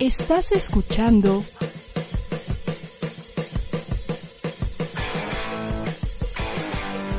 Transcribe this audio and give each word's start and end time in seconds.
Estás 0.00 0.50
escuchando 0.50 1.44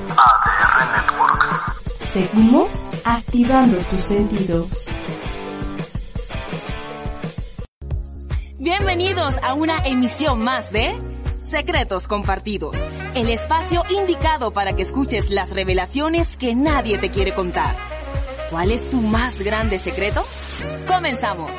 ADR 0.09 0.92
Networks. 0.92 1.48
Seguimos 2.11 2.72
activando 3.06 3.77
tus 3.90 4.01
sentidos. 4.03 4.85
Bienvenidos 8.59 9.36
a 9.42 9.54
una 9.54 9.78
emisión 9.86 10.44
más 10.44 10.73
de 10.73 10.98
Secretos 11.39 12.10
Compartidos, 12.10 12.76
el 13.16 13.30
espacio 13.30 13.84
indicado 13.89 14.52
para 14.52 14.76
que 14.76 14.82
escuches 14.82 15.30
las 15.30 15.52
revelaciones 15.52 16.36
que 16.36 16.55
nadie 16.55 16.98
te 16.98 17.10
quiere 17.10 17.34
contar. 17.34 17.78
¿Cuál 18.50 18.71
es 18.71 18.89
tu 18.89 19.00
más 19.00 19.39
grande 19.39 19.78
secreto? 19.78 20.26
Comenzamos. 20.88 21.52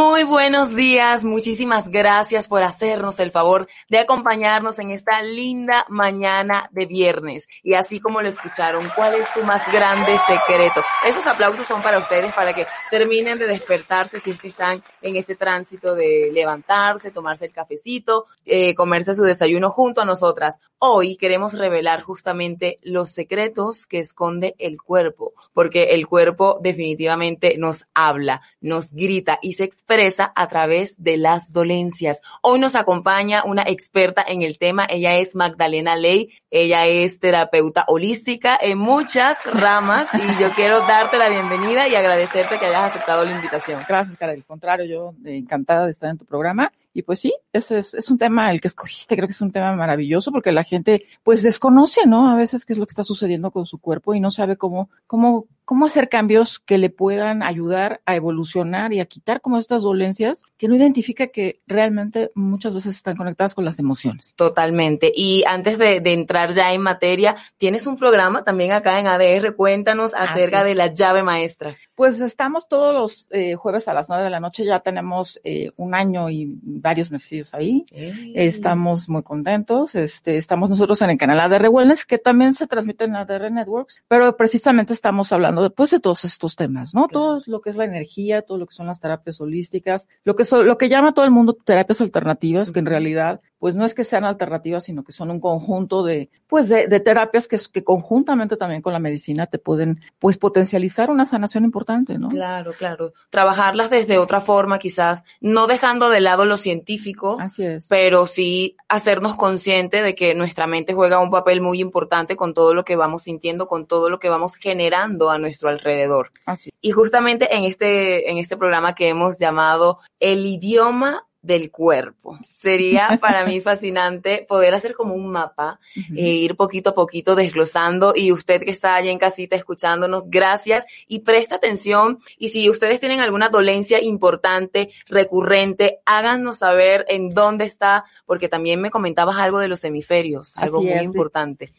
Muy 0.00 0.24
buenos 0.24 0.74
días, 0.74 1.26
muchísimas 1.26 1.90
gracias 1.90 2.48
por 2.48 2.62
hacernos 2.62 3.20
el 3.20 3.30
favor 3.30 3.68
de 3.90 3.98
acompañarnos 3.98 4.78
en 4.78 4.90
esta 4.92 5.20
linda 5.20 5.84
mañana 5.90 6.70
de 6.72 6.86
viernes. 6.86 7.46
Y 7.62 7.74
así 7.74 8.00
como 8.00 8.22
lo 8.22 8.28
escucharon, 8.28 8.88
¿cuál 8.96 9.16
es 9.16 9.30
tu 9.34 9.42
más 9.42 9.60
grande 9.70 10.16
secreto? 10.26 10.80
Esos 11.06 11.26
aplausos 11.26 11.66
son 11.66 11.82
para 11.82 11.98
ustedes 11.98 12.34
para 12.34 12.54
que 12.54 12.66
terminen 12.90 13.38
de 13.38 13.46
despertarse 13.46 14.20
si 14.20 14.30
están 14.42 14.82
en 15.02 15.16
este 15.16 15.36
tránsito 15.36 15.94
de 15.94 16.30
levantarse, 16.32 17.10
tomarse 17.10 17.44
el 17.44 17.52
cafecito, 17.52 18.24
eh, 18.46 18.74
comerse 18.74 19.14
su 19.14 19.22
desayuno 19.22 19.70
junto 19.70 20.00
a 20.00 20.06
nosotras. 20.06 20.60
Hoy 20.78 21.16
queremos 21.16 21.52
revelar 21.58 22.00
justamente 22.00 22.78
los 22.80 23.10
secretos 23.10 23.86
que 23.86 23.98
esconde 23.98 24.54
el 24.58 24.80
cuerpo, 24.80 25.34
porque 25.52 25.90
el 25.90 26.06
cuerpo 26.06 26.58
definitivamente 26.62 27.58
nos 27.58 27.84
habla, 27.92 28.40
nos 28.62 28.94
grita 28.94 29.38
y 29.42 29.52
se 29.52 29.64
expresa 29.64 29.89
a 29.90 30.46
través 30.46 31.02
de 31.02 31.16
las 31.16 31.52
dolencias. 31.52 32.20
Hoy 32.42 32.60
nos 32.60 32.76
acompaña 32.76 33.42
una 33.44 33.62
experta 33.62 34.24
en 34.26 34.42
el 34.42 34.56
tema. 34.56 34.86
Ella 34.88 35.16
es 35.16 35.34
Magdalena 35.34 35.96
Ley. 35.96 36.30
Ella 36.48 36.86
es 36.86 37.18
terapeuta 37.18 37.84
holística 37.88 38.56
en 38.60 38.78
muchas 38.78 39.38
ramas 39.52 40.06
y 40.14 40.40
yo 40.40 40.50
quiero 40.52 40.78
darte 40.86 41.18
la 41.18 41.28
bienvenida 41.28 41.88
y 41.88 41.96
agradecerte 41.96 42.56
que 42.58 42.66
hayas 42.66 42.90
aceptado 42.90 43.24
la 43.24 43.32
invitación. 43.32 43.82
Gracias, 43.88 44.16
cara. 44.16 44.32
Al 44.32 44.44
contrario, 44.44 44.84
yo 44.84 45.28
eh, 45.28 45.36
encantada 45.36 45.86
de 45.86 45.90
estar 45.90 46.08
en 46.08 46.18
tu 46.18 46.24
programa. 46.24 46.70
Y 46.92 47.02
pues 47.02 47.20
sí, 47.20 47.32
ese 47.52 47.78
es, 47.78 47.94
es 47.94 48.10
un 48.10 48.18
tema 48.18 48.50
el 48.50 48.60
que 48.60 48.66
escogiste, 48.66 49.14
creo 49.14 49.28
que 49.28 49.32
es 49.32 49.40
un 49.40 49.52
tema 49.52 49.74
maravilloso 49.76 50.32
porque 50.32 50.50
la 50.50 50.64
gente 50.64 51.04
pues 51.22 51.42
desconoce, 51.42 52.00
¿no? 52.06 52.28
A 52.28 52.34
veces 52.34 52.64
qué 52.64 52.72
es 52.72 52.80
lo 52.80 52.86
que 52.86 52.90
está 52.90 53.04
sucediendo 53.04 53.52
con 53.52 53.64
su 53.64 53.78
cuerpo 53.78 54.12
y 54.12 54.20
no 54.20 54.32
sabe 54.32 54.56
cómo, 54.56 54.90
cómo, 55.06 55.46
cómo 55.70 55.86
hacer 55.86 56.08
cambios 56.08 56.58
que 56.58 56.78
le 56.78 56.90
puedan 56.90 57.44
ayudar 57.44 58.00
a 58.04 58.16
evolucionar 58.16 58.92
y 58.92 58.98
a 58.98 59.06
quitar 59.06 59.40
como 59.40 59.56
estas 59.56 59.84
dolencias 59.84 60.42
que 60.58 60.66
no 60.66 60.74
identifica 60.74 61.28
que 61.28 61.60
realmente 61.68 62.32
muchas 62.34 62.74
veces 62.74 62.96
están 62.96 63.16
conectadas 63.16 63.54
con 63.54 63.64
las 63.64 63.78
emociones. 63.78 64.34
Totalmente. 64.34 65.12
Y 65.14 65.44
antes 65.46 65.78
de, 65.78 66.00
de 66.00 66.12
entrar 66.12 66.54
ya 66.54 66.72
en 66.72 66.80
materia, 66.80 67.36
tienes 67.56 67.86
un 67.86 67.96
programa 67.96 68.42
también 68.42 68.72
acá 68.72 68.98
en 68.98 69.06
ADR. 69.06 69.54
Cuéntanos 69.54 70.12
acerca 70.12 70.64
de 70.64 70.74
la 70.74 70.92
llave 70.92 71.22
maestra. 71.22 71.76
Pues 71.94 72.20
estamos 72.20 72.66
todos 72.68 72.92
los 72.92 73.28
eh, 73.30 73.54
jueves 73.54 73.86
a 73.86 73.94
las 73.94 74.08
nueve 74.08 74.24
de 74.24 74.30
la 74.30 74.40
noche, 74.40 74.64
ya 74.64 74.80
tenemos 74.80 75.38
eh, 75.44 75.70
un 75.76 75.94
año 75.94 76.30
y 76.30 76.48
varios 76.62 77.12
meses 77.12 77.54
ahí. 77.54 77.86
Estamos 78.34 79.08
muy 79.08 79.22
contentos. 79.22 79.94
Este, 79.94 80.36
estamos 80.36 80.68
nosotros 80.68 81.00
en 81.02 81.10
el 81.10 81.18
canal 81.18 81.38
ADR 81.38 81.68
Wellness, 81.68 82.06
que 82.06 82.18
también 82.18 82.54
se 82.54 82.66
transmite 82.66 83.04
en 83.04 83.14
ADR 83.14 83.52
Networks, 83.52 84.02
pero 84.08 84.36
precisamente 84.36 84.94
estamos 84.94 85.30
hablando 85.30 85.59
después 85.62 85.90
de 85.90 86.00
todos 86.00 86.24
estos 86.24 86.56
temas, 86.56 86.94
¿no? 86.94 87.08
Claro. 87.08 87.38
Todo 87.38 87.42
lo 87.46 87.60
que 87.60 87.70
es 87.70 87.76
la 87.76 87.84
energía, 87.84 88.42
todo 88.42 88.58
lo 88.58 88.66
que 88.66 88.74
son 88.74 88.86
las 88.86 89.00
terapias 89.00 89.40
holísticas, 89.40 90.08
lo 90.24 90.36
que 90.36 90.44
son, 90.44 90.66
lo 90.66 90.78
que 90.78 90.88
llama 90.88 91.12
todo 91.14 91.24
el 91.24 91.30
mundo 91.30 91.54
terapias 91.54 92.00
alternativas, 92.00 92.72
que 92.72 92.80
en 92.80 92.86
realidad, 92.86 93.40
pues 93.60 93.76
no 93.76 93.84
es 93.84 93.94
que 93.94 94.04
sean 94.04 94.24
alternativas, 94.24 94.84
sino 94.84 95.04
que 95.04 95.12
son 95.12 95.30
un 95.30 95.38
conjunto 95.38 96.02
de, 96.02 96.30
pues 96.48 96.70
de, 96.70 96.88
de 96.88 96.98
terapias 96.98 97.46
que, 97.46 97.58
que 97.72 97.84
conjuntamente 97.84 98.56
también 98.56 98.80
con 98.80 98.94
la 98.94 98.98
medicina 98.98 99.46
te 99.46 99.58
pueden, 99.58 100.00
pues 100.18 100.38
potencializar 100.38 101.10
una 101.10 101.26
sanación 101.26 101.64
importante, 101.64 102.18
¿no? 102.18 102.30
Claro, 102.30 102.72
claro. 102.72 103.12
Trabajarlas 103.28 103.90
desde 103.90 104.16
otra 104.18 104.40
forma, 104.40 104.78
quizás, 104.78 105.22
no 105.42 105.66
dejando 105.66 106.08
de 106.08 106.20
lado 106.20 106.46
lo 106.46 106.56
científico, 106.56 107.36
Así 107.38 107.64
es. 107.64 107.86
pero 107.88 108.24
sí 108.24 108.76
hacernos 108.88 109.36
consciente 109.36 110.00
de 110.02 110.14
que 110.14 110.34
nuestra 110.34 110.66
mente 110.66 110.94
juega 110.94 111.20
un 111.20 111.30
papel 111.30 111.60
muy 111.60 111.80
importante 111.80 112.36
con 112.36 112.54
todo 112.54 112.72
lo 112.72 112.84
que 112.84 112.96
vamos 112.96 113.24
sintiendo, 113.24 113.68
con 113.68 113.86
todo 113.86 114.08
lo 114.08 114.18
que 114.18 114.30
vamos 114.30 114.56
generando 114.56 115.30
a 115.30 115.38
nuestro 115.38 115.68
alrededor. 115.68 116.32
Así 116.46 116.70
es. 116.72 116.78
Y 116.80 116.92
justamente 116.92 117.54
en 117.54 117.64
este, 117.64 118.30
en 118.30 118.38
este 118.38 118.56
programa 118.56 118.94
que 118.94 119.10
hemos 119.10 119.38
llamado 119.38 119.98
El 120.18 120.46
idioma 120.46 121.26
del 121.42 121.70
cuerpo. 121.70 122.38
Sería 122.58 123.18
para 123.20 123.44
mí 123.46 123.60
fascinante 123.60 124.44
poder 124.48 124.74
hacer 124.74 124.94
como 124.94 125.14
un 125.14 125.30
mapa 125.30 125.80
e 126.14 126.28
ir 126.28 126.56
poquito 126.56 126.90
a 126.90 126.94
poquito 126.94 127.34
desglosando 127.34 128.12
y 128.14 128.32
usted 128.32 128.62
que 128.62 128.70
está 128.70 128.94
allá 128.96 129.10
en 129.10 129.18
casita 129.18 129.56
escuchándonos, 129.56 130.24
gracias 130.28 130.84
y 131.08 131.20
presta 131.20 131.56
atención 131.56 132.18
y 132.38 132.50
si 132.50 132.68
ustedes 132.68 133.00
tienen 133.00 133.20
alguna 133.20 133.48
dolencia 133.48 134.02
importante, 134.02 134.90
recurrente, 135.08 136.00
háganos 136.04 136.58
saber 136.58 137.04
en 137.08 137.30
dónde 137.30 137.64
está, 137.64 138.04
porque 138.26 138.48
también 138.48 138.80
me 138.80 138.90
comentabas 138.90 139.36
algo 139.36 139.58
de 139.58 139.68
los 139.68 139.82
hemisferios, 139.84 140.52
algo 140.56 140.78
Así 140.78 140.86
muy 140.88 140.96
es. 140.96 141.02
importante. 141.02 141.70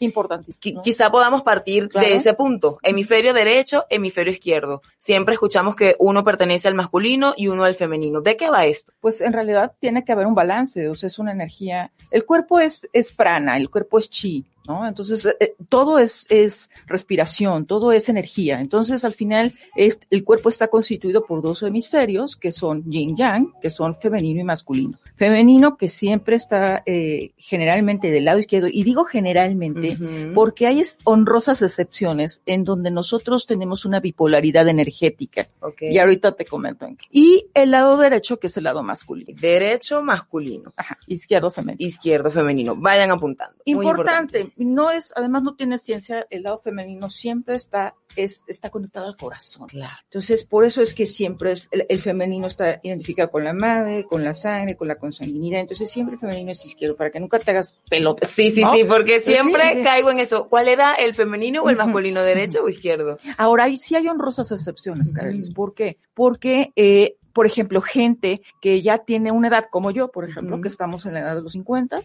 Quizá 0.83 1.11
podamos 1.11 1.43
partir 1.43 1.89
Claro. 1.89 2.07
de 2.07 2.15
ese 2.15 2.33
punto. 2.33 2.79
Hemisferio 2.83 3.33
derecho, 3.33 3.85
hemisferio 3.89 4.33
izquierdo. 4.33 4.81
Siempre 4.97 5.33
escuchamos 5.33 5.75
que 5.75 5.95
uno 5.99 6.23
pertenece 6.23 6.67
al 6.67 6.75
masculino 6.75 7.33
y 7.35 7.47
uno 7.47 7.63
al 7.63 7.75
femenino. 7.75 8.21
¿De 8.21 8.37
qué 8.37 8.49
va 8.49 8.65
esto? 8.65 8.93
Pues 9.01 9.21
en 9.21 9.33
realidad 9.33 9.50
tiene 9.79 10.03
que 10.03 10.11
haber 10.11 10.27
un 10.27 10.35
balance, 10.35 10.87
o 10.87 10.93
sea, 10.93 11.07
es 11.07 11.19
una 11.19 11.31
energía. 11.31 11.91
El 12.09 12.25
cuerpo 12.25 12.59
es, 12.59 12.81
es 12.93 13.11
prana, 13.11 13.57
el 13.57 13.69
cuerpo 13.69 13.99
es 13.99 14.09
chi, 14.09 14.45
¿no? 14.67 14.87
Entonces, 14.87 15.25
eh, 15.39 15.55
todo 15.69 15.99
es, 15.99 16.25
es 16.29 16.69
respiración, 16.87 17.65
todo 17.65 17.91
es 17.91 18.09
energía. 18.09 18.59
Entonces, 18.59 19.05
al 19.05 19.13
final, 19.13 19.53
es, 19.75 19.99
el 20.09 20.23
cuerpo 20.23 20.49
está 20.49 20.67
constituido 20.67 21.25
por 21.25 21.41
dos 21.41 21.63
hemisferios, 21.63 22.35
que 22.35 22.51
son 22.51 22.83
yin 22.89 23.15
yang, 23.15 23.53
que 23.61 23.69
son 23.69 23.95
femenino 23.95 24.41
y 24.41 24.43
masculino. 24.43 24.99
Femenino 25.15 25.77
que 25.77 25.87
siempre 25.87 26.35
está 26.35 26.81
eh, 26.85 27.31
generalmente 27.37 28.09
del 28.09 28.25
lado 28.25 28.39
izquierdo, 28.39 28.67
y 28.71 28.83
digo 28.83 29.05
generalmente, 29.05 29.95
porque 30.33 30.65
hay 30.67 30.81
honrosas 31.03 31.61
excepciones 31.61 32.41
en 32.45 32.63
donde 32.63 32.89
nosotros 32.89 33.45
tenemos 33.45 33.85
una 33.85 33.99
bipolaridad 33.99 34.67
energética. 34.67 35.47
Y 35.79 35.99
ahorita 35.99 36.31
te 36.33 36.45
comento. 36.45 36.87
Y 37.11 37.47
el 37.53 37.71
lado 37.71 37.97
derecho, 37.97 38.39
que 38.39 38.47
es 38.47 38.57
el 38.57 38.63
lado 38.63 38.81
masculino. 38.81 39.37
Derecho 39.39 40.01
masculino, 40.01 40.73
Ajá, 40.75 40.97
izquierdo 41.07 41.51
femenino. 41.51 41.87
izquierdo 41.87 42.31
femenino. 42.31 42.75
Vayan 42.75 43.11
apuntando. 43.11 43.55
Muy 43.65 43.85
Importante, 43.85 44.50
no 44.57 44.91
es, 44.91 45.13
además 45.15 45.43
no 45.43 45.55
tiene 45.55 45.79
ciencia, 45.79 46.25
el 46.29 46.43
lado 46.43 46.59
femenino 46.59 47.09
siempre 47.09 47.55
está, 47.55 47.95
es, 48.15 48.43
está 48.47 48.69
conectado 48.69 49.07
al 49.07 49.15
corazón. 49.15 49.67
Claro. 49.67 49.95
Entonces, 50.05 50.45
por 50.45 50.65
eso 50.65 50.81
es 50.81 50.93
que 50.93 51.05
siempre 51.05 51.51
es, 51.51 51.67
el, 51.71 51.85
el 51.89 51.99
femenino 51.99 52.47
está 52.47 52.79
identificado 52.83 53.31
con 53.31 53.43
la 53.43 53.53
madre, 53.53 54.05
con 54.05 54.23
la 54.23 54.33
sangre, 54.33 54.75
con 54.75 54.87
la 54.87 54.95
consanguinidad. 54.95 55.61
Entonces, 55.61 55.89
siempre 55.89 56.15
el 56.15 56.19
femenino 56.19 56.51
es 56.51 56.65
izquierdo, 56.65 56.95
para 56.95 57.11
que 57.11 57.19
nunca 57.19 57.39
te 57.39 57.51
hagas 57.51 57.75
pelota. 57.89 58.27
Sí, 58.27 58.51
sí, 58.51 58.61
¿no? 58.61 58.73
sí, 58.73 58.83
porque 58.83 59.21
siempre 59.21 59.77
sí. 59.77 59.83
caigo 59.83 60.11
en 60.11 60.19
eso. 60.19 60.47
¿Cuál 60.49 60.67
era 60.67 60.93
el 60.95 61.13
femenino 61.13 61.63
o 61.63 61.69
el 61.69 61.77
masculino, 61.77 62.21
derecho 62.23 62.63
o 62.63 62.69
izquierdo? 62.69 63.17
Ahora, 63.37 63.67
sí 63.77 63.95
hay 63.95 64.07
honrosas 64.07 64.51
excepciones. 64.51 65.11
Carelis. 65.13 65.53
¿Por 65.53 65.73
qué? 65.73 65.97
Porque, 66.13 66.71
eh, 66.75 67.17
por 67.33 67.45
ejemplo, 67.45 67.81
gente 67.81 68.41
que 68.61 68.81
ya 68.81 68.99
tiene 68.99 69.31
una 69.31 69.47
edad 69.47 69.65
como 69.69 69.91
yo, 69.91 70.11
por 70.11 70.27
ejemplo, 70.27 70.59
que 70.61 70.67
estamos 70.67 71.05
en 71.05 71.13
la 71.13 71.21
edad 71.21 71.35
de 71.35 71.41
los 71.41 71.53
50, 71.53 72.01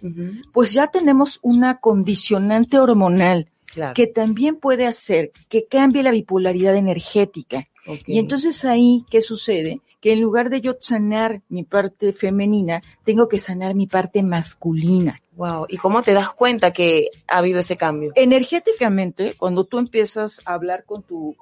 pues 0.52 0.72
ya 0.72 0.88
tenemos 0.88 1.38
una 1.42 1.78
condicionante 1.78 2.78
hormonal 2.78 3.48
Claro. 3.74 3.92
que 3.92 4.06
también 4.06 4.56
puede 4.56 4.86
hacer 4.86 5.32
que 5.50 5.66
cambie 5.66 6.02
la 6.02 6.10
bipolaridad 6.10 6.76
energética. 6.76 7.68
Y 8.06 8.18
entonces 8.18 8.64
ahí, 8.64 9.04
¿qué 9.10 9.20
sucede? 9.20 9.80
Que 10.00 10.12
en 10.12 10.20
lugar 10.22 10.48
de 10.50 10.60
yo 10.62 10.76
sanar 10.80 11.42
mi 11.50 11.62
parte 11.62 12.12
femenina, 12.14 12.80
tengo 13.04 13.28
que 13.28 13.38
sanar 13.38 13.74
mi 13.74 13.86
parte 13.86 14.22
masculina. 14.22 15.20
Wow. 15.36 15.66
¿Y 15.68 15.76
cómo 15.76 16.02
te 16.02 16.14
das 16.14 16.30
cuenta 16.30 16.72
que 16.72 17.10
ha 17.28 17.38
habido 17.38 17.60
ese 17.60 17.76
cambio? 17.76 18.12
Energéticamente, 18.14 19.34
cuando 19.36 19.64
tú 19.64 19.78
empiezas 19.78 20.40
a 20.46 20.54
hablar 20.54 20.84
con 20.84 21.02
tu, 21.02 21.36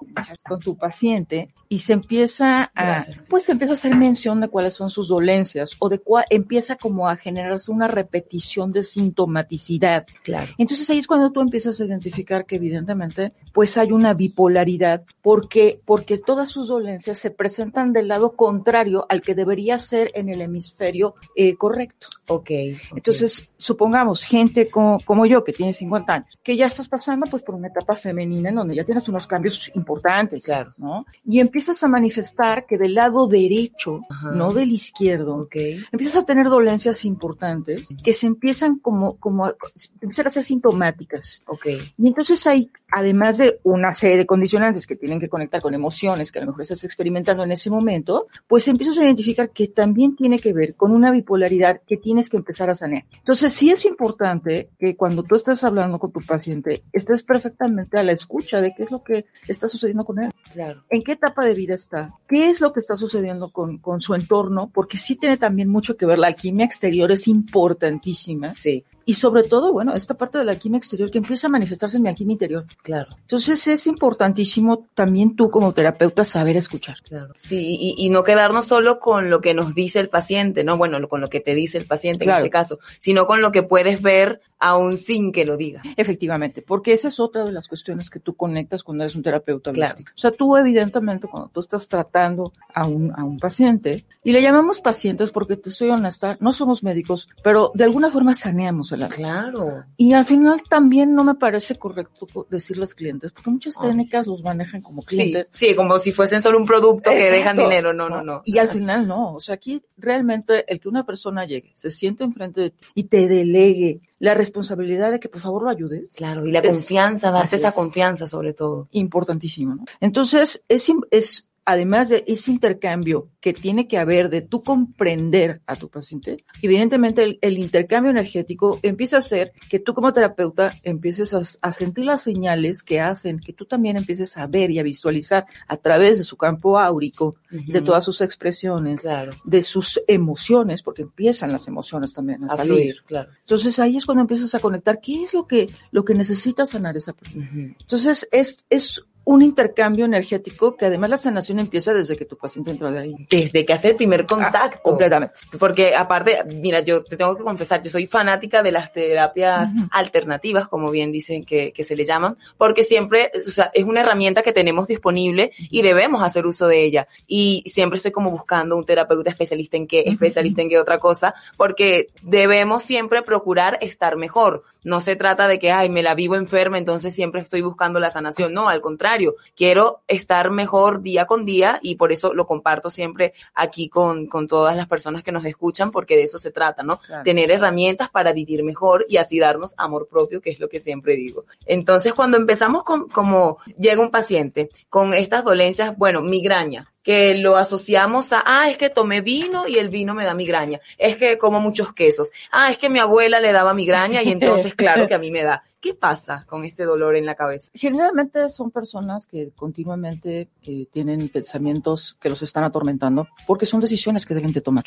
con 0.47 0.59
tu 0.59 0.77
paciente 0.77 1.49
y 1.69 1.79
se 1.79 1.93
empieza 1.93 2.73
a, 2.75 2.85
Gracias. 2.85 3.29
pues 3.29 3.49
empieza 3.49 3.73
a 3.73 3.75
hacer 3.75 3.95
mención 3.95 4.41
de 4.41 4.49
cuáles 4.49 4.75
son 4.75 4.91
sus 4.91 5.09
dolencias 5.09 5.71
o 5.79 5.89
de 5.89 6.01
cuál, 6.01 6.25
empieza 6.31 6.77
como 6.77 7.09
a 7.09 7.17
generarse 7.17 7.71
una 7.71 7.87
repetición 7.87 8.73
de 8.73 8.83
sintomaticidad. 8.83 10.07
Claro. 10.25 10.53
Entonces 10.59 10.91
ahí 10.91 10.99
es 10.99 11.07
cuando 11.07 11.31
tú 11.31 11.41
empiezas 11.41 11.81
a 11.81 11.85
identificar 11.85 12.47
que 12.47 12.57
evidentemente 12.57 13.33
pues 13.53 13.79
hay 13.79 13.93
una 13.93 14.13
bipolaridad 14.13 15.05
porque, 15.23 15.81
porque 15.85 16.19
todas 16.19 16.49
sus 16.49 16.69
dolencias 16.69 17.19
se 17.19 17.31
presentan 17.31 17.93
del 17.93 18.09
lado 18.09 18.33
contrario 18.33 19.07
al 19.09 19.21
que 19.21 19.35
debería 19.35 19.79
ser 19.79 20.11
en 20.15 20.29
el 20.29 20.41
hemisferio 20.41 21.15
eh, 21.37 21.55
correcto. 21.57 22.09
Ok. 22.27 22.41
ok. 22.41 22.51
Entonces, 22.97 23.53
supongamos 23.57 23.84
supongamos 23.85 24.23
gente 24.25 24.71
como, 24.71 24.99
como 25.05 25.27
yo 25.27 25.45
que 25.45 25.53
tiene 25.53 25.75
50 25.75 26.15
años, 26.15 26.39
que 26.43 26.57
ya 26.57 26.65
estás 26.65 26.89
pasando 26.89 27.27
pues 27.27 27.43
por 27.43 27.55
una 27.55 27.69
etapa 27.69 27.95
femenina 27.97 28.49
en 28.49 28.55
donde 28.55 28.75
ya 28.75 28.83
tienes 28.85 29.07
unos 29.11 29.27
cambios 29.27 29.71
importantes, 29.75 30.43
Claro. 30.47 30.73
¿no? 30.79 31.05
Y 31.27 31.39
empiezas 31.41 31.83
a 31.85 31.89
manifestar 31.89 32.65
que 32.65 32.79
del 32.79 32.95
lado 32.95 33.27
derecho, 33.27 34.01
Ajá. 34.09 34.31
no 34.33 34.55
del 34.55 34.71
izquierdo, 34.73 35.37
Ok. 35.37 35.57
empiezas 35.93 36.23
a 36.23 36.25
tener 36.25 36.49
dolencias 36.49 37.05
importantes 37.05 37.89
que 38.03 38.15
se 38.15 38.27
empiezan 38.27 38.79
como, 38.79 39.17
como, 39.19 39.45
a- 39.45 39.55
empiezan 40.01 40.29
a 40.29 40.31
ser 40.31 40.45
sintomáticas. 40.45 41.43
Ok. 41.47 41.67
Y 41.99 42.07
entonces 42.09 42.47
hay, 42.47 42.71
además 42.95 43.39
de 43.39 43.59
una 43.65 43.93
serie 43.97 44.17
de 44.17 44.25
condicionantes 44.25 44.87
que 44.87 44.95
tienen 44.95 45.19
que 45.19 45.29
conectar 45.29 45.61
con 45.61 45.75
emociones 45.75 46.31
que 46.31 46.39
a 46.39 46.43
lo 46.43 46.49
mejor 46.49 46.63
estás 46.63 46.85
experimentando 46.85 47.43
en 47.43 47.51
ese 47.51 47.69
momento, 47.69 48.29
pues 48.47 48.69
empiezas 48.69 48.99
a 48.99 49.05
identificar 49.05 49.51
que 49.51 49.67
también 49.67 50.15
tiene 50.15 50.39
que 50.39 50.53
ver 50.53 50.77
con 50.77 50.93
una 50.93 51.11
bipolaridad 51.11 51.81
que 51.85 51.97
tienes 51.97 52.31
que 52.31 52.37
empezar 52.37 52.71
a 52.71 52.77
sanear. 52.77 53.05
Entonces 53.13 53.53
sí 53.53 53.71
es 53.71 53.85
importante 53.85 54.69
que 54.79 54.95
cuando 54.95 55.25
tú 55.25 55.35
estás 55.35 55.65
hablando 55.65 55.99
con 55.99 56.13
tu 56.13 56.21
paciente, 56.21 56.85
estés 56.93 57.25
perfectamente 57.25 57.99
a 57.99 58.05
la 58.05 58.13
escucha 58.13 58.61
de 58.61 58.73
qué 58.77 58.85
es 58.85 58.93
lo 58.93 59.03
que 59.03 59.27
está 59.49 59.67
sucediendo 59.67 60.05
con 60.05 60.21
él. 60.21 60.31
Claro. 60.53 60.85
en 60.89 61.03
qué 61.03 61.13
etapa 61.13 61.45
de 61.45 61.55
vida 61.55 61.75
está, 61.75 62.15
qué 62.29 62.49
es 62.49 62.61
lo 62.61 62.73
que 62.73 62.79
está 62.79 62.95
sucediendo 62.95 63.51
con, 63.51 63.79
con 63.79 63.99
su 63.99 64.15
entorno, 64.15 64.71
porque 64.73 64.99
sí 64.99 65.17
tiene 65.17 65.37
también 65.37 65.69
mucho 65.69 65.97
que 65.97 66.07
ver, 66.07 66.21
la 66.21 66.29
alquimia 66.29 66.65
exterior 66.65 67.11
es 67.11 67.27
importantísima, 67.27 68.55
Sí, 68.55 68.85
y 69.07 69.15
sobre 69.15 69.43
todo, 69.43 69.73
bueno, 69.73 69.95
esta 69.95 70.15
parte 70.15 70.39
de 70.39 70.45
la 70.45 70.53
alquimia 70.53 70.79
exterior 70.79 71.11
que 71.11 71.19
empieza 71.19 71.47
a 71.47 71.51
manifestarse 71.51 71.97
en 71.97 72.03
mi 72.03 72.09
alquimia 72.09 72.33
interior. 72.35 72.65
claro. 72.83 73.11
Entonces 73.21 73.67
es 73.67 73.87
importantísimo 73.87 74.87
también 74.95 75.37
tú 75.37 75.51
como 75.51 75.73
terapeuta 75.73 76.25
saber 76.25 76.57
escuchar. 76.57 76.97
Claro. 77.03 77.35
Sí, 77.43 77.77
y, 77.79 77.95
y 77.99 78.11
no 78.11 78.25
quedarnos 78.25 78.67
solo 78.67 79.01
con 79.01 79.31
lo 79.31 79.41
que 79.41 79.55
nos 79.55 79.75
dice 79.75 80.01
el 80.01 80.09
paciente, 80.09 80.65
¿no? 80.65 80.77
Bueno, 80.77 81.09
con 81.09 81.21
lo 81.21 81.29
que 81.29 81.41
te 81.41 81.55
dice 81.55 81.79
el 81.79 81.87
paciente 81.87 82.25
Claro. 82.25 82.41
en 82.41 82.47
este 82.47 82.51
caso, 82.51 82.79
sino 83.01 83.27
con 83.27 83.41
lo 83.41 83.53
que 83.53 83.63
puedes 83.63 84.01
ver 84.03 84.41
aún 84.59 84.97
sin 84.97 85.31
que 85.31 85.45
lo 85.45 85.57
diga. 85.57 85.83
Efectivamente, 85.97 86.63
porque 86.63 86.95
esa 86.95 87.09
es 87.09 87.21
otra 87.21 87.45
de 87.45 87.53
las 87.53 87.69
cuestiones 87.69 88.09
que 88.09 88.19
tú 88.19 88.35
conectas 88.35 88.83
cuando 88.83 89.05
eres 89.05 89.15
un 89.15 89.23
terapeuta 89.23 89.73
Claro. 89.73 89.97
O 89.99 90.19
sea, 90.19 90.31
tú 90.31 90.57
evidentemente 90.57 91.27
cuando 91.29 91.51
tú 91.53 91.61
estás 91.61 91.87
tratando 91.87 92.53
a 92.73 92.87
un, 92.87 93.13
a 93.15 93.25
un 93.25 93.39
paciente, 93.39 94.05
y 94.23 94.33
le 94.33 94.41
llamamos 94.41 94.81
pacientes 94.81 95.33
porque 95.33 95.57
te 95.57 95.71
soy 95.71 95.91
honesta, 95.91 96.39
no 96.41 96.53
somos 96.55 96.83
médicos, 96.83 97.29
pero 97.43 97.73
de 97.75 97.85
alguna 97.85 98.11
forma 98.11 98.33
saneamos 98.33 98.91
Claro. 99.09 99.85
Y 99.97 100.13
al 100.13 100.25
final 100.25 100.63
también 100.69 101.15
no 101.15 101.25
me 101.25 101.35
parece 101.35 101.77
correcto 101.77 102.27
co- 102.33 102.47
decirles 102.51 102.95
clientes, 102.95 103.33
porque 103.33 103.51
muchas 103.51 103.75
Ay. 103.81 103.89
técnicas 103.89 104.27
los 104.27 104.43
manejan 104.43 104.81
como 104.83 105.03
Sí, 105.03 105.07
clientes. 105.09 105.49
sí, 105.53 105.75
como 105.75 105.99
si 105.99 106.13
fuesen 106.13 106.43
solo 106.43 106.59
un 106.59 106.67
producto 106.67 107.11
que 107.11 107.31
dejan 107.31 107.57
dinero. 107.57 107.93
No, 107.93 108.09
no, 108.09 108.23
no. 108.23 108.43
Y 108.45 108.59
al 108.59 108.69
final 108.71 109.07
no. 109.07 109.35
O 109.35 109.41
sea, 109.41 109.55
aquí 109.57 109.83
realmente 109.97 110.71
el 110.73 110.81
que 110.81 110.89
una 110.89 111.05
persona 111.07 111.45
llegue, 111.45 111.73
se 111.75 111.91
siente 111.91 112.25
enfrente 112.25 112.61
de 112.61 112.71
ti 112.71 112.85
y 112.95 113.05
te 113.05 113.29
delegue 113.29 114.01
la 114.19 114.35
responsabilidad 114.35 115.11
de 115.11 115.21
que 115.21 115.29
por 115.29 115.41
favor 115.41 115.65
lo 115.65 115.71
ayudes, 115.71 116.15
Claro, 116.15 116.47
y 116.47 116.51
la 116.53 116.61
Es- 116.61 116.69
confianza, 116.69 117.31
darte 117.31 117.57
esa 117.57 117.69
es. 117.69 117.75
confianza 117.75 118.27
sobre 118.27 118.55
todo. 118.55 118.89
importantísimo, 118.93 119.75
¿no? 119.75 119.85
Entonces, 120.01 120.65
es, 120.69 120.91
es 121.11 121.49
además 121.65 122.09
de 122.09 122.25
ese 122.27 122.51
intercambio 122.51 123.29
que 123.41 123.53
tiene 123.53 123.89
que 123.89 123.99
haber 123.99 124.29
de 124.31 124.43
tú 124.43 124.63
comprender 124.63 125.61
a 125.67 125.77
tu 125.77 125.89
paciente, 125.89 126.45
evidentemente 126.63 127.23
el, 127.23 127.39
el 127.43 127.59
intercambio 127.59 128.11
energético 128.11 128.79
empieza 128.83 129.19
a 129.19 129.23
ser 129.23 129.53
que 129.69 129.79
tú 129.79 129.95
como 129.95 130.13
terapeuta 130.13 130.75
empieces 130.83 131.35
a, 131.35 131.43
a 131.67 131.73
sentir 131.73 132.05
las 132.05 132.23
señales 132.23 132.83
que 132.83 133.01
hacen 133.01 133.39
que 133.41 133.53
tú 133.53 133.67
también 133.67 133.97
empieces 133.97 134.37
a 134.37 134.47
ver 134.47 134.71
y 134.71 134.79
a 134.79 134.83
visualizar 134.83 135.47
a 135.69 135.77
través 135.77 136.19
de 136.19 136.25
su 136.25 136.37
campo 136.37 136.79
áurico, 136.79 137.37
de 137.51 137.81
todas 137.83 138.05
sus 138.05 138.21
expresiones, 138.21 139.03
Claro. 139.03 139.33
de 139.45 139.63
sus 139.63 140.01
emociones, 140.09 140.83
porque 140.83 141.03
empiezan 141.03 141.53
las 141.53 141.69
emociones 141.69 142.13
también 142.15 142.45
a, 142.45 142.49
A 142.49 142.57
salir. 142.57 142.73
fluir, 142.73 142.97
claro. 143.07 143.31
Entonces 143.41 143.79
ahí 143.79 143.97
es 143.97 144.05
cuando 144.07 144.23
empiezas 144.23 144.55
a 144.55 144.59
conectar 144.61 145.01
qué 145.01 145.23
es 145.23 145.35
lo 145.35 145.47
que, 145.47 145.69
lo 145.91 146.05
que 146.05 146.15
necesita 146.15 146.67
sanar 146.67 146.97
esa 146.97 147.13
persona. 147.13 147.49
Entonces, 147.79 148.27
es, 148.33 148.65
es 148.71 149.05
un 149.25 149.43
intercambio 149.43 150.05
energético 150.05 150.77
que 150.77 150.87
además 150.87 151.11
la 151.11 151.17
sanación 151.17 151.59
empieza 151.59 151.95
desde 151.95 152.17
que 152.17 152.25
tu 152.25 152.37
paciente 152.37 152.71
entra 152.71 152.91
de 152.91 152.99
ahí. 152.99 153.15
Desde 153.31 153.65
que 153.65 153.73
hace 153.73 153.89
el 153.89 153.97
primer 153.97 154.27
contacto. 154.27 154.81
Completamente. 154.83 155.35
Porque 155.59 155.95
aparte, 155.95 156.39
mira, 156.61 156.81
yo 156.81 157.03
te 157.05 157.17
tengo 157.17 157.37
que 157.37 157.43
confesar, 157.43 157.83
yo 157.83 157.91
soy 157.91 158.07
fanática 158.07 158.63
de 158.63 158.73
las 158.73 158.93
terapias 158.93 159.71
Ujú. 159.73 159.89
alternativas, 159.91 160.69
como 160.69 160.91
bien 160.91 161.11
dicen 161.11 161.45
que, 161.45 161.73
que 161.73 161.85
se 161.85 161.97
le 161.97 162.05
llaman, 162.05 162.37
porque 162.59 162.85
siempre, 162.85 163.31
o 163.35 163.51
sea, 163.51 163.71
es 163.73 163.85
una 163.85 164.03
herramienta 164.03 164.43
que 164.43 164.53
tenemos 164.53 164.89
disponible 164.89 165.53
y 165.59 165.83
debemos 165.83 166.23
hacer 166.23 166.45
uso 166.47 166.67
de 166.69 166.85
ella. 166.85 167.09
Y 167.27 167.65
siempre 167.73 167.97
estoy 167.97 168.13
como 168.13 168.31
buscando 168.31 168.77
un 168.77 168.85
terapeuta 168.85 169.31
especialista 169.31 169.77
en 169.77 169.87
qué, 169.87 170.03
Ujú. 170.03 170.13
especialista 170.13 170.61
en 170.61 170.69
qué 170.69 170.79
otra 170.79 170.99
cosa, 170.99 171.35
porque 171.57 172.09
debemos 172.23 172.83
siempre 172.83 173.23
procurar 173.23 173.79
estar 173.81 174.17
mejor. 174.17 174.65
No 174.83 175.01
se 175.01 175.17
trata 175.17 175.49
de 175.49 175.59
que, 175.59 175.73
ay, 175.73 175.89
me 175.89 176.03
la 176.03 176.15
vivo 176.15 176.37
enferma, 176.37 176.77
entonces 176.77 177.15
siempre 177.15 177.41
estoy 177.41 177.63
buscando 177.63 178.01
la 178.01 178.11
sanación. 178.11 178.53
No, 178.53 178.69
al 178.69 178.83
contrario, 178.83 179.14
quiero 179.57 180.03
estar 180.09 180.51
mejor 180.51 181.03
día 181.03 181.27
con 181.27 181.45
día 181.45 181.79
y 181.83 181.97
por 181.97 182.13
eso 182.13 182.35
lo 182.35 182.47
comparto 182.47 182.91
siempre 182.91 183.35
aquí 183.55 183.89
con, 183.89 184.27
con 184.27 184.49
todas 184.49 184.77
las 184.77 184.89
personas 184.89 185.23
que 185.23 185.33
nos 185.33 185.45
escuchan, 185.45 185.91
porque 185.91 186.17
de 186.17 186.25
eso 186.25 186.39
se 186.39 186.51
trata, 186.51 186.83
¿no? 186.83 186.99
Claro. 186.99 187.25
Tener 187.25 187.51
herramientas 187.51 188.11
para 188.11 188.33
vivir 188.33 188.63
mejor 188.63 189.05
y 189.09 189.17
así 189.17 189.39
darnos 189.39 189.75
amor 189.77 190.09
propio, 190.09 190.41
que 190.41 190.51
es 190.51 190.61
lo 190.61 190.69
que 190.69 190.81
siempre 190.81 191.17
digo. 191.17 191.45
Entonces, 191.67 192.15
cuando 192.15 192.37
empezamos 192.37 192.85
con, 192.85 193.09
como 193.09 193.59
llega 193.79 194.01
un 194.01 194.11
paciente 194.11 194.71
con 194.89 195.15
estas 195.15 195.45
dolencias, 195.45 195.97
bueno, 195.97 196.21
migraña, 196.23 196.94
que 197.05 197.35
lo 197.35 197.57
asociamos 197.57 198.33
a, 198.33 198.43
ah, 198.45 198.71
es 198.71 198.79
que 198.79 198.91
tomé 198.91 199.21
vino 199.21 199.69
y 199.69 199.77
el 199.79 199.91
vino 199.91 200.15
me 200.15 200.25
da 200.25 200.35
migraña, 200.35 200.81
es 200.99 201.17
que 201.17 201.39
como 201.39 201.61
muchos 201.61 201.93
quesos, 201.93 202.33
ah, 202.51 202.73
es 202.73 202.79
que 202.79 202.89
mi 202.89 202.99
abuela 202.99 203.39
le 203.39 203.53
daba 203.53 203.75
migraña 203.75 204.23
y 204.23 204.33
entonces, 204.33 204.75
claro 204.75 205.07
que 205.07 205.15
a 205.15 205.19
mí 205.19 205.31
me 205.31 205.45
da. 205.45 205.63
¿Qué 205.81 205.93
pasa 205.93 206.47
con 206.49 206.65
este 206.65 206.85
dolor 206.85 207.15
en 207.15 207.27
la 207.27 207.35
cabeza? 207.35 207.71
Generalmente 207.75 208.49
son 208.49 208.71
personas 208.71 209.27
que 209.27 209.51
continuamente 209.55 210.49
eh, 210.63 210.87
tienen 210.91 211.29
pensamientos 211.29 212.17
que 212.19 212.31
los 212.31 212.41
están 212.41 212.65
atormentando 212.65 213.29
porque 213.47 213.67
son 213.67 213.81
decisiones 213.81 214.25
que 214.25 214.33
deben 214.33 214.55
de 214.55 214.63
tomar. 214.63 214.85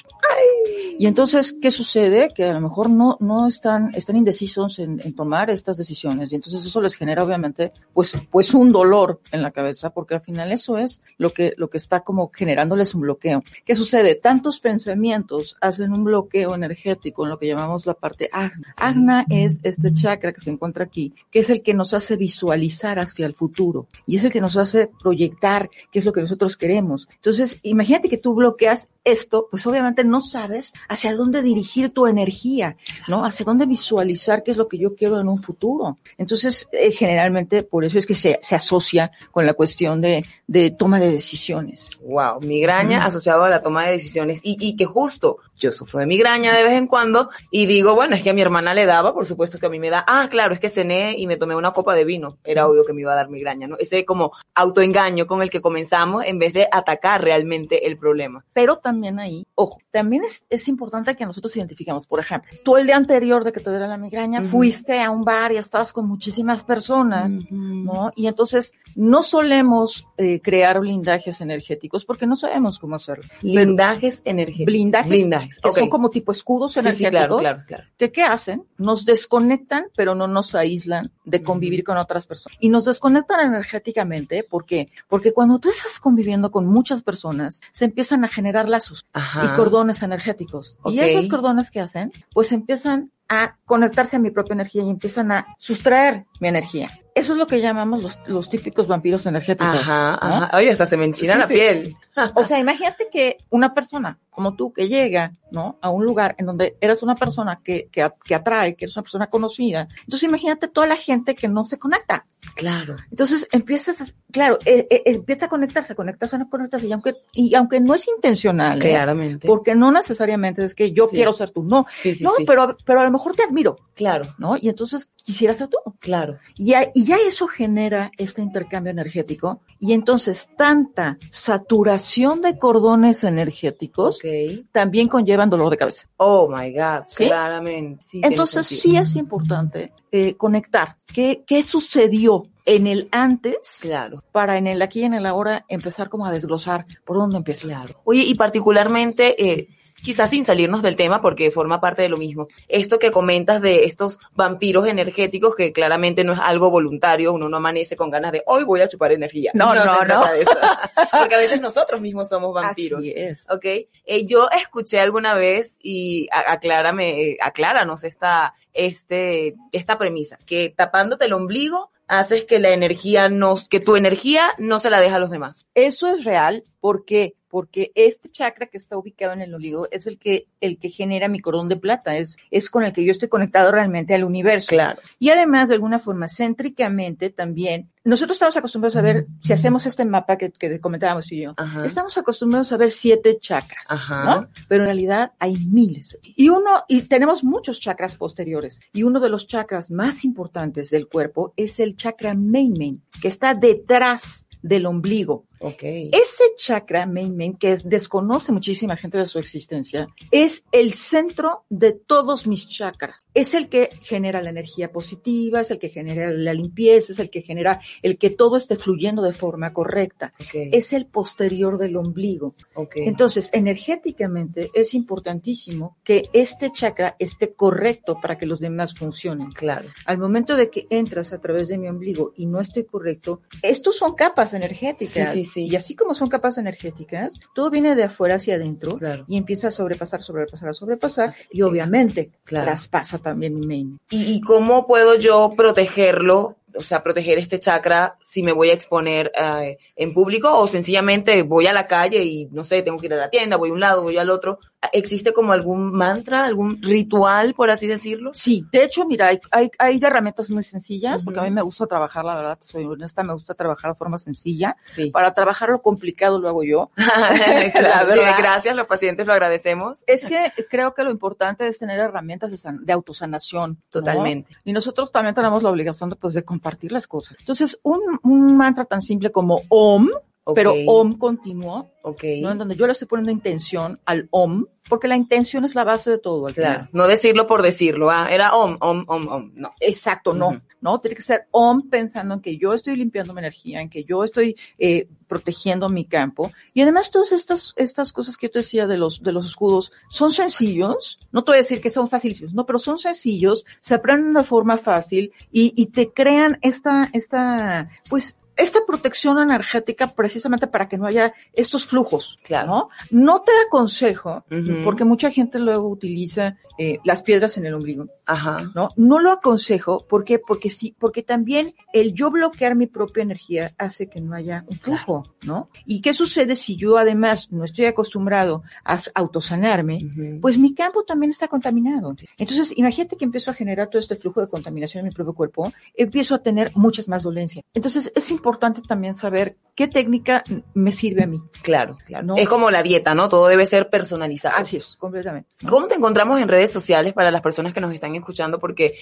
Y 0.99 1.05
entonces, 1.05 1.53
¿qué 1.61 1.69
sucede? 1.69 2.29
Que 2.33 2.45
a 2.45 2.53
lo 2.53 2.61
mejor 2.61 2.89
no, 2.89 3.17
no 3.19 3.47
están, 3.47 3.93
están 3.93 4.15
indecisos 4.15 4.79
en, 4.79 4.99
en 5.03 5.13
tomar 5.13 5.51
estas 5.51 5.77
decisiones. 5.77 6.31
Y 6.31 6.35
entonces 6.35 6.65
eso 6.65 6.81
les 6.81 6.95
genera 6.95 7.23
obviamente, 7.23 7.71
pues, 7.93 8.13
pues 8.31 8.55
un 8.55 8.71
dolor 8.71 9.21
en 9.31 9.43
la 9.43 9.51
cabeza, 9.51 9.91
porque 9.91 10.15
al 10.15 10.21
final 10.21 10.51
eso 10.51 10.79
es 10.79 11.01
lo 11.19 11.29
que, 11.29 11.53
lo 11.57 11.69
que 11.69 11.77
está 11.77 11.99
como 12.07 12.29
generándoles 12.29 12.95
un 12.95 13.01
bloqueo. 13.01 13.43
¿Qué 13.65 13.75
sucede? 13.75 14.15
Tantos 14.15 14.61
pensamientos 14.61 15.57
hacen 15.59 15.91
un 15.91 16.05
bloqueo 16.05 16.55
energético 16.55 17.25
en 17.25 17.31
lo 17.31 17.37
que 17.37 17.47
llamamos 17.47 17.85
la 17.85 17.95
parte 17.95 18.29
agna. 18.31 18.73
Agna 18.77 19.25
es 19.29 19.59
este 19.63 19.93
chakra 19.93 20.31
que 20.31 20.39
se 20.39 20.49
encuentra 20.49 20.85
aquí, 20.85 21.13
que 21.29 21.39
es 21.39 21.49
el 21.49 21.61
que 21.61 21.73
nos 21.73 21.93
hace 21.93 22.15
visualizar 22.15 22.97
hacia 22.97 23.25
el 23.25 23.33
futuro 23.33 23.87
y 24.05 24.15
es 24.15 24.23
el 24.23 24.31
que 24.31 24.39
nos 24.39 24.55
hace 24.55 24.89
proyectar 25.01 25.69
qué 25.91 25.99
es 25.99 26.05
lo 26.05 26.13
que 26.13 26.21
nosotros 26.21 26.55
queremos. 26.55 27.09
Entonces, 27.13 27.59
imagínate 27.63 28.07
que 28.07 28.17
tú 28.17 28.35
bloqueas 28.35 28.87
esto, 29.03 29.47
pues 29.49 29.65
obviamente 29.67 30.03
no 30.03 30.21
sabes 30.21 30.73
hacia 30.87 31.15
dónde 31.15 31.41
dirigir 31.41 31.91
tu 31.91 32.07
energía, 32.07 32.77
¿no? 33.07 33.25
Hacia 33.25 33.45
dónde 33.45 33.65
visualizar 33.65 34.43
qué 34.43 34.51
es 34.51 34.57
lo 34.57 34.67
que 34.67 34.77
yo 34.77 34.95
quiero 34.95 35.19
en 35.19 35.27
un 35.27 35.41
futuro. 35.41 35.97
Entonces, 36.17 36.67
eh, 36.71 36.91
generalmente 36.91 37.63
por 37.63 37.85
eso 37.85 37.97
es 37.97 38.05
que 38.05 38.15
se, 38.15 38.39
asocia 38.51 39.11
con 39.31 39.45
la 39.45 39.53
cuestión 39.53 40.01
de, 40.01 40.25
de 40.47 40.71
toma 40.71 40.99
de 40.99 41.11
decisiones. 41.11 41.96
Wow, 42.01 42.41
migraña 42.41 43.05
asociado 43.05 43.43
a 43.43 43.49
la 43.49 43.61
toma 43.61 43.85
de 43.85 43.91
decisiones 43.91 44.39
y, 44.43 44.57
y 44.59 44.75
que 44.75 44.85
justo 44.85 45.39
yo 45.57 45.71
sufro 45.71 45.99
de 45.99 46.05
migraña 46.05 46.55
de 46.55 46.63
vez 46.63 46.73
en 46.73 46.87
cuando 46.87 47.29
y 47.51 47.65
digo, 47.65 47.95
bueno, 47.95 48.15
es 48.15 48.21
que 48.21 48.29
a 48.29 48.33
mi 48.33 48.41
hermana 48.41 48.73
le 48.73 48.85
daba, 48.85 49.13
por 49.13 49.25
supuesto 49.25 49.57
que 49.57 49.65
a 49.65 49.69
mí 49.69 49.79
me 49.79 49.89
da, 49.89 50.03
ah, 50.07 50.27
claro, 50.29 50.53
es 50.53 50.59
que 50.59 50.69
cené 50.69 51.17
y 51.17 51.27
me 51.27 51.37
tomé 51.37 51.55
una 51.55 51.71
copa 51.71 51.95
de 51.95 52.05
vino, 52.05 52.37
era 52.43 52.67
obvio 52.67 52.85
que 52.85 52.93
me 52.93 53.01
iba 53.01 53.13
a 53.13 53.15
dar 53.15 53.29
migraña, 53.29 53.67
¿no? 53.67 53.77
Ese 53.79 54.05
como 54.05 54.31
autoengaño 54.53 55.25
con 55.25 55.41
el 55.41 55.49
que 55.49 55.61
comenzamos 55.61 56.25
en 56.25 56.39
vez 56.39 56.53
de 56.53 56.67
atacar 56.71 57.23
realmente 57.23 57.87
el 57.87 57.97
problema. 57.97 58.45
Pero 58.53 58.77
también 58.77 59.19
ahí, 59.19 59.47
ojo, 59.55 59.79
también 59.91 60.23
es, 60.23 60.43
es 60.49 60.67
importante 60.67 61.15
que 61.15 61.25
nosotros 61.25 61.55
identifiquemos, 61.55 62.07
por 62.07 62.19
ejemplo, 62.19 62.51
tú 62.63 62.77
el 62.77 62.85
día 62.85 62.95
anterior 62.95 63.43
de 63.43 63.51
que 63.51 63.59
te 63.59 63.69
diera 63.69 63.87
la 63.87 63.97
migraña, 63.97 64.41
fuiste 64.43 65.01
a 65.01 65.09
un 65.09 65.23
bar 65.23 65.51
y 65.51 65.57
estabas 65.57 65.91
con 65.93 66.07
muchísimas 66.07 66.63
personas, 66.63 67.31
¿no? 67.49 68.11
Y 68.15 68.27
entonces 68.27 68.73
no 68.95 69.23
solemos 69.23 70.07
eh, 70.17 70.39
crear 70.41 70.79
blindajes 70.79 71.41
energéticos 71.41 71.86
porque 72.05 72.27
no 72.27 72.35
sabemos 72.35 72.79
cómo 72.79 72.95
hacerlo. 72.95 73.25
Blindajes 73.41 74.21
energéticos. 74.25 74.65
Blindajes, 74.65 75.09
Blindajes, 75.09 75.59
que 75.59 75.71
son 75.71 75.89
como 75.89 76.09
tipo 76.09 76.31
escudos 76.31 76.73
Sí, 76.73 76.81
sí, 76.81 76.87
energéticos, 76.87 77.39
claro, 77.39 77.63
claro, 77.67 77.83
¿qué 77.97 78.23
hacen? 78.23 78.63
Nos 78.77 79.05
desconectan, 79.05 79.85
pero 79.95 80.15
no 80.15 80.27
nos 80.27 80.55
aíslan 80.55 81.11
de 81.25 81.43
convivir 81.43 81.83
con 81.83 81.97
otras 81.97 82.25
personas. 82.25 82.57
Y 82.61 82.69
nos 82.69 82.85
desconectan 82.85 83.39
energéticamente, 83.41 84.43
¿por 84.43 84.65
qué? 84.65 84.89
Porque 85.07 85.33
cuando 85.33 85.59
tú 85.59 85.69
estás 85.69 85.99
conviviendo 85.99 86.51
con 86.51 86.65
muchas 86.65 87.03
personas, 87.03 87.61
se 87.71 87.85
empiezan 87.85 88.23
a 88.23 88.27
generar 88.27 88.69
lazos 88.69 89.05
Ajá. 89.13 89.45
y 89.45 89.55
cordones 89.55 90.03
energéticos. 90.03 90.77
Y 90.85 90.99
esos 90.99 91.27
cordones 91.27 91.71
que 91.71 91.79
hacen, 91.79 92.11
pues 92.33 92.51
empiezan 92.51 93.11
a 93.29 93.57
conectarse 93.65 94.15
a 94.15 94.19
mi 94.19 94.31
propia 94.31 94.53
energía 94.53 94.83
y 94.83 94.89
empiezan 94.89 95.31
a 95.31 95.55
sustraer 95.57 96.25
mi 96.39 96.47
energía. 96.47 96.89
Eso 97.15 97.31
es 97.33 97.39
lo 97.39 97.47
que 97.47 97.61
llamamos 97.61 98.03
los, 98.03 98.19
los 98.27 98.49
típicos 98.49 98.87
vampiros 98.87 99.25
energéticos. 99.25 99.75
Ajá, 99.75 100.19
¿no? 100.21 100.35
ajá. 100.35 100.57
Oye, 100.57 100.69
hasta 100.71 100.85
se 100.85 100.97
me 100.97 101.05
enchina 101.05 101.33
Sí, 101.33 101.39
la 101.39 101.47
sí. 101.47 101.53
piel. 101.55 101.95
O 102.35 102.43
sea, 102.43 102.59
imagínate 102.59 103.07
que 103.11 103.37
una 103.49 103.73
persona 103.73 104.19
como 104.29 104.55
tú 104.55 104.71
que 104.71 104.87
llega, 104.87 105.33
¿no? 105.51 105.79
A 105.81 105.89
un 105.89 106.05
lugar 106.05 106.35
en 106.37 106.45
donde 106.45 106.77
eres 106.79 107.01
una 107.01 107.15
persona 107.15 107.59
que, 107.63 107.89
que, 107.91 108.07
que 108.23 108.35
atrae, 108.35 108.75
que 108.75 108.85
eres 108.85 108.95
una 108.95 109.01
persona 109.03 109.27
conocida. 109.27 109.87
Entonces 110.01 110.23
imagínate 110.29 110.67
toda 110.67 110.85
la 110.85 110.95
gente 110.95 111.33
que 111.33 111.47
no 111.47 111.65
se 111.65 111.79
conecta. 111.79 112.27
Claro. 112.55 112.97
Entonces 113.09 113.47
empiezas, 113.51 114.13
claro, 114.31 114.59
eh, 114.65 114.87
eh, 114.91 115.01
empieza 115.07 115.47
a 115.47 115.49
conectarse, 115.49 115.93
a 115.93 115.95
conectarse, 115.95 116.35
a 116.35 116.45
conectarse. 116.45 116.85
Y 116.85 116.91
aunque, 116.91 117.15
y 117.33 117.55
aunque 117.55 117.79
no 117.79 117.95
es 117.95 118.07
intencional, 118.07 118.77
¿eh? 118.79 118.89
Claramente. 118.89 119.47
porque 119.47 119.73
no 119.73 119.91
necesariamente 119.91 120.63
es 120.63 120.75
que 120.75 120.91
yo 120.91 121.07
Sí. 121.09 121.15
quiero 121.15 121.33
ser 121.33 121.49
tú, 121.49 121.63
no. 121.63 121.87
Sí, 122.03 122.13
sí, 122.13 122.23
no, 122.23 122.31
sí. 122.37 122.43
Pero, 122.45 122.77
pero 122.85 123.01
a 123.01 123.05
lo 123.05 123.11
mejor 123.11 123.35
te 123.35 123.41
admiro, 123.43 123.75
Claro, 123.95 124.25
¿no? 124.37 124.55
Y 124.55 124.69
entonces 124.69 125.09
quisiera 125.27 125.53
ser 125.53 125.67
tú. 125.67 125.77
claro. 125.99 126.37
Y 126.55 126.67
ya, 126.67 126.89
y 126.95 127.03
ya 127.03 127.17
eso 127.27 127.47
genera 127.47 128.11
este 128.17 128.41
intercambio 128.41 128.91
energético 128.91 129.59
y 129.77 129.91
entonces 129.91 130.49
tanta 130.55 131.17
saturación 131.31 132.41
de 132.41 132.57
cordones 132.57 133.25
energéticos 133.25 134.19
Ok. 134.23 134.65
también 134.71 135.09
conllevan 135.09 135.49
dolor 135.49 135.69
de 135.69 135.75
cabeza. 135.77 136.07
Oh 136.15 136.47
my 136.47 136.71
God. 136.71 137.03
¿Sí? 137.07 137.25
Claramente. 137.25 138.05
Sí, 138.07 138.21
Entonces 138.23 138.67
sí 138.67 138.95
es 138.95 139.15
importante 139.17 139.91
eh, 140.13 140.35
conectar 140.35 140.95
qué, 141.13 141.43
qué 141.45 141.61
sucedió 141.61 142.45
en 142.63 142.87
el 142.87 143.09
antes 143.11 143.79
Claro. 143.81 144.23
para 144.31 144.57
en 144.57 144.65
el 144.67 144.81
aquí 144.81 145.01
y 145.01 145.03
en 145.03 145.13
el 145.13 145.25
ahora 145.25 145.65
empezar 145.67 146.07
como 146.07 146.25
a 146.25 146.31
desglosar 146.31 146.85
por 147.05 147.17
dónde 147.17 147.35
empieza. 147.37 147.63
Claro. 147.67 147.99
Oye, 148.05 148.23
y 148.23 148.33
particularmente, 148.35 149.35
eh, 149.51 149.67
quizás 150.07 150.29
sin 150.29 150.45
salirnos 150.45 150.81
del 150.81 150.95
tema, 150.95 151.21
porque 151.21 151.51
forma 151.51 151.81
parte 151.81 152.01
de 152.01 152.07
lo 152.07 152.15
mismo, 152.15 152.47
esto 152.69 152.97
que 152.97 153.11
comentas 153.11 153.61
de 153.61 153.83
estos 153.83 154.17
vampiros 154.35 154.87
energéticos, 154.87 155.53
que 155.53 155.73
claramente 155.73 156.23
no 156.23 156.31
es 156.31 156.39
algo 156.39 156.71
voluntario, 156.71 157.33
uno 157.33 157.49
no 157.49 157.57
amanece 157.57 157.97
con 157.97 158.09
ganas 158.09 158.31
de, 158.31 158.41
hoy 158.45 158.63
voy 158.63 158.79
a 158.79 158.87
chupar 158.87 159.11
energía. 159.11 159.51
No, 159.53 159.75
no, 159.75 159.83
no. 159.83 160.25
eso. 160.33 160.51
porque 161.11 161.35
a 161.35 161.39
veces 161.39 161.59
nosotros 161.59 161.99
mismos 161.99 162.29
somos 162.29 162.53
vampiros. 162.53 163.01
Así 163.01 163.13
es. 163.13 163.51
¿ok? 163.51 163.65
Eh, 163.65 164.25
yo 164.25 164.47
escuché 164.49 165.01
alguna 165.01 165.33
vez 165.33 165.75
y 165.83 166.29
aclárame, 166.31 167.31
eh, 167.31 167.37
acláranos 167.41 168.05
esta, 168.05 168.53
este, 168.73 169.55
esta 169.73 169.97
premisa, 169.97 170.37
que 170.45 170.73
tapándote 170.73 171.25
el 171.25 171.33
ombligo 171.33 171.91
haces 172.07 172.45
que 172.45 172.59
la 172.59 172.69
energía 172.69 173.27
no, 173.27 173.57
que 173.69 173.81
tu 173.81 173.97
energía 173.97 174.51
no 174.57 174.79
se 174.79 174.89
la 174.89 175.01
deja 175.01 175.17
a 175.17 175.19
los 175.19 175.31
demás. 175.31 175.67
Eso 175.75 176.07
es 176.07 176.23
real 176.23 176.63
porque 176.79 177.35
porque 177.49 177.91
este 177.95 178.29
chakra 178.29 178.67
que 178.67 178.77
está 178.77 178.97
ubicado 178.97 179.33
en 179.33 179.41
el 179.41 179.53
ombligo 179.53 179.87
es 179.91 180.07
el 180.07 180.17
que 180.17 180.47
el 180.61 180.77
que 180.77 180.89
genera 180.89 181.27
mi 181.27 181.39
cordón 181.39 181.69
de 181.69 181.77
plata, 181.77 182.17
es 182.17 182.37
es 182.51 182.69
con 182.69 182.83
el 182.83 182.93
que 182.93 183.05
yo 183.05 183.11
estoy 183.11 183.29
conectado 183.29 183.71
realmente 183.71 184.13
al 184.13 184.23
universo. 184.23 184.69
Claro. 184.69 185.01
Y 185.19 185.29
además, 185.29 185.69
de 185.69 185.75
alguna 185.75 185.99
forma, 185.99 186.27
céntricamente 186.27 187.29
también, 187.29 187.89
nosotros 188.03 188.35
estamos 188.35 188.55
acostumbrados 188.55 188.95
a 188.95 189.01
ver, 189.01 189.25
si 189.41 189.53
hacemos 189.53 189.85
este 189.85 190.05
mapa 190.05 190.37
que, 190.37 190.51
que 190.51 190.79
comentábamos 190.79 191.29
y 191.31 191.41
yo, 191.41 191.53
Ajá. 191.57 191.85
estamos 191.85 192.17
acostumbrados 192.17 192.71
a 192.71 192.77
ver 192.77 192.91
siete 192.91 193.37
chakras, 193.39 193.85
Ajá. 193.89 194.23
¿no? 194.23 194.47
Pero 194.69 194.83
en 194.83 194.87
realidad 194.87 195.33
hay 195.39 195.57
miles. 195.57 196.17
Y 196.23 196.49
uno, 196.49 196.83
y 196.87 197.01
tenemos 197.03 197.43
muchos 197.43 197.79
chakras 197.79 198.15
posteriores. 198.15 198.79
Y 198.93 199.03
uno 199.03 199.19
de 199.19 199.29
los 199.29 199.47
chakras 199.47 199.91
más 199.91 200.23
importantes 200.23 200.89
del 200.89 201.07
cuerpo 201.07 201.53
es 201.57 201.79
el 201.79 201.95
chakra 201.95 202.33
main 202.33 202.73
main, 202.77 203.03
que 203.21 203.27
está 203.27 203.53
detrás 203.53 204.47
del 204.61 204.85
ombligo. 204.85 205.45
Ok. 205.59 205.81
Ese 205.83 206.43
chakra 206.57 207.05
main 207.05 207.35
main, 207.35 207.55
que 207.55 207.73
es- 207.73 207.87
desconoce 207.87 208.51
muchísima 208.51 208.95
gente 208.97 209.17
de 209.17 209.25
su 209.25 209.39
existencia, 209.39 210.07
es 210.31 210.65
el 210.71 210.93
centro 210.93 211.63
de 211.69 211.93
todos 211.93 212.47
mis 212.47 212.67
chakras. 212.69 213.15
Es 213.33 213.53
el 213.53 213.67
que 213.69 213.89
genera 214.01 214.41
la 214.41 214.49
energía 214.49 214.91
positiva, 214.91 215.61
es 215.61 215.71
el 215.71 215.79
que 215.79 215.89
genera 215.89 216.29
la 216.31 216.53
limpieza, 216.53 217.11
es 217.11 217.19
el 217.19 217.29
que 217.29 217.41
genera 217.41 217.79
el 218.01 218.17
que 218.17 218.29
todo 218.29 218.57
esté 218.57 218.75
fluyendo 218.75 219.21
de 219.21 219.33
forma 219.33 219.73
correcta. 219.73 220.33
Ok. 220.39 220.69
Es 220.71 220.93
el 220.93 221.05
posterior 221.07 221.77
del 221.77 221.95
ombligo. 221.97 222.53
ok. 222.75 222.93
Entonces, 222.97 223.49
energéticamente 223.53 224.69
es 224.73 224.93
importantísimo 224.93 225.97
que 226.03 226.29
este 226.33 226.71
chakra 226.71 227.15
esté 227.19 227.53
correcto 227.53 228.19
para 228.21 228.37
que 228.37 228.45
los 228.45 228.59
demás 228.59 228.93
funcionen. 228.93 229.51
claro. 229.51 229.89
Al 230.05 230.17
momento 230.17 230.55
de 230.55 230.69
que 230.69 230.87
entras 230.89 231.33
a 231.33 231.39
través 231.39 231.67
de 231.67 231.77
mi 231.77 231.87
ombligo 231.87 232.33
y 232.35 232.45
no 232.45 232.59
estoy 232.61 232.85
correcto, 232.85 233.41
estos 233.61 233.97
son 233.97 234.13
capas 234.15 234.53
energéticas. 234.53 235.33
Sí, 235.33 235.45
sí, 235.45 235.46
sí. 235.47 235.67
Y 235.71 235.75
así 235.75 235.95
como 235.95 236.13
son 236.13 236.29
capas 236.29 236.57
energéticas, 236.59 237.39
todo 237.55 237.69
viene 237.71 237.95
de 237.95 238.03
afuera 238.03 238.35
hacia 238.35 238.55
adentro 238.55 238.97
Claro. 238.97 239.25
y 239.27 239.37
empieza 239.37 239.69
a 239.69 239.71
sobrepasar, 239.71 240.21
sobrepasar, 240.21 240.69
a 240.69 240.73
sobrepasar 240.73 241.33
y 241.51 241.61
obviamente 241.63 242.31
Claro. 242.43 242.65
traspasa 242.67 243.17
también 243.17 243.59
mi 243.59 243.65
main. 243.65 243.99
¿Y, 244.11 244.33
y 244.33 244.41
cómo 244.41 244.85
puedo 244.85 245.15
yo 245.15 245.53
protegerlo? 245.57 246.57
O 246.77 246.83
sea, 246.83 247.01
proteger 247.01 247.39
este 247.39 247.59
chakra 247.59 248.17
si 248.23 248.43
me 248.43 248.51
voy 248.51 248.69
a 248.69 248.73
exponer 248.73 249.31
eh, 249.35 249.77
en 249.95 250.13
público 250.13 250.53
o 250.53 250.67
sencillamente 250.67 251.41
voy 251.41 251.65
a 251.65 251.73
la 251.73 251.87
calle 251.87 252.23
y 252.23 252.45
no 252.51 252.63
sé, 252.63 252.83
tengo 252.83 252.99
que 252.99 253.07
ir 253.07 253.13
a 253.13 253.17
la 253.17 253.29
tienda, 253.31 253.55
voy 253.57 253.69
a 253.69 253.73
un 253.73 253.79
lado, 253.79 254.03
voy 254.03 254.17
al 254.17 254.29
otro. 254.29 254.59
¿Existe 254.93 255.33
como 255.33 255.51
algún 255.53 255.91
mantra, 255.93 256.45
algún 256.45 256.81
ritual, 256.81 257.53
por 257.53 257.69
así 257.69 257.87
decirlo? 257.87 258.31
Sí, 258.33 258.65
de 258.71 258.83
hecho, 258.83 259.05
mira, 259.05 259.27
hay, 259.27 259.39
hay, 259.51 259.69
hay 259.79 259.99
herramientas 260.01 260.49
muy 260.49 260.63
sencillas, 260.63 261.23
porque 261.23 261.39
a 261.39 261.43
mí 261.43 261.51
me 261.51 261.61
gusta 261.61 261.85
trabajar, 261.87 262.25
la 262.25 262.35
verdad, 262.35 262.57
soy 262.61 262.85
honesta, 262.85 263.23
me 263.23 263.33
gusta 263.33 263.53
trabajar 263.53 263.91
de 263.91 263.97
forma 263.97 264.19
sencilla. 264.19 264.75
Sí. 264.81 265.09
Para 265.11 265.33
trabajar 265.33 265.69
lo 265.69 265.81
complicado 265.81 266.39
lo 266.39 266.49
hago 266.49 266.63
yo. 266.63 266.91
la 266.97 268.03
verdad. 268.03 268.35
gracias, 268.37 268.75
los 268.75 268.87
pacientes 268.87 269.27
lo 269.27 269.33
agradecemos. 269.33 269.97
Es 270.07 270.25
que 270.25 270.51
creo 270.69 270.93
que 270.93 271.03
lo 271.03 271.11
importante 271.11 271.67
es 271.67 271.79
tener 271.79 271.99
herramientas 271.99 272.51
de, 272.51 272.57
san- 272.57 272.85
de 272.85 272.93
autosanación. 272.93 273.71
¿no? 273.71 273.77
Totalmente. 273.89 274.55
Y 274.63 274.73
nosotros 274.73 275.11
también 275.11 275.35
tenemos 275.35 275.63
la 275.63 275.69
obligación 275.69 276.09
de, 276.09 276.15
pues, 276.15 276.33
de 276.33 276.43
compartir 276.43 276.91
las 276.91 277.07
cosas. 277.07 277.37
Entonces, 277.39 277.79
un, 277.83 277.99
un 278.23 278.57
mantra 278.57 278.85
tan 278.85 279.01
simple 279.01 279.31
como 279.31 279.61
OM, 279.69 280.09
pero 280.53 280.71
Ok, 280.71 280.77
OM 280.87 281.17
continuo, 281.17 281.91
ok. 282.03 282.23
¿no? 282.41 282.51
En 282.51 282.57
donde 282.57 282.75
yo 282.75 282.85
le 282.85 282.93
estoy 282.93 283.07
poniendo 283.07 283.31
intención 283.31 283.99
al 284.05 284.27
OM, 284.31 284.65
porque 284.89 285.07
la 285.07 285.15
intención 285.17 285.65
es 285.65 285.75
la 285.75 285.83
base 285.83 286.09
de 286.11 286.17
todo. 286.19 286.47
Al 286.47 286.53
Claro, 286.53 286.73
final. 286.87 286.89
no 286.93 287.07
decirlo 287.07 287.47
por 287.47 287.61
decirlo, 287.61 288.09
ah, 288.09 288.27
era 288.31 288.55
om, 288.55 288.77
om, 288.79 289.03
om, 289.07 289.27
om, 289.27 289.51
no. 289.55 289.73
Exacto, 289.79 290.33
no, 290.33 290.49
Ujú. 290.49 290.61
¿no? 290.79 290.99
Tiene 291.01 291.15
que 291.15 291.21
ser 291.21 291.47
OM 291.51 291.89
pensando 291.89 292.35
en 292.35 292.41
que 292.41 292.57
yo 292.57 292.73
estoy 292.73 292.95
limpiando 292.95 293.33
mi 293.33 293.39
energía, 293.39 293.81
en 293.81 293.89
que 293.89 294.03
yo 294.05 294.23
estoy 294.23 294.55
eh, 294.77 295.07
protegiendo 295.27 295.89
mi 295.89 296.05
campo. 296.05 296.51
Y 296.73 296.81
además 296.81 297.11
todas 297.11 297.31
estas, 297.33 297.73
estas 297.75 298.13
cosas 298.13 298.37
que 298.37 298.47
yo 298.47 298.51
te 298.51 298.59
decía 298.59 298.87
de 298.87 298.97
los, 298.97 299.21
de 299.21 299.31
los 299.33 299.45
escudos 299.45 299.91
son 300.09 300.31
sencillos. 300.31 301.19
No 301.31 301.43
te 301.43 301.51
voy 301.51 301.57
a 301.57 301.61
decir 301.61 301.81
que 301.81 301.89
son 301.89 302.07
facilísimos, 302.07 302.53
no, 302.53 302.65
pero 302.65 302.79
son 302.79 302.97
sencillos, 302.99 303.65
se 303.79 303.95
aprenden 303.95 304.33
de 304.33 304.43
forma 304.43 304.77
fácil 304.77 305.33
y, 305.51 305.73
y 305.75 305.87
te 305.87 306.11
crean 306.13 306.57
esta, 306.61 307.09
esta, 307.11 307.89
pues, 308.09 308.37
esta 308.57 308.79
protección 308.85 309.39
energética 309.39 310.07
precisamente 310.07 310.67
para 310.67 310.87
que 310.89 310.97
no 310.97 311.05
haya 311.05 311.33
estos 311.53 311.85
flujos, 311.85 312.37
Claro. 312.43 312.67
¿no? 312.67 312.89
No 313.11 313.41
te 313.41 313.51
aconsejo, 313.67 314.43
porque 314.83 315.03
mucha 315.05 315.31
gente 315.31 315.59
luego 315.59 315.87
utiliza 315.87 316.57
eh, 316.79 316.99
las 317.03 317.23
piedras 317.23 317.57
en 317.57 317.65
el 317.65 317.73
ombligo. 317.73 318.05
Ajá. 318.25 318.71
¿no? 318.75 318.89
No 318.95 319.19
lo 319.19 319.31
aconsejo, 319.31 320.05
¿por 320.07 320.23
qué? 320.23 320.39
Porque 320.39 320.69
sí, 320.69 320.95
porque 320.99 321.23
también 321.23 321.73
el 321.93 322.13
yo 322.13 322.29
bloquear 322.31 322.75
mi 322.75 322.87
propia 322.87 323.23
energía 323.23 323.71
hace 323.77 324.07
que 324.07 324.21
no 324.21 324.35
haya 324.35 324.63
un 324.67 324.77
flujo, 324.77 325.33
¿no? 325.43 325.69
¿Y 325.85 326.01
qué 326.01 326.13
sucede 326.13 326.55
si 326.55 326.75
yo 326.75 326.97
además 326.97 327.51
no 327.51 327.63
estoy 327.63 327.85
acostumbrado 327.85 328.63
a 328.85 328.99
autosanarme? 329.15 329.99
Ujú. 330.03 330.39
Pues 330.41 330.57
mi 330.57 330.73
campo 330.73 331.03
también 331.03 331.29
está 331.31 331.47
contaminado. 331.47 332.15
Entonces, 332.37 332.73
imagínate 332.77 333.15
que 333.15 333.25
empiezo 333.25 333.51
a 333.51 333.53
generar 333.53 333.89
todo 333.89 333.99
este 333.99 334.15
flujo 334.15 334.41
de 334.41 334.47
contaminación 334.47 335.01
en 335.01 335.09
mi 335.09 335.13
propio 335.15 335.33
cuerpo, 335.33 335.71
empiezo 335.95 336.35
a 336.35 336.39
tener 336.39 336.71
muchas 336.75 337.07
más 337.07 337.23
dolencias. 337.23 337.63
Entonces, 337.73 338.11
es 338.15 338.29
importante 338.31 338.46
también 338.55 339.13
saber 339.13 339.57
qué 339.77 339.87
técnica 339.87 340.43
me 340.73 340.91
sirve 340.91 341.23
a 341.23 341.27
mí. 341.27 341.39
Claro, 341.61 341.97
claro. 342.03 342.25
No. 342.25 342.35
Es 342.35 342.49
como 342.49 342.71
la 342.71 342.81
dieta, 342.81 343.13
¿no? 343.13 343.29
Todo 343.29 343.47
debe 343.47 343.67
ser 343.67 343.91
personalizado. 343.91 344.57
Así 344.57 344.77
es, 344.77 344.95
completamente. 344.97 345.49
¿no? 345.61 345.69
¿Cómo 345.69 345.87
te 345.87 345.93
encontramos 345.93 346.41
en 346.41 346.47
redes 346.47 346.71
sociales 346.71 347.13
para 347.13 347.29
las 347.29 347.41
personas 347.41 347.75
que 347.75 347.79
nos 347.79 347.93
están 347.93 348.15
escuchando? 348.15 348.59
Porque 348.59 348.95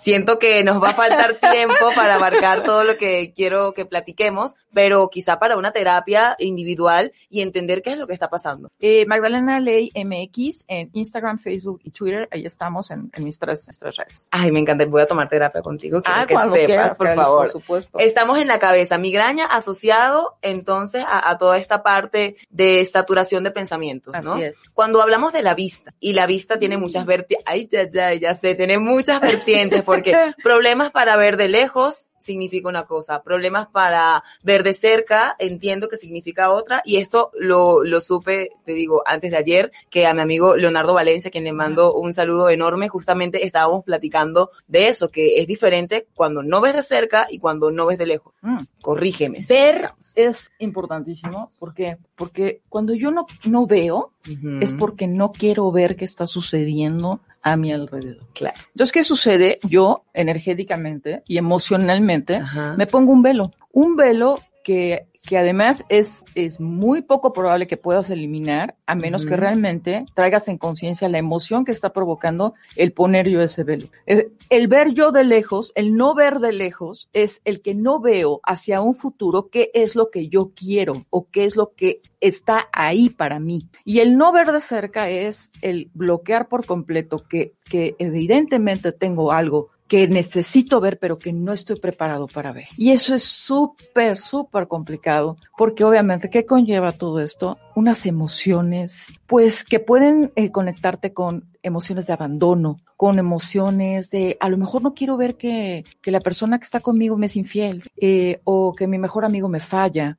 siento 0.00 0.38
que 0.38 0.62
nos 0.62 0.80
va 0.80 0.90
a 0.90 0.94
faltar 0.94 1.34
tiempo 1.52 1.74
para 1.96 2.14
abarcar 2.14 2.62
todo 2.62 2.84
lo 2.84 2.96
que 2.96 3.32
quiero 3.34 3.72
que 3.72 3.86
platiquemos, 3.86 4.52
pero 4.72 5.08
quizá 5.08 5.40
para 5.40 5.56
una 5.56 5.72
terapia 5.72 6.36
individual 6.38 7.12
y 7.28 7.40
entender 7.40 7.82
qué 7.82 7.92
es 7.92 7.98
lo 7.98 8.06
que 8.06 8.12
está 8.12 8.30
pasando. 8.30 8.70
Eh, 8.78 9.06
Magdalena 9.06 9.58
Ley 9.58 9.90
MX 9.96 10.64
en 10.68 10.90
Instagram, 10.92 11.40
Facebook 11.40 11.80
y 11.82 11.90
Twitter. 11.90 12.28
Ahí 12.30 12.46
estamos 12.46 12.92
en, 12.92 13.10
en 13.14 13.24
nuestras, 13.24 13.66
nuestras 13.66 13.96
redes. 13.96 14.28
Ay, 14.30 14.52
me 14.52 14.60
encanta. 14.60 14.84
Voy 14.84 15.02
a 15.02 15.06
tomar 15.06 15.28
terapia 15.28 15.60
contigo. 15.60 16.00
Quiero 16.02 16.20
Ah, 16.20 16.24
que 16.24 16.34
sepas, 16.34 16.66
quieras, 16.66 16.96
por 16.96 17.14
favor. 17.16 17.38
Por 17.40 17.48
supuesto. 17.50 17.98
Estamos 17.98 18.38
en 18.38 18.46
la 18.46 18.60
cabeza, 18.60 18.89
migraña 18.98 19.46
asociado 19.46 20.38
entonces 20.42 21.04
a, 21.06 21.30
a 21.30 21.38
toda 21.38 21.58
esta 21.58 21.82
parte 21.82 22.36
de 22.48 22.84
saturación 22.84 23.44
de 23.44 23.50
pensamientos, 23.50 24.14
¿no? 24.22 24.34
Así 24.34 24.44
es. 24.44 24.56
Cuando 24.74 25.02
hablamos 25.02 25.32
de 25.32 25.42
la 25.42 25.54
vista, 25.54 25.94
y 26.00 26.12
la 26.14 26.26
vista 26.26 26.58
tiene 26.58 26.78
muchas 26.78 27.06
vertientes, 27.06 27.46
ay, 27.46 27.68
ya, 27.70 27.88
ya, 27.90 28.14
ya 28.14 28.34
sé, 28.34 28.54
tiene 28.54 28.78
muchas 28.78 29.20
vertientes, 29.20 29.82
porque 29.82 30.14
problemas 30.42 30.90
para 30.90 31.16
ver 31.16 31.36
de 31.36 31.48
lejos, 31.48 32.09
significa 32.20 32.68
una 32.68 32.84
cosa, 32.84 33.22
problemas 33.22 33.66
para 33.68 34.22
ver 34.42 34.62
de 34.62 34.74
cerca, 34.74 35.34
entiendo 35.38 35.88
que 35.88 35.96
significa 35.96 36.50
otra, 36.50 36.82
y 36.84 36.96
esto 36.96 37.32
lo, 37.34 37.82
lo 37.82 38.00
supe, 38.00 38.50
te 38.64 38.72
digo, 38.72 39.02
antes 39.06 39.32
de 39.32 39.38
ayer, 39.38 39.72
que 39.90 40.06
a 40.06 40.14
mi 40.14 40.20
amigo 40.20 40.54
Leonardo 40.54 40.94
Valencia, 40.94 41.30
quien 41.30 41.44
le 41.44 41.52
mando 41.52 41.94
un 41.94 42.12
saludo 42.12 42.48
enorme, 42.50 42.88
justamente 42.88 43.44
estábamos 43.44 43.84
platicando 43.84 44.50
de 44.68 44.88
eso, 44.88 45.10
que 45.10 45.40
es 45.40 45.46
diferente 45.46 46.06
cuando 46.14 46.42
no 46.42 46.60
ves 46.60 46.74
de 46.74 46.82
cerca 46.82 47.26
y 47.28 47.38
cuando 47.38 47.70
no 47.70 47.86
ves 47.86 47.98
de 47.98 48.06
lejos. 48.06 48.34
Mm. 48.42 48.58
Corrígeme. 48.80 49.44
Ver 49.48 49.90
es 50.16 50.50
importantísimo 50.58 51.52
porque 51.58 51.98
porque 52.14 52.62
cuando 52.68 52.94
yo 52.94 53.10
no, 53.10 53.26
no 53.44 53.66
veo 53.66 54.12
es 54.60 54.74
porque 54.74 55.06
no 55.06 55.32
quiero 55.32 55.70
ver 55.72 55.96
qué 55.96 56.04
está 56.04 56.26
sucediendo 56.26 57.20
a 57.42 57.56
mi 57.56 57.72
alrededor. 57.72 58.26
Claro. 58.34 58.58
Entonces, 58.68 58.92
¿qué 58.92 59.04
sucede? 59.04 59.58
Yo 59.68 60.04
energéticamente 60.14 61.22
y 61.26 61.38
emocionalmente 61.38 62.36
Ajá. 62.36 62.74
me 62.76 62.86
pongo 62.86 63.12
un 63.12 63.22
velo. 63.22 63.52
Un 63.72 63.96
velo 63.96 64.40
que, 64.64 65.06
que 65.26 65.38
además 65.38 65.84
es, 65.88 66.24
es 66.34 66.60
muy 66.60 67.02
poco 67.02 67.32
probable 67.32 67.66
que 67.66 67.76
puedas 67.76 68.10
eliminar, 68.10 68.76
a 68.86 68.94
menos 68.94 69.26
que 69.26 69.36
realmente 69.36 70.06
traigas 70.14 70.48
en 70.48 70.58
conciencia 70.58 71.08
la 71.08 71.18
emoción 71.18 71.64
que 71.64 71.72
está 71.72 71.92
provocando 71.92 72.54
el 72.76 72.92
poner 72.92 73.28
yo 73.28 73.40
ese 73.42 73.62
velo. 73.64 73.86
El, 74.06 74.32
el 74.48 74.68
ver 74.68 74.92
yo 74.92 75.12
de 75.12 75.24
lejos, 75.24 75.72
el 75.74 75.94
no 75.94 76.14
ver 76.14 76.40
de 76.40 76.52
lejos, 76.52 77.08
es 77.12 77.40
el 77.44 77.60
que 77.60 77.74
no 77.74 78.00
veo 78.00 78.40
hacia 78.44 78.80
un 78.80 78.94
futuro 78.94 79.48
qué 79.50 79.70
es 79.74 79.94
lo 79.94 80.10
que 80.10 80.28
yo 80.28 80.52
quiero 80.54 81.02
o 81.10 81.28
qué 81.30 81.44
es 81.44 81.56
lo 81.56 81.74
que 81.74 81.98
está 82.20 82.68
ahí 82.72 83.10
para 83.10 83.38
mí. 83.38 83.68
Y 83.84 84.00
el 84.00 84.16
no 84.16 84.32
ver 84.32 84.52
de 84.52 84.60
cerca 84.60 85.08
es 85.10 85.50
el 85.62 85.90
bloquear 85.94 86.48
por 86.48 86.66
completo 86.66 87.24
que, 87.28 87.54
que 87.64 87.96
evidentemente 87.98 88.92
tengo 88.92 89.32
algo 89.32 89.70
que 89.90 90.06
necesito 90.06 90.80
ver, 90.80 91.00
pero 91.00 91.18
que 91.18 91.32
no 91.32 91.52
estoy 91.52 91.74
preparado 91.74 92.28
para 92.28 92.52
ver. 92.52 92.68
Y 92.76 92.92
eso 92.92 93.12
es 93.12 93.24
súper, 93.24 94.18
súper 94.18 94.68
complicado, 94.68 95.36
porque 95.58 95.82
obviamente, 95.82 96.30
¿qué 96.30 96.46
conlleva 96.46 96.92
todo 96.92 97.18
esto? 97.18 97.58
Unas 97.74 98.06
emociones, 98.06 99.08
pues, 99.26 99.64
que 99.64 99.80
pueden 99.80 100.30
eh, 100.36 100.52
conectarte 100.52 101.12
con 101.12 101.50
emociones 101.64 102.06
de 102.06 102.12
abandono, 102.12 102.78
con 102.96 103.18
emociones 103.18 104.10
de, 104.10 104.36
a 104.38 104.48
lo 104.48 104.58
mejor 104.58 104.82
no 104.82 104.94
quiero 104.94 105.16
ver 105.16 105.36
que, 105.36 105.84
que 106.00 106.12
la 106.12 106.20
persona 106.20 106.60
que 106.60 106.66
está 106.66 106.78
conmigo 106.78 107.16
me 107.16 107.26
es 107.26 107.34
infiel, 107.34 107.82
eh, 108.00 108.40
o 108.44 108.76
que 108.76 108.86
mi 108.86 108.96
mejor 108.96 109.24
amigo 109.24 109.48
me 109.48 109.58
falla, 109.58 110.18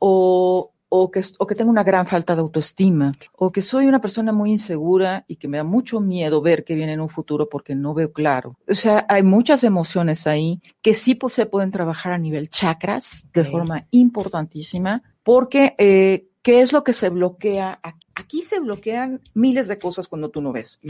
o, 0.00 0.72
o, 0.98 1.10
que, 1.10 1.22
o 1.38 1.46
que 1.46 1.54
tengo 1.54 1.70
una 1.70 1.84
gran 1.84 2.06
falta 2.06 2.34
de 2.34 2.40
autoestima, 2.40 3.12
o 3.32 3.52
que 3.52 3.62
soy 3.62 3.86
una 3.86 4.00
persona 4.00 4.32
muy 4.32 4.50
insegura 4.50 5.24
y 5.28 5.36
que 5.36 5.48
me 5.48 5.58
da 5.58 5.64
mucho 5.64 6.00
miedo 6.00 6.40
ver 6.40 6.64
que 6.64 6.74
viene 6.74 6.92
en 6.92 7.00
un 7.00 7.08
futuro 7.08 7.48
porque 7.48 7.74
no 7.74 7.94
veo 7.94 8.12
claro. 8.12 8.58
O 8.68 8.74
sea, 8.74 9.06
hay 9.08 9.22
muchas 9.22 9.64
emociones 9.64 10.26
ahí 10.26 10.60
que 10.82 10.94
sí 10.94 11.14
pues, 11.14 11.34
se 11.34 11.46
pueden 11.46 11.70
trabajar 11.70 12.12
a 12.12 12.18
nivel 12.18 12.50
chakras 12.50 13.26
de 13.32 13.44
forma 13.44 13.86
importantísima, 13.90 15.02
porque 15.22 15.74
eh, 15.78 16.28
¿qué 16.42 16.60
es 16.60 16.72
lo 16.72 16.84
que 16.84 16.92
se 16.92 17.08
bloquea? 17.08 17.80
Aquí? 18.14 18.42
Se 18.42 18.60
bloquean 18.60 19.20
miles 19.34 19.68
de 19.68 19.78
cosas 19.78 20.08
cuando 20.08 20.30
tú 20.30 20.40
no 20.40 20.52
ves. 20.52 20.80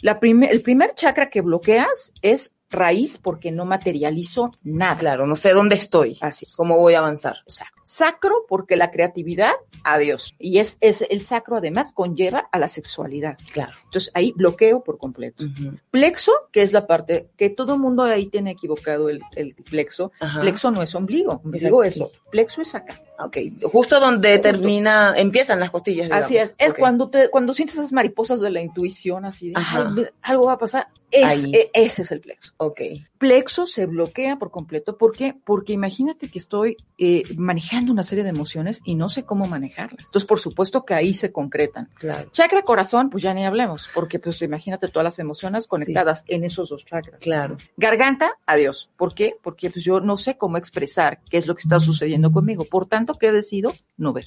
La 0.00 0.18
el 0.22 0.62
primer 0.62 0.94
chakra 0.94 1.30
que 1.30 1.40
bloqueas 1.40 2.12
es 2.20 2.56
raíz 2.70 3.18
porque 3.18 3.52
no 3.52 3.64
materializo 3.64 4.52
nada. 4.62 4.98
Claro, 4.98 5.26
no 5.26 5.36
sé 5.36 5.52
dónde 5.52 5.76
estoy, 5.76 6.18
Así 6.20 6.44
es. 6.44 6.54
cómo 6.54 6.78
voy 6.78 6.94
a 6.94 6.98
avanzar. 6.98 7.36
Exacto. 7.46 7.73
Sacro 7.84 8.46
porque 8.48 8.74
la 8.76 8.90
creatividad, 8.90 9.52
adiós. 9.84 10.34
Y 10.38 10.58
es, 10.58 10.78
es 10.80 11.04
el 11.08 11.20
sacro 11.20 11.58
además 11.58 11.92
conlleva 11.92 12.48
a 12.50 12.58
la 12.58 12.68
sexualidad. 12.68 13.38
Claro. 13.52 13.72
Entonces 13.84 14.10
ahí 14.14 14.32
bloqueo 14.34 14.82
por 14.82 14.98
completo. 14.98 15.44
Plexo, 15.90 16.32
que 16.50 16.62
es 16.62 16.72
la 16.72 16.86
parte 16.86 17.28
que 17.36 17.50
todo 17.50 17.74
el 17.74 17.80
mundo 17.80 18.02
ahí 18.02 18.26
tiene 18.26 18.52
equivocado 18.52 19.08
el, 19.08 19.20
el 19.36 19.54
plexo. 19.54 20.12
Ajá. 20.18 20.40
Plexo 20.40 20.70
no 20.70 20.82
es 20.82 20.94
ombligo, 20.94 21.40
ombligo 21.44 21.84
es 21.84 22.00
otro. 22.00 22.18
Plexo 22.30 22.62
es 22.62 22.74
acá. 22.74 22.94
Ok, 23.20 23.36
justo 23.62 24.00
donde 24.00 24.32
Justo. 24.32 24.42
termina, 24.50 25.14
empiezan 25.16 25.60
las 25.60 25.70
costillas. 25.70 26.10
Así 26.10 26.36
es. 26.36 26.54
Es 26.58 26.74
cuando 26.74 27.10
te, 27.10 27.28
cuando 27.28 27.54
sientes 27.54 27.76
esas 27.76 27.92
mariposas 27.92 28.40
de 28.40 28.50
la 28.50 28.60
intuición, 28.60 29.24
así 29.24 29.50
de 29.50 29.54
Ajá. 29.56 29.92
"Ay, 29.96 30.06
algo 30.22 30.46
va 30.46 30.54
a 30.54 30.58
pasar. 30.58 30.88
Es- 31.12 31.24
Ahí. 31.24 31.52
e- 31.54 31.70
ese 31.74 32.02
es 32.02 32.10
el 32.10 32.20
plexo. 32.20 32.52
Ok. 32.56 32.80
Plexo 33.24 33.66
se 33.66 33.86
bloquea 33.86 34.38
por 34.38 34.50
completo. 34.50 34.98
¿Por 34.98 35.16
qué? 35.16 35.34
Porque 35.46 35.72
imagínate 35.72 36.28
que 36.28 36.38
estoy 36.38 36.76
eh, 36.98 37.22
manejando 37.38 37.90
una 37.90 38.02
serie 38.02 38.22
de 38.22 38.28
emociones 38.28 38.82
y 38.84 38.96
no 38.96 39.08
sé 39.08 39.24
cómo 39.24 39.46
manejarlas. 39.46 40.04
Entonces, 40.04 40.26
por 40.26 40.38
supuesto 40.38 40.84
que 40.84 40.92
ahí 40.92 41.14
se 41.14 41.32
concretan. 41.32 41.88
Claro. 41.94 42.28
Chakra 42.32 42.60
corazón, 42.60 43.08
pues 43.08 43.24
ya 43.24 43.32
ni 43.32 43.46
hablemos, 43.46 43.88
porque 43.94 44.18
pues 44.18 44.42
imagínate 44.42 44.88
todas 44.88 45.04
las 45.04 45.18
emociones 45.18 45.66
conectadas 45.66 46.22
en 46.26 46.44
esos 46.44 46.68
dos 46.68 46.84
chakras. 46.84 47.18
Claro. 47.20 47.56
Garganta, 47.78 48.32
adiós. 48.44 48.90
¿Por 48.98 49.14
qué? 49.14 49.38
Porque 49.42 49.70
pues 49.70 49.82
yo 49.82 50.00
no 50.00 50.18
sé 50.18 50.36
cómo 50.36 50.58
expresar 50.58 51.22
qué 51.30 51.38
es 51.38 51.46
lo 51.46 51.54
que 51.54 51.62
está 51.62 51.80
sucediendo 51.80 52.30
conmigo. 52.30 52.66
Por 52.66 52.84
tanto, 52.84 53.14
¿qué 53.14 53.32
decido? 53.32 53.72
No 53.96 54.12
ver. 54.12 54.26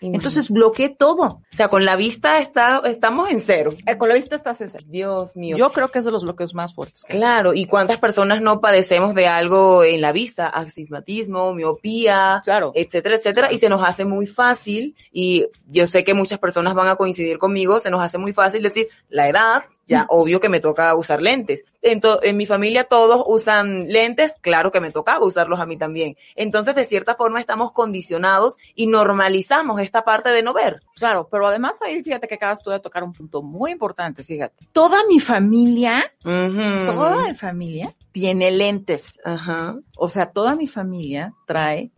Entonces 0.00 0.50
bloqueé 0.50 0.90
todo. 0.90 1.22
o 1.22 1.42
sea, 1.56 1.68
con 1.68 1.84
la 1.84 1.96
vista 1.96 2.38
está, 2.38 2.80
estamos 2.84 3.30
en 3.30 3.40
cero. 3.40 3.74
Eh, 3.86 3.96
con 3.98 4.08
la 4.08 4.14
vista 4.14 4.36
estás 4.36 4.60
en 4.60 4.70
cero. 4.70 4.84
Dios 4.88 5.34
mío. 5.36 5.56
Yo 5.56 5.72
creo 5.72 5.90
que 5.90 5.98
es 5.98 6.04
de 6.04 6.10
los 6.10 6.24
bloqueos 6.24 6.54
más 6.54 6.74
fuertes. 6.74 7.04
Claro, 7.08 7.54
¿y 7.54 7.66
cuántas 7.66 7.98
personas 7.98 8.40
no 8.40 8.60
padecemos 8.60 9.14
de 9.14 9.26
algo 9.26 9.82
en 9.84 10.00
la 10.00 10.12
vista? 10.12 10.46
Astigmatismo, 10.48 11.52
miopía, 11.54 12.42
Claro. 12.44 12.72
etcétera, 12.74 13.16
etcétera, 13.16 13.52
y 13.52 13.58
se 13.58 13.68
nos 13.68 13.82
hace 13.82 14.04
muy 14.04 14.26
fácil, 14.26 14.94
y 15.12 15.46
yo 15.66 15.86
sé 15.86 16.04
que 16.04 16.14
muchas 16.14 16.38
personas 16.38 16.74
van 16.74 16.88
a 16.88 16.96
coincidir 16.96 17.38
conmigo, 17.38 17.80
se 17.80 17.90
nos 17.90 18.02
hace 18.02 18.18
muy 18.18 18.32
fácil 18.32 18.62
decir, 18.62 18.86
la 19.08 19.28
edad, 19.28 19.64
ya 19.86 20.06
obvio 20.10 20.38
que 20.38 20.48
me 20.48 20.60
toca 20.60 20.94
usar 20.94 21.22
lentes. 21.22 21.64
En, 21.80 22.00
en 22.22 22.36
mi 22.36 22.44
familia 22.46 22.84
todos 22.84 23.22
usan 23.26 23.86
lentes, 23.88 24.34
claro 24.40 24.72
que 24.72 24.80
me 24.80 24.90
tocaba 24.90 25.24
usarlos 25.24 25.60
a 25.60 25.66
mí 25.66 25.76
también. 25.76 26.16
Entonces, 26.34 26.74
de 26.74 26.84
cierta 26.84 27.14
forma, 27.14 27.38
estamos 27.40 27.70
condicionados 27.72 28.56
y 28.74 28.86
normalizamos 28.88 29.80
esta 29.80 30.04
parte 30.04 30.30
de 30.30 30.42
no 30.42 30.52
ver. 30.52 30.80
Claro, 30.96 31.28
pero 31.30 31.46
además 31.46 31.76
ahí 31.80 32.02
fíjate 32.02 32.26
que 32.26 32.34
acabas 32.34 32.62
tú 32.62 32.70
de 32.70 32.80
tocar 32.80 33.04
un 33.04 33.12
punto 33.12 33.42
muy 33.42 33.70
importante, 33.70 34.24
fíjate. 34.24 34.66
Toda 34.72 34.98
mi 35.08 35.20
familia, 35.20 36.12
Ujú. 36.24 36.86
toda 36.86 37.28
mi 37.28 37.34
familia 37.34 37.90
tiene 38.10 38.50
lentes. 38.50 39.20
Ajá. 39.24 39.76
O 39.96 40.08
sea, 40.08 40.26
toda 40.32 40.56
mi 40.56 40.66
familia 40.66 41.32
trae 41.46 41.92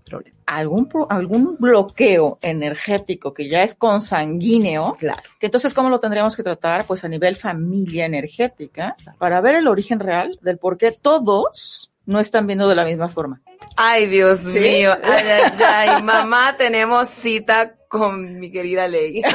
algún, 0.45 0.89
algún 1.09 1.57
bloqueo 1.59 2.37
energético 2.43 3.33
que 3.33 3.49
ya 3.49 3.63
es 3.63 3.75
consanguíneo, 3.75 4.97
Claro. 4.99 5.23
que 5.39 5.47
entonces, 5.47 5.73
¿cómo 5.73 5.89
lo 5.89 6.01
tendríamos 6.01 6.37
que 6.37 6.43
tratar? 6.43 6.85
Pues 6.85 7.05
a 7.05 7.09
nivel 7.09 7.37
familia 7.37 8.05
energética, 8.07 8.97
para 9.19 9.41
ver 9.41 9.55
el 9.55 9.69
origen 9.71 10.01
real 10.01 10.39
del 10.43 10.59
por 10.59 10.77
qué 10.77 10.93
todos 10.93 11.91
no 12.07 12.21
están 12.21 12.47
viendo 12.47 12.69
de 12.69 12.75
la 12.75 12.85
misma 12.85 13.09
forma. 13.09 13.41
Ay, 13.77 14.07
Dios 14.07 14.41
¿Sí? 14.41 14.59
mío. 14.59 14.93
Ay, 15.03 15.25
ay, 15.29 15.53
ay. 15.65 16.03
Mamá, 16.03 16.57
tenemos 16.57 17.09
cita 17.09 17.75
con 17.89 18.39
mi 18.39 18.51
querida 18.51 18.89
Ley. 18.89 19.23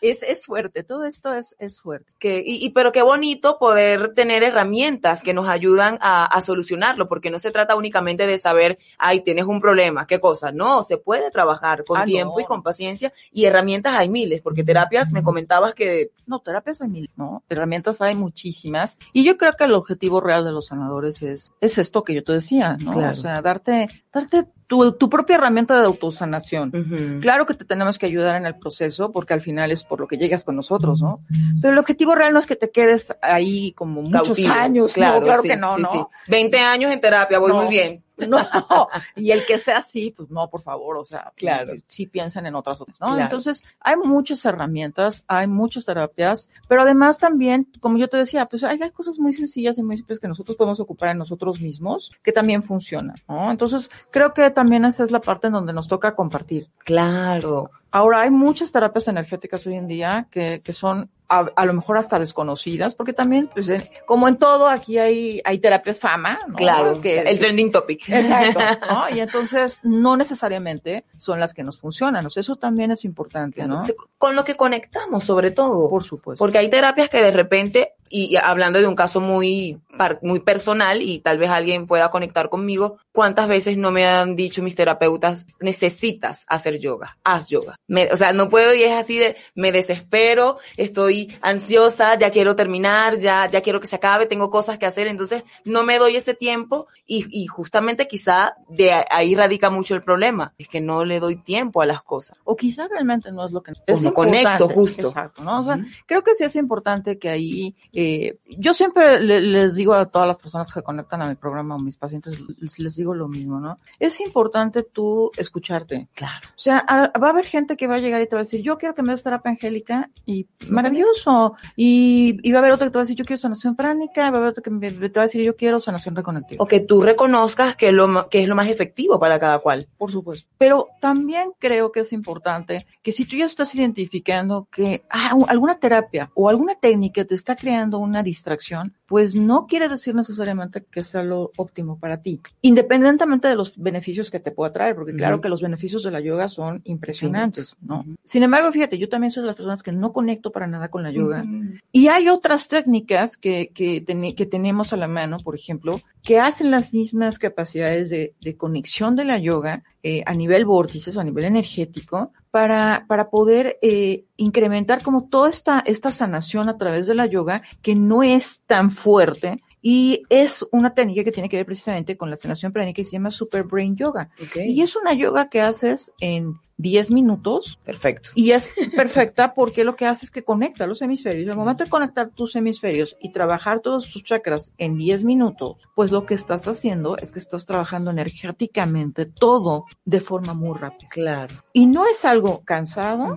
Es, 0.00 0.22
es 0.22 0.46
fuerte, 0.46 0.82
todo 0.82 1.04
esto 1.04 1.34
es, 1.34 1.54
es 1.58 1.80
fuerte. 1.80 2.12
Que, 2.18 2.42
y, 2.44 2.64
y- 2.64 2.70
pero 2.70 2.92
qué 2.92 3.02
bonito 3.02 3.58
poder 3.58 4.14
tener 4.14 4.42
herramientas 4.42 5.22
que 5.22 5.34
nos 5.34 5.48
ayudan 5.48 5.98
a, 6.00 6.24
a 6.24 6.40
solucionarlo, 6.40 7.08
porque 7.08 7.30
no 7.30 7.38
se 7.38 7.50
trata 7.50 7.76
únicamente 7.76 8.26
de 8.26 8.38
saber, 8.38 8.78
ay, 8.98 9.20
tienes 9.20 9.44
un 9.44 9.60
problema, 9.60 10.06
qué 10.06 10.20
cosa. 10.20 10.52
No, 10.52 10.82
se 10.82 10.96
puede 10.98 11.30
trabajar 11.30 11.84
con 11.84 11.98
Ah, 11.98 12.04
tiempo 12.04 12.34
no. 12.38 12.40
y 12.40 12.44
con 12.46 12.62
paciencia 12.62 13.12
y 13.32 13.44
herramientas 13.44 13.94
hay 13.94 14.08
miles, 14.08 14.40
porque 14.40 14.64
terapias 14.64 15.10
me 15.12 15.22
comentabas 15.22 15.74
que 15.74 16.10
No, 16.26 16.40
terapias 16.40 16.80
hay 16.82 16.88
mil, 16.88 17.10
¿no? 17.16 17.42
Herramientas 17.48 18.00
hay 18.00 18.14
muchísimas. 18.14 18.98
Y 19.12 19.24
yo 19.24 19.36
creo 19.36 19.52
que 19.52 19.64
el 19.64 19.74
objetivo 19.74 20.20
real 20.20 20.44
de 20.44 20.52
los 20.52 20.66
sanadores 20.68 21.22
es, 21.22 21.50
es 21.60 21.78
esto 21.78 22.04
que 22.04 22.14
yo 22.14 22.24
te 22.24 22.32
decía, 22.32 22.76
¿no? 22.80 22.92
Claro. 22.92 23.12
O 23.12 23.16
sea, 23.20 23.42
darte, 23.42 23.86
darte 24.12 24.46
tu, 24.70 24.92
tu 24.92 25.10
propia 25.10 25.34
herramienta 25.34 25.78
de 25.80 25.84
autosanación. 25.84 26.68
Ujú. 26.72 27.20
Claro 27.20 27.44
que 27.44 27.54
te 27.54 27.64
tenemos 27.64 27.98
que 27.98 28.06
ayudar 28.06 28.36
en 28.36 28.46
el 28.46 28.54
proceso 28.56 29.10
porque 29.10 29.34
al 29.34 29.40
final 29.40 29.72
es 29.72 29.82
por 29.82 29.98
lo 29.98 30.06
que 30.06 30.16
llegas 30.16 30.44
con 30.44 30.54
nosotros, 30.54 31.02
¿no? 31.02 31.18
Pero 31.60 31.72
el 31.72 31.78
objetivo 31.80 32.14
real 32.14 32.32
no 32.32 32.38
es 32.38 32.46
que 32.46 32.54
te 32.54 32.70
quedes 32.70 33.12
ahí 33.20 33.72
como 33.72 34.00
muchos 34.02 34.28
Cautivo. 34.28 34.54
años, 34.54 34.92
claro, 34.92 35.22
claro 35.22 35.42
sí, 35.42 35.48
que 35.48 35.56
no, 35.56 35.74
sí, 35.74 35.82
¿no? 35.82 35.90
sí. 35.92 35.98
20 36.30 36.58
años 36.60 36.92
en 36.92 37.00
terapia, 37.00 37.40
voy 37.40 37.48
No. 37.50 37.56
muy 37.62 37.66
bien. 37.66 38.04
No, 38.28 38.38
y 39.16 39.30
el 39.30 39.44
que 39.46 39.58
sea 39.58 39.78
así, 39.78 40.12
pues 40.16 40.30
no, 40.30 40.48
por 40.48 40.62
favor, 40.62 40.96
o 40.96 41.04
sea, 41.04 41.32
Claro. 41.36 41.74
sí 41.86 42.06
piensan 42.06 42.46
en 42.46 42.54
otras 42.54 42.78
cosas, 42.78 43.00
¿no? 43.00 43.08
Claro. 43.08 43.22
Entonces, 43.22 43.62
hay 43.80 43.96
muchas 43.96 44.44
herramientas, 44.44 45.24
hay 45.28 45.46
muchas 45.46 45.84
terapias, 45.84 46.48
pero 46.68 46.82
además 46.82 47.18
también, 47.18 47.68
como 47.80 47.98
yo 47.98 48.08
te 48.08 48.16
decía, 48.16 48.46
pues 48.46 48.64
hay, 48.64 48.80
hay 48.82 48.90
cosas 48.90 49.18
muy 49.18 49.32
sencillas 49.32 49.78
y 49.78 49.82
muy 49.82 49.96
simples 49.96 50.20
que 50.20 50.28
nosotros 50.28 50.56
podemos 50.56 50.80
ocupar 50.80 51.10
en 51.10 51.18
nosotros 51.18 51.60
mismos, 51.60 52.10
que 52.22 52.32
también 52.32 52.62
funcionan, 52.62 53.16
¿no? 53.28 53.50
Entonces, 53.50 53.90
creo 54.10 54.34
que 54.34 54.50
también 54.50 54.84
esa 54.84 55.04
es 55.04 55.10
la 55.10 55.20
parte 55.20 55.46
en 55.48 55.54
donde 55.54 55.72
nos 55.72 55.88
toca 55.88 56.14
compartir. 56.14 56.68
Claro. 56.84 57.70
Ahora, 57.90 58.20
hay 58.20 58.30
muchas 58.30 58.70
terapias 58.72 59.08
energéticas 59.08 59.66
hoy 59.66 59.74
en 59.74 59.88
día 59.88 60.28
que, 60.30 60.60
que 60.64 60.72
son 60.72 61.10
a, 61.30 61.46
a 61.54 61.64
lo 61.64 61.72
mejor 61.72 61.96
hasta 61.96 62.18
desconocidas, 62.18 62.96
porque 62.96 63.12
también, 63.12 63.48
pues, 63.52 63.70
como 64.04 64.26
en 64.26 64.36
todo, 64.36 64.68
aquí 64.68 64.98
hay, 64.98 65.40
hay 65.44 65.58
terapias 65.58 66.00
fama, 66.00 66.40
¿no? 66.48 66.56
Claro. 66.56 67.00
Que, 67.00 67.20
el 67.20 67.38
trending 67.38 67.70
topic. 67.70 68.08
Exacto, 68.08 68.60
¿no? 68.90 69.08
Y 69.14 69.20
entonces 69.20 69.78
no 69.84 70.16
necesariamente 70.16 71.04
son 71.16 71.38
las 71.38 71.54
que 71.54 71.62
nos 71.62 71.78
funcionan. 71.78 72.26
O 72.26 72.30
sea, 72.30 72.40
eso 72.40 72.56
también 72.56 72.90
es 72.90 73.04
importante, 73.04 73.66
¿no? 73.66 73.82
Con 74.18 74.34
lo 74.34 74.44
que 74.44 74.56
conectamos, 74.56 75.24
sobre 75.24 75.52
todo. 75.52 75.88
Por 75.88 76.02
supuesto. 76.02 76.42
Porque 76.44 76.58
hay 76.58 76.68
terapias 76.68 77.08
que 77.08 77.22
de 77.22 77.30
repente 77.30 77.94
y 78.10 78.36
hablando 78.36 78.80
de 78.80 78.88
un 78.88 78.96
caso 78.96 79.20
muy, 79.20 79.80
muy 80.20 80.40
personal 80.40 81.00
y 81.00 81.20
tal 81.20 81.38
vez 81.38 81.48
alguien 81.48 81.86
pueda 81.86 82.10
conectar 82.10 82.50
conmigo, 82.50 82.98
¿cuántas 83.12 83.46
veces 83.46 83.76
no 83.76 83.92
me 83.92 84.04
han 84.06 84.34
dicho 84.34 84.62
mis 84.62 84.74
terapeutas, 84.74 85.46
necesitas 85.60 86.44
hacer 86.48 86.80
yoga, 86.80 87.16
haz 87.22 87.48
yoga? 87.48 87.76
o 88.10 88.16
sea, 88.16 88.32
no 88.32 88.48
puedo 88.48 88.74
y 88.74 88.82
es 88.82 88.92
así 88.92 89.16
de, 89.18 89.36
me 89.54 89.72
desespero, 89.72 90.58
estoy 90.76 91.32
ansiosa, 91.40 92.18
ya 92.18 92.30
quiero 92.30 92.56
terminar, 92.56 93.18
ya, 93.18 93.48
ya 93.48 93.60
quiero 93.60 93.80
que 93.80 93.86
se 93.86 93.96
acabe, 93.96 94.26
tengo 94.26 94.50
cosas 94.50 94.76
que 94.76 94.86
hacer, 94.86 95.06
entonces 95.06 95.44
no 95.64 95.84
me 95.84 95.98
doy 95.98 96.16
ese 96.16 96.34
tiempo 96.34 96.88
y, 97.06 97.26
y 97.30 97.46
justamente 97.46 98.08
quizá 98.08 98.54
de 98.68 98.92
ahí 99.08 99.34
radica 99.34 99.70
mucho 99.70 99.94
el 99.94 100.02
problema, 100.02 100.52
es 100.58 100.68
que 100.68 100.80
no 100.80 101.04
le 101.04 101.20
doy 101.20 101.36
tiempo 101.36 101.80
a 101.80 101.86
las 101.86 102.02
cosas. 102.02 102.38
O 102.44 102.56
quizá 102.56 102.88
realmente 102.88 103.30
no 103.30 103.46
es 103.46 103.52
lo 103.52 103.62
que 103.62 103.72
es 103.86 104.02
no 104.02 104.12
conecto 104.14 104.68
justo. 104.68 105.08
Exacto, 105.08 105.42
¿no? 105.42 105.60
O 105.60 105.64
sea, 105.64 105.78
creo 106.06 106.22
que 106.22 106.34
sí 106.34 106.44
es 106.44 106.56
importante 106.56 107.18
que 107.18 107.28
ahí, 107.28 107.74
eh, 108.00 108.38
yo 108.48 108.72
siempre 108.72 109.20
les 109.20 109.74
digo 109.74 109.92
a 109.92 110.06
todas 110.06 110.26
las 110.26 110.38
personas 110.38 110.72
que 110.72 110.82
conectan 110.82 111.20
a 111.20 111.28
mi 111.28 111.34
programa 111.34 111.76
o 111.76 111.78
mis 111.78 111.96
pacientes, 111.96 112.40
les, 112.58 112.96
digo 112.96 113.14
lo 113.14 113.28
mismo, 113.28 113.60
¿no? 113.60 113.78
Es 113.98 114.20
importante 114.20 114.82
tú 114.82 115.30
escucharte. 115.36 116.08
Claro. 116.14 116.48
O 116.48 116.58
sea, 116.58 116.84
va 116.88 117.26
a 117.26 117.30
haber 117.30 117.44
gente 117.44 117.76
que 117.76 117.86
va 117.86 117.96
a 117.96 117.98
llegar 117.98 118.22
y 118.22 118.26
te 118.26 118.34
va 118.34 118.40
a 118.40 118.44
decir, 118.44 118.62
yo 118.62 118.78
quiero 118.78 118.94
que 118.94 119.02
me 119.02 119.12
des 119.12 119.22
terapia 119.22 119.50
angélica 119.50 120.10
y 120.24 120.46
maravilloso. 120.68 121.54
Y, 121.76 122.38
y, 122.42 122.52
va 122.52 122.58
a 122.58 122.62
haber 122.62 122.72
otra 122.72 122.86
que 122.86 122.92
te 122.92 122.98
va 122.98 123.02
a 123.02 123.04
decir, 123.04 123.16
yo 123.16 123.24
quiero 123.24 123.40
sanación 123.40 123.76
pránica, 123.76 124.30
va 124.30 124.38
a 124.38 124.40
haber 124.40 124.50
otra 124.50 124.62
que 124.62 124.70
te 124.70 125.08
va 125.08 125.22
a 125.22 125.26
decir, 125.26 125.42
yo 125.42 125.56
quiero 125.56 125.80
sanación 125.80 126.16
reconectiva. 126.16 126.62
O 126.62 126.66
que 126.66 126.80
tú 126.80 127.02
reconozcas 127.02 127.76
que, 127.76 127.92
lo, 127.92 128.28
que 128.28 128.42
es 128.42 128.48
lo 128.48 128.54
más 128.54 128.68
efectivo 128.68 129.18
para 129.18 129.38
cada 129.38 129.58
cual. 129.58 129.88
Por 129.98 130.10
supuesto. 130.10 130.48
Pero 130.56 130.88
también 131.00 131.52
creo 131.58 131.92
que 131.92 132.00
es 132.00 132.12
importante 132.12 132.86
que 133.02 133.12
si 133.12 133.26
tú 133.26 133.36
ya 133.36 133.44
estás 133.44 133.74
identificando 133.74 134.68
que 134.70 135.04
ah, 135.10 135.34
alguna 135.48 135.78
terapia 135.78 136.30
o 136.34 136.48
alguna 136.48 136.74
técnica 136.74 137.24
te 137.24 137.34
está 137.34 137.56
creando 137.56 137.89
una 137.98 138.22
distracción, 138.22 138.94
pues 139.10 139.34
no 139.34 139.66
quiere 139.66 139.88
decir 139.88 140.14
necesariamente 140.14 140.84
que 140.88 141.02
sea 141.02 141.24
lo 141.24 141.50
óptimo 141.56 141.98
para 141.98 142.22
ti, 142.22 142.40
independientemente 142.62 143.48
de 143.48 143.56
los 143.56 143.76
beneficios 143.76 144.30
que 144.30 144.38
te 144.38 144.52
pueda 144.52 144.72
traer, 144.72 144.94
porque 144.94 145.16
claro 145.16 145.40
que 145.40 145.48
los 145.48 145.60
beneficios 145.60 146.04
de 146.04 146.12
la 146.12 146.20
yoga 146.20 146.46
son 146.46 146.80
impresionantes, 146.84 147.76
¿no? 147.80 148.06
Sin 148.22 148.44
embargo, 148.44 148.70
fíjate, 148.70 148.98
yo 148.98 149.08
también 149.08 149.32
soy 149.32 149.40
de 149.40 149.48
las 149.48 149.56
personas 149.56 149.82
que 149.82 149.90
no 149.90 150.12
conecto 150.12 150.52
para 150.52 150.68
nada 150.68 150.90
con 150.90 151.02
la 151.02 151.10
yoga. 151.10 151.44
Y 151.90 152.06
hay 152.06 152.28
otras 152.28 152.68
técnicas 152.68 153.36
que, 153.36 153.72
que, 153.74 154.04
que, 154.04 154.46
tenemos 154.46 154.92
a 154.92 154.96
la 154.96 155.08
mano, 155.08 155.38
por 155.38 155.56
ejemplo, 155.56 156.00
que 156.22 156.38
hacen 156.38 156.70
las 156.70 156.94
mismas 156.94 157.40
capacidades 157.40 158.10
de, 158.10 158.34
de 158.40 158.56
conexión 158.56 159.16
de 159.16 159.24
la 159.24 159.38
yoga 159.38 159.82
eh, 160.02 160.22
a 160.24 160.32
nivel 160.32 160.64
vórtices, 160.64 161.18
a 161.18 161.24
nivel 161.24 161.44
energético, 161.44 162.32
para, 162.50 163.04
para 163.06 163.28
poder 163.28 163.78
eh, 163.82 164.24
incrementar 164.38 165.02
como 165.02 165.28
toda 165.28 165.50
esta, 165.50 165.80
esta 165.80 166.10
sanación 166.10 166.70
a 166.70 166.78
través 166.78 167.06
de 167.06 167.14
la 167.14 167.26
yoga, 167.26 167.62
que 167.82 167.94
no 167.94 168.22
es 168.22 168.62
tan 168.66 168.90
fuerte, 169.00 169.62
y 169.82 170.22
es 170.28 170.64
una 170.72 170.94
técnica 170.94 171.24
que 171.24 171.32
tiene 171.32 171.48
que 171.48 171.56
ver 171.56 171.66
precisamente 171.66 172.16
con 172.16 172.30
la 172.30 172.36
sanación 172.36 172.72
pránica 172.72 173.00
y 173.00 173.04
se 173.04 173.12
llama 173.12 173.30
Super 173.30 173.64
Brain 173.64 173.96
Yoga. 173.96 174.30
Y 174.54 174.82
es 174.82 174.96
una 174.96 175.12
yoga 175.14 175.48
que 175.48 175.60
haces 175.60 176.12
en 176.20 176.58
10 176.76 177.10
minutos. 177.10 177.78
Perfecto. 177.84 178.30
Y 178.34 178.52
es 178.52 178.72
perfecta 178.96 179.54
porque 179.54 179.84
lo 179.84 179.96
que 179.96 180.06
hace 180.06 180.24
es 180.24 180.30
que 180.30 180.44
conecta 180.44 180.86
los 180.86 181.02
hemisferios. 181.02 181.48
Al 181.48 181.56
momento 181.56 181.84
de 181.84 181.90
conectar 181.90 182.30
tus 182.30 182.56
hemisferios 182.56 183.16
y 183.20 183.32
trabajar 183.32 183.80
todos 183.80 184.10
tus 184.10 184.24
chakras 184.24 184.72
en 184.78 184.96
10 184.96 185.24
minutos, 185.24 185.76
pues 185.94 186.10
lo 186.10 186.26
que 186.26 186.34
estás 186.34 186.66
haciendo 186.68 187.16
es 187.18 187.32
que 187.32 187.38
estás 187.38 187.66
trabajando 187.66 188.10
energéticamente 188.10 189.26
todo 189.26 189.84
de 190.04 190.20
forma 190.20 190.54
muy 190.54 190.78
rápida. 190.78 191.08
Claro. 191.10 191.54
Y 191.72 191.86
no 191.86 192.06
es 192.06 192.24
algo 192.24 192.62
cansado 192.64 193.36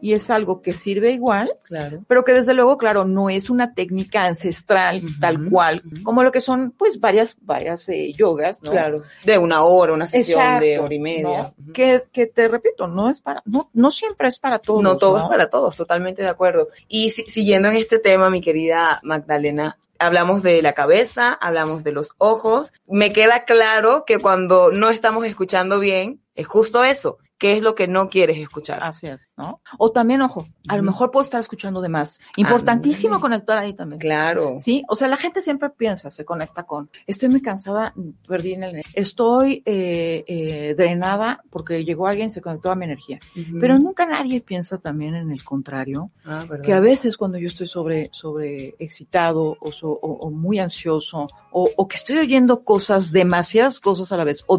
y 0.00 0.12
es 0.12 0.30
algo 0.30 0.62
que 0.62 0.72
sirve 0.72 1.12
igual, 1.12 1.52
claro. 1.64 2.04
pero 2.08 2.24
que 2.24 2.32
desde 2.32 2.54
luego, 2.54 2.76
claro, 2.78 3.04
no 3.04 3.30
es 3.30 3.50
una 3.50 3.74
técnica 3.74 4.24
ancestral 4.24 5.02
tal 5.20 5.48
cual, 5.50 5.75
como 6.02 6.22
lo 6.22 6.32
que 6.32 6.40
son 6.40 6.72
pues 6.72 7.00
varias, 7.00 7.36
varias 7.40 7.88
eh, 7.88 8.12
yogas, 8.12 8.62
¿no? 8.62 8.70
Claro. 8.70 9.02
De 9.24 9.38
una 9.38 9.64
hora, 9.64 9.92
una 9.92 10.06
sesión 10.06 10.60
de 10.60 10.78
hora 10.78 10.94
y 10.94 10.98
media. 10.98 11.52
que, 11.72 12.04
que 12.12 12.26
te 12.26 12.48
repito, 12.48 12.86
no 12.86 13.10
es 13.10 13.20
para, 13.20 13.42
no, 13.44 13.70
no 13.72 13.90
siempre 13.90 14.28
es 14.28 14.38
para 14.38 14.58
todos. 14.58 14.82
No 14.82 14.96
todo 14.96 15.18
es 15.18 15.24
para 15.24 15.48
todos, 15.50 15.76
totalmente 15.76 16.22
de 16.22 16.28
acuerdo. 16.28 16.68
Y 16.88 17.10
siguiendo 17.10 17.68
en 17.68 17.76
este 17.76 17.98
tema, 17.98 18.30
mi 18.30 18.40
querida 18.40 19.00
Magdalena, 19.02 19.78
hablamos 19.98 20.42
de 20.42 20.62
la 20.62 20.72
cabeza, 20.72 21.32
hablamos 21.32 21.84
de 21.84 21.92
los 21.92 22.10
ojos. 22.18 22.72
Me 22.86 23.12
queda 23.12 23.44
claro 23.44 24.04
que 24.06 24.18
cuando 24.18 24.70
no 24.72 24.90
estamos 24.90 25.26
escuchando 25.26 25.78
bien, 25.78 26.20
es 26.34 26.46
justo 26.46 26.84
eso, 26.84 27.18
qué 27.38 27.56
es 27.56 27.62
lo 27.62 27.74
que 27.74 27.86
no 27.86 28.08
quieres 28.08 28.38
escuchar. 28.38 28.82
Así 28.82 29.06
es, 29.06 29.28
¿no? 29.36 29.60
O 29.78 29.92
también, 29.92 30.22
ojo, 30.22 30.46
a 30.68 30.76
lo 30.76 30.82
mejor 30.82 31.10
puedo 31.10 31.22
estar 31.22 31.40
escuchando 31.40 31.80
de 31.80 31.88
más. 31.88 32.18
Importantísimo 32.36 33.20
conectar 33.20 33.58
ahí 33.58 33.74
también. 33.74 34.00
Claro. 34.00 34.56
Sí, 34.58 34.82
o 34.88 34.96
sea, 34.96 35.08
la 35.08 35.16
gente 35.16 35.42
siempre 35.42 35.70
piensa, 35.70 36.10
se 36.10 36.24
conecta 36.24 36.64
con, 36.64 36.90
estoy 37.06 37.28
muy 37.28 37.42
cansada, 37.42 37.94
perdí 38.26 38.54
en 38.54 38.62
el, 38.64 38.82
estoy 38.94 39.62
eh, 39.66 40.24
eh, 40.26 40.74
drenada 40.76 41.42
porque 41.50 41.84
llegó 41.84 42.06
alguien 42.06 42.28
y 42.28 42.30
se 42.30 42.40
conectó 42.40 42.70
a 42.70 42.76
mi 42.76 42.84
energía. 42.84 43.18
Pero 43.60 43.78
nunca 43.78 44.06
nadie 44.06 44.40
piensa 44.40 44.78
también 44.78 45.14
en 45.14 45.30
el 45.30 45.44
contrario, 45.44 46.10
ah, 46.24 46.44
que 46.62 46.72
a 46.72 46.80
veces 46.80 47.16
cuando 47.16 47.38
yo 47.38 47.46
estoy 47.46 47.66
sobre, 47.66 48.08
sobre 48.12 48.74
excitado 48.78 49.56
o, 49.60 49.70
o, 49.82 50.30
muy 50.30 50.58
ansioso 50.58 51.28
o, 51.52 51.70
o 51.76 51.88
que 51.88 51.96
estoy 51.96 52.18
oyendo 52.18 52.64
cosas, 52.64 53.12
demasiadas 53.12 53.80
cosas 53.80 54.12
a 54.12 54.16
la 54.16 54.24
vez 54.24 54.44
o 54.46 54.58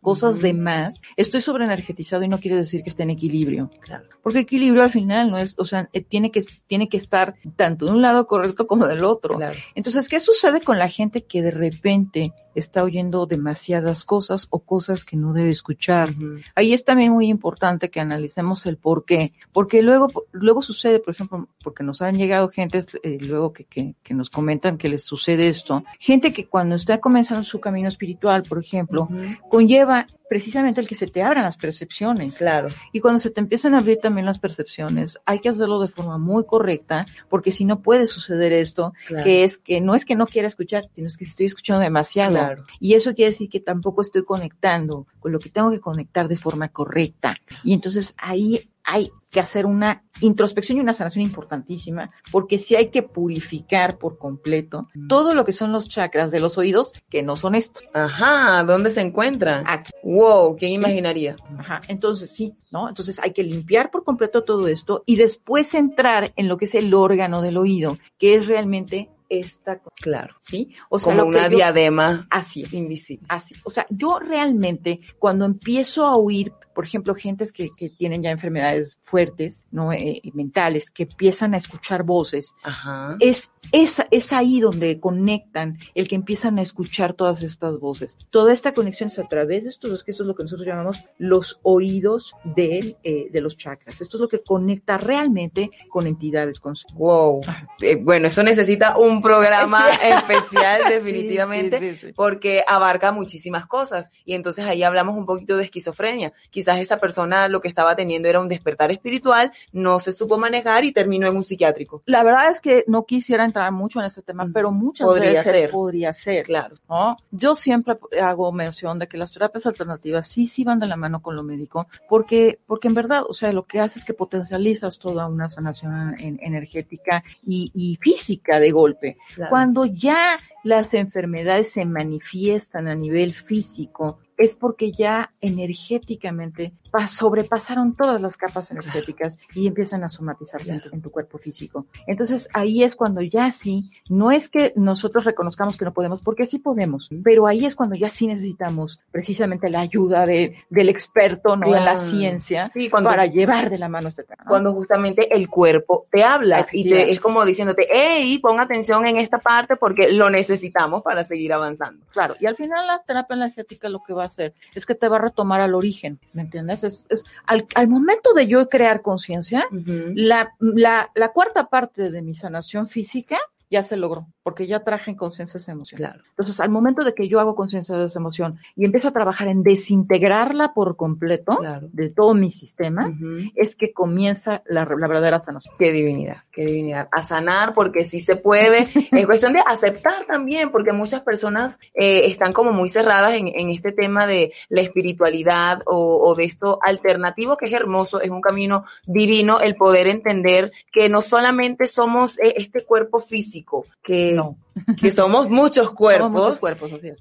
cosas 0.00 0.40
de 0.40 0.54
más, 0.54 1.00
estoy 1.16 1.40
sobre 1.40 1.64
energetizado 1.64 2.22
y 2.22 2.28
no 2.28 2.38
quiere 2.38 2.56
decir 2.56 2.82
que 2.82 2.90
esté 2.90 3.02
en 3.02 3.10
equilibrio. 3.10 3.70
Claro. 3.80 4.04
Porque 4.22 4.40
equilibrio 4.40 4.82
al 4.82 4.90
final 4.90 5.30
no 5.30 5.38
es, 5.38 5.54
o 5.58 5.64
sea, 5.64 5.88
eh, 5.92 6.02
tiene 6.02 6.30
que, 6.30 6.42
tiene 6.66 6.88
que 6.88 6.96
estar 6.96 7.34
tanto 7.56 7.86
de 7.86 7.92
un 7.92 8.02
lado 8.02 8.26
correcto 8.26 8.66
como 8.66 8.86
del 8.86 9.04
otro. 9.04 9.36
Claro. 9.36 9.58
Entonces, 9.74 10.08
¿qué 10.08 10.20
sucede 10.20 10.60
con 10.60 10.78
la 10.78 10.88
gente 10.88 11.24
que 11.24 11.42
de 11.42 11.50
repente 11.50 12.32
está 12.58 12.82
oyendo 12.82 13.26
demasiadas 13.26 14.04
cosas 14.04 14.46
o 14.50 14.60
cosas 14.60 15.04
que 15.04 15.16
no 15.16 15.32
debe 15.32 15.50
escuchar? 15.50 16.10
Ahí 16.54 16.72
es 16.72 16.84
también 16.84 17.12
muy 17.12 17.28
importante 17.28 17.90
que 17.90 18.00
analicemos 18.00 18.66
el 18.66 18.76
por 18.76 19.04
qué. 19.04 19.32
Porque 19.52 19.82
luego, 19.82 20.10
luego 20.32 20.62
sucede, 20.62 20.98
por 21.00 21.14
ejemplo, 21.14 21.48
porque 21.62 21.82
nos 21.82 22.02
han 22.02 22.16
llegado 22.16 22.48
gentes 22.48 22.88
eh, 23.02 23.18
luego 23.20 23.52
que, 23.52 23.64
que, 23.64 23.94
que, 24.02 24.14
nos 24.14 24.30
comentan 24.30 24.78
que 24.78 24.88
les 24.88 25.04
sucede 25.04 25.48
esto. 25.48 25.84
Gente 25.98 26.32
que 26.32 26.46
cuando 26.46 26.74
está 26.74 26.98
comenzando 26.98 27.44
su 27.44 27.60
camino 27.60 27.88
espiritual, 27.88 28.42
por 28.42 28.58
ejemplo, 28.58 29.08
conlleva 29.48 30.06
precisamente 30.28 30.80
el 30.80 30.88
que 30.88 30.94
se 30.94 31.06
te 31.06 31.22
abran 31.22 31.44
las 31.44 31.56
percepciones. 31.56 32.34
Claro. 32.34 32.68
Y 32.92 33.00
cuando 33.00 33.18
se 33.18 33.30
te 33.30 33.40
empiezan 33.40 33.74
a 33.74 33.78
abrir 33.78 33.98
también 33.98 34.26
las 34.26 34.38
percepciones, 34.38 35.18
hay 35.24 35.38
que 35.40 35.48
hacerlo 35.48 35.80
de 35.80 35.88
forma 35.88 36.18
muy 36.18 36.44
correcta, 36.44 37.06
porque 37.28 37.52
si 37.52 37.64
no 37.64 37.80
puede 37.80 38.06
suceder 38.06 38.52
esto, 38.52 38.92
que 39.24 39.44
es 39.44 39.58
que 39.58 39.80
no 39.80 39.94
es 39.94 40.04
que 40.04 40.16
no 40.16 40.26
quiera 40.26 40.48
escuchar, 40.48 40.88
sino 40.94 41.06
es 41.06 41.16
que 41.16 41.24
estoy 41.24 41.46
escuchando 41.46 41.80
demasiado. 41.80 42.32
Claro. 42.32 42.64
Y 42.80 42.94
eso 42.94 43.14
quiere 43.14 43.30
decir 43.30 43.48
que 43.48 43.60
tampoco 43.60 44.02
estoy 44.02 44.24
conectando 44.24 45.06
con 45.20 45.32
lo 45.32 45.38
que 45.38 45.50
tengo 45.50 45.70
que 45.70 45.80
conectar 45.80 46.28
de 46.28 46.36
forma 46.36 46.68
correcta. 46.68 47.36
Y 47.64 47.72
entonces 47.72 48.14
ahí 48.18 48.60
hay 48.88 49.12
que 49.30 49.40
hacer 49.40 49.66
una 49.66 50.02
introspección 50.22 50.78
y 50.78 50.80
una 50.80 50.94
sanación 50.94 51.22
importantísima, 51.22 52.10
porque 52.32 52.58
sí 52.58 52.74
hay 52.74 52.88
que 52.88 53.02
purificar 53.02 53.98
por 53.98 54.16
completo 54.16 54.88
todo 55.08 55.34
lo 55.34 55.44
que 55.44 55.52
son 55.52 55.72
los 55.72 55.90
chakras 55.90 56.30
de 56.30 56.40
los 56.40 56.56
oídos, 56.56 56.94
que 57.10 57.22
no 57.22 57.36
son 57.36 57.54
estos. 57.54 57.84
Ajá, 57.92 58.64
¿dónde 58.64 58.90
se 58.90 59.02
encuentran? 59.02 59.64
Aquí. 59.66 59.92
Wow, 60.02 60.56
¿quién 60.56 60.72
imaginaría? 60.72 61.36
Ajá, 61.58 61.82
entonces 61.88 62.30
sí, 62.30 62.54
¿no? 62.70 62.88
Entonces 62.88 63.20
hay 63.22 63.32
que 63.32 63.42
limpiar 63.42 63.90
por 63.90 64.04
completo 64.04 64.44
todo 64.44 64.66
esto 64.66 65.02
y 65.04 65.16
después 65.16 65.74
entrar 65.74 66.32
en 66.36 66.48
lo 66.48 66.56
que 66.56 66.64
es 66.64 66.74
el 66.74 66.94
órgano 66.94 67.42
del 67.42 67.58
oído, 67.58 67.98
que 68.16 68.36
es 68.36 68.46
realmente 68.46 69.10
esta, 69.28 69.80
claro, 70.00 70.34
¿sí? 70.40 70.74
O 70.88 70.98
sea, 70.98 71.16
como 71.16 71.28
una 71.28 71.48
yo, 71.48 71.56
diadema 71.56 72.26
así 72.30 72.62
es, 72.62 72.72
invisible. 72.72 73.26
Así, 73.28 73.54
o 73.64 73.70
sea, 73.70 73.86
yo 73.90 74.18
realmente 74.18 75.00
cuando 75.18 75.44
empiezo 75.44 76.06
a 76.06 76.16
oír 76.16 76.52
por 76.78 76.84
ejemplo, 76.84 77.12
gentes 77.12 77.50
que, 77.50 77.70
que 77.76 77.90
tienen 77.90 78.22
ya 78.22 78.30
enfermedades 78.30 78.98
fuertes, 79.02 79.66
¿no? 79.72 79.92
Eh, 79.92 80.22
mentales, 80.32 80.92
que 80.92 81.02
empiezan 81.02 81.54
a 81.54 81.56
escuchar 81.56 82.04
voces. 82.04 82.54
Ajá. 82.62 83.16
Es, 83.18 83.50
es, 83.72 84.00
es 84.12 84.32
ahí 84.32 84.60
donde 84.60 85.00
conectan 85.00 85.76
el 85.96 86.06
que 86.06 86.14
empiezan 86.14 86.56
a 86.60 86.62
escuchar 86.62 87.14
todas 87.14 87.42
estas 87.42 87.80
voces. 87.80 88.16
Toda 88.30 88.52
esta 88.52 88.72
conexión 88.72 89.08
es 89.08 89.18
a 89.18 89.26
través 89.26 89.64
de 89.64 89.70
estos, 89.70 90.04
que 90.04 90.12
eso 90.12 90.22
es 90.22 90.28
lo 90.28 90.36
que 90.36 90.44
nosotros 90.44 90.68
llamamos 90.68 90.98
los 91.18 91.58
oídos 91.64 92.36
de, 92.44 92.96
eh, 93.02 93.26
de 93.28 93.40
los 93.40 93.56
chakras. 93.56 94.00
Esto 94.00 94.16
es 94.16 94.20
lo 94.20 94.28
que 94.28 94.44
conecta 94.44 94.98
realmente 94.98 95.72
con 95.88 96.06
entidades. 96.06 96.60
Con... 96.60 96.74
Wow. 96.94 97.40
Eh, 97.80 97.96
bueno, 97.96 98.28
eso 98.28 98.44
necesita 98.44 98.96
un 98.96 99.17
programa 99.22 99.86
especial 100.02 100.82
definitivamente 100.88 101.78
sí, 101.78 101.90
sí, 101.96 102.06
sí, 102.08 102.12
porque 102.12 102.62
abarca 102.66 103.12
muchísimas 103.12 103.66
cosas 103.66 104.08
y 104.24 104.34
entonces 104.34 104.64
ahí 104.66 104.82
hablamos 104.82 105.16
un 105.16 105.26
poquito 105.26 105.56
de 105.56 105.64
esquizofrenia. 105.64 106.32
Quizás 106.50 106.78
esa 106.78 106.98
persona 106.98 107.48
lo 107.48 107.60
que 107.60 107.68
estaba 107.68 107.96
teniendo 107.96 108.28
era 108.28 108.40
un 108.40 108.48
despertar 108.48 108.90
espiritual, 108.90 109.52
no 109.72 110.00
se 110.00 110.12
supo 110.12 110.38
manejar 110.38 110.84
y 110.84 110.92
terminó 110.92 111.26
en 111.28 111.36
un 111.36 111.44
psiquiátrico. 111.44 112.02
La 112.06 112.22
verdad 112.22 112.50
es 112.50 112.60
que 112.60 112.84
no 112.86 113.04
quisiera 113.04 113.44
entrar 113.44 113.70
mucho 113.72 114.00
en 114.00 114.06
ese 114.06 114.22
tema, 114.22 114.48
pero 114.52 114.70
muchas 114.70 115.06
Podría 115.06 115.30
veces 115.30 115.56
ser. 115.56 115.70
podría 115.70 116.12
ser. 116.12 116.44
Claro. 116.44 116.76
¿no? 116.88 117.16
Yo 117.30 117.54
siempre 117.54 117.96
hago 118.20 118.52
mención 118.52 118.98
de 118.98 119.06
que 119.08 119.16
las 119.18 119.32
terapias 119.32 119.66
alternativas 119.66 120.26
sí, 120.28 120.46
sí 120.46 120.64
van 120.64 120.78
de 120.78 120.86
la 120.86 120.96
mano 120.96 121.20
con 121.22 121.36
lo 121.36 121.42
médico, 121.42 121.86
porque, 122.08 122.58
porque 122.66 122.88
en 122.88 122.94
verdad, 122.94 123.22
o 123.28 123.32
sea, 123.32 123.52
lo 123.52 123.64
que 123.64 123.80
hace 123.80 123.98
es 123.98 124.04
que 124.04 124.14
potencializas 124.14 124.98
toda 124.98 125.26
una 125.26 125.48
sanación 125.48 126.14
en- 126.18 126.38
energética 126.42 127.22
y, 127.46 127.70
y 127.74 127.96
física 128.00 128.60
de 128.60 128.70
golpe. 128.70 129.07
Claro. 129.34 129.50
Cuando 129.50 129.86
ya 129.86 130.38
las 130.64 130.94
enfermedades 130.94 131.72
se 131.72 131.84
manifiestan 131.84 132.88
a 132.88 132.94
nivel 132.94 133.32
físico, 133.32 134.18
es 134.36 134.54
porque 134.54 134.92
ya 134.92 135.34
energéticamente 135.40 136.72
sobrepasaron 137.08 137.94
todas 137.94 138.20
las 138.20 138.36
capas 138.36 138.70
energéticas 138.70 139.38
y 139.54 139.66
empiezan 139.66 140.04
a 140.04 140.08
somatizarse 140.08 140.70
en, 140.70 140.80
tu, 140.80 140.88
en 140.92 141.02
tu 141.02 141.10
cuerpo 141.10 141.38
físico. 141.38 141.86
Entonces 142.06 142.48
ahí 142.54 142.82
es 142.82 142.96
cuando 142.96 143.20
ya 143.22 143.50
sí, 143.52 143.90
no 144.08 144.30
es 144.30 144.48
que 144.48 144.72
nosotros 144.76 145.24
reconozcamos 145.24 145.76
que 145.76 145.84
no 145.84 145.92
podemos, 145.92 146.22
porque 146.22 146.46
sí 146.46 146.58
podemos, 146.58 147.08
pero 147.22 147.46
ahí 147.46 147.66
es 147.66 147.74
cuando 147.74 147.96
ya 147.96 148.10
sí 148.10 148.26
necesitamos 148.26 149.00
precisamente 149.10 149.68
la 149.68 149.80
ayuda 149.80 150.26
de, 150.26 150.56
del 150.70 150.88
experto, 150.88 151.56
¿no? 151.56 151.66
En 151.66 151.72
la 151.72 151.88
Claro. 151.88 151.98
ciencia, 151.98 152.70
Sí, 152.72 152.88
cuando, 152.90 153.10
para 153.10 153.26
llevar 153.26 153.70
de 153.70 153.78
la 153.78 153.88
mano 153.88 154.08
este 154.08 154.22
tema. 154.24 154.42
¿no? 154.44 154.48
cuando 154.48 154.72
justamente 154.72 155.34
el 155.34 155.48
cuerpo 155.48 156.06
te 156.10 156.22
habla 156.22 156.66
y 156.72 156.88
te, 156.88 157.10
es 157.12 157.20
como 157.20 157.44
diciéndote, 157.44 157.86
hey, 157.90 158.38
pon 158.38 158.60
atención 158.60 159.06
en 159.06 159.16
esta 159.16 159.38
parte 159.38 159.76
porque 159.76 160.12
lo 160.12 160.30
necesitamos 160.30 161.02
para 161.02 161.24
seguir 161.24 161.52
avanzando. 161.52 162.04
Claro, 162.12 162.36
y 162.40 162.46
al 162.46 162.54
final 162.56 162.86
la 162.86 163.02
terapia 163.02 163.36
energética 163.36 163.88
lo 163.88 164.02
que 164.02 164.12
va 164.12 164.24
a 164.24 164.26
hacer 164.26 164.54
es 164.74 164.86
que 164.86 164.94
te 164.94 165.08
va 165.08 165.16
a 165.16 165.20
retomar 165.20 165.60
al 165.60 165.74
origen, 165.74 166.18
¿me 166.32 166.42
entiendes? 166.42 166.77
Es, 166.84 167.06
es 167.10 167.24
al, 167.46 167.66
al 167.74 167.88
momento 167.88 168.32
de 168.34 168.46
yo 168.46 168.68
crear 168.68 169.02
conciencia, 169.02 169.66
la, 169.70 170.54
la, 170.58 171.10
la 171.14 171.28
cuarta 171.32 171.68
parte 171.68 172.10
de 172.10 172.22
mi 172.22 172.34
sanación 172.34 172.88
física 172.88 173.38
ya 173.70 173.82
se 173.82 173.96
logró, 173.96 174.26
porque 174.42 174.66
ya 174.66 174.82
traje 174.84 175.10
en 175.10 175.16
conciencia 175.16 175.58
esa 175.58 175.72
emoción. 175.72 175.98
Claro. 175.98 176.22
Entonces, 176.30 176.58
al 176.60 176.70
momento 176.70 177.04
de 177.04 177.14
que 177.14 177.28
yo 177.28 177.38
hago 177.40 177.54
conciencia 177.54 177.96
de 177.96 178.06
esa 178.06 178.18
emoción 178.18 178.58
y 178.76 178.84
empiezo 178.84 179.08
a 179.08 179.12
trabajar 179.12 179.48
en 179.48 179.62
desintegrarla 179.62 180.72
por 180.74 180.96
completo 180.96 181.56
Claro. 181.56 181.88
de 181.92 182.08
todo 182.10 182.34
mi 182.34 182.50
sistema, 182.50 183.08
Ujú. 183.08 183.50
es 183.54 183.74
que 183.76 183.92
comienza 183.92 184.62
la, 184.66 184.84
la 184.84 185.06
verdadera 185.06 185.40
sanación. 185.40 185.74
Qué 185.78 185.92
divinidad, 185.92 186.38
qué 186.52 186.64
divinidad. 186.64 187.08
A 187.12 187.24
sanar 187.24 187.74
porque 187.74 188.06
sí 188.06 188.20
se 188.20 188.36
puede. 188.36 188.86
Es 189.12 189.26
cuestión 189.26 189.52
de 189.52 189.62
aceptar 189.66 190.24
también, 190.26 190.70
porque 190.70 190.92
muchas 190.92 191.22
personas 191.22 191.78
eh, 191.94 192.26
están 192.26 192.52
como 192.52 192.72
muy 192.72 192.90
cerradas 192.90 193.34
en, 193.34 193.48
en 193.48 193.70
este 193.70 193.92
tema 193.92 194.26
de 194.26 194.52
la 194.68 194.80
espiritualidad 194.82 195.82
o, 195.86 196.22
o 196.24 196.34
de 196.34 196.44
esto 196.44 196.78
alternativo 196.82 197.56
que 197.56 197.66
es 197.66 197.72
hermoso, 197.72 198.20
es 198.20 198.30
un 198.30 198.40
camino 198.40 198.84
divino 199.06 199.60
el 199.60 199.74
poder 199.74 200.06
entender 200.06 200.72
que 200.92 201.08
no 201.08 201.20
solamente 201.22 201.86
somos 201.88 202.38
eh, 202.38 202.54
este 202.56 202.84
cuerpo 202.84 203.18
físico, 203.20 203.57
que, 204.02 204.32
No, 204.32 204.56
que 205.00 205.10
somos 205.10 205.48
muchos 205.48 205.88
somos 205.88 205.96
cuerpos. 205.96 206.30
muchos 206.30 206.58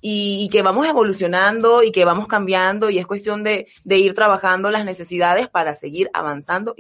y, 0.02 0.46
y 0.46 0.50
que 0.50 0.62
vamos 0.62 0.88
evolucionando 0.88 1.84
y 1.84 1.92
que 1.92 2.06
vamos 2.06 2.28
cambiando 2.28 2.90
y 2.90 3.00
es 3.00 3.08
cuestión 3.08 3.44
de, 3.44 3.68
de 3.84 3.98
ir 3.98 4.14
trabajando 4.14 4.72
las 4.72 4.86
necesidades 4.86 5.48
para 5.50 5.76
seguir 5.76 6.10
avanzando. 6.14 6.76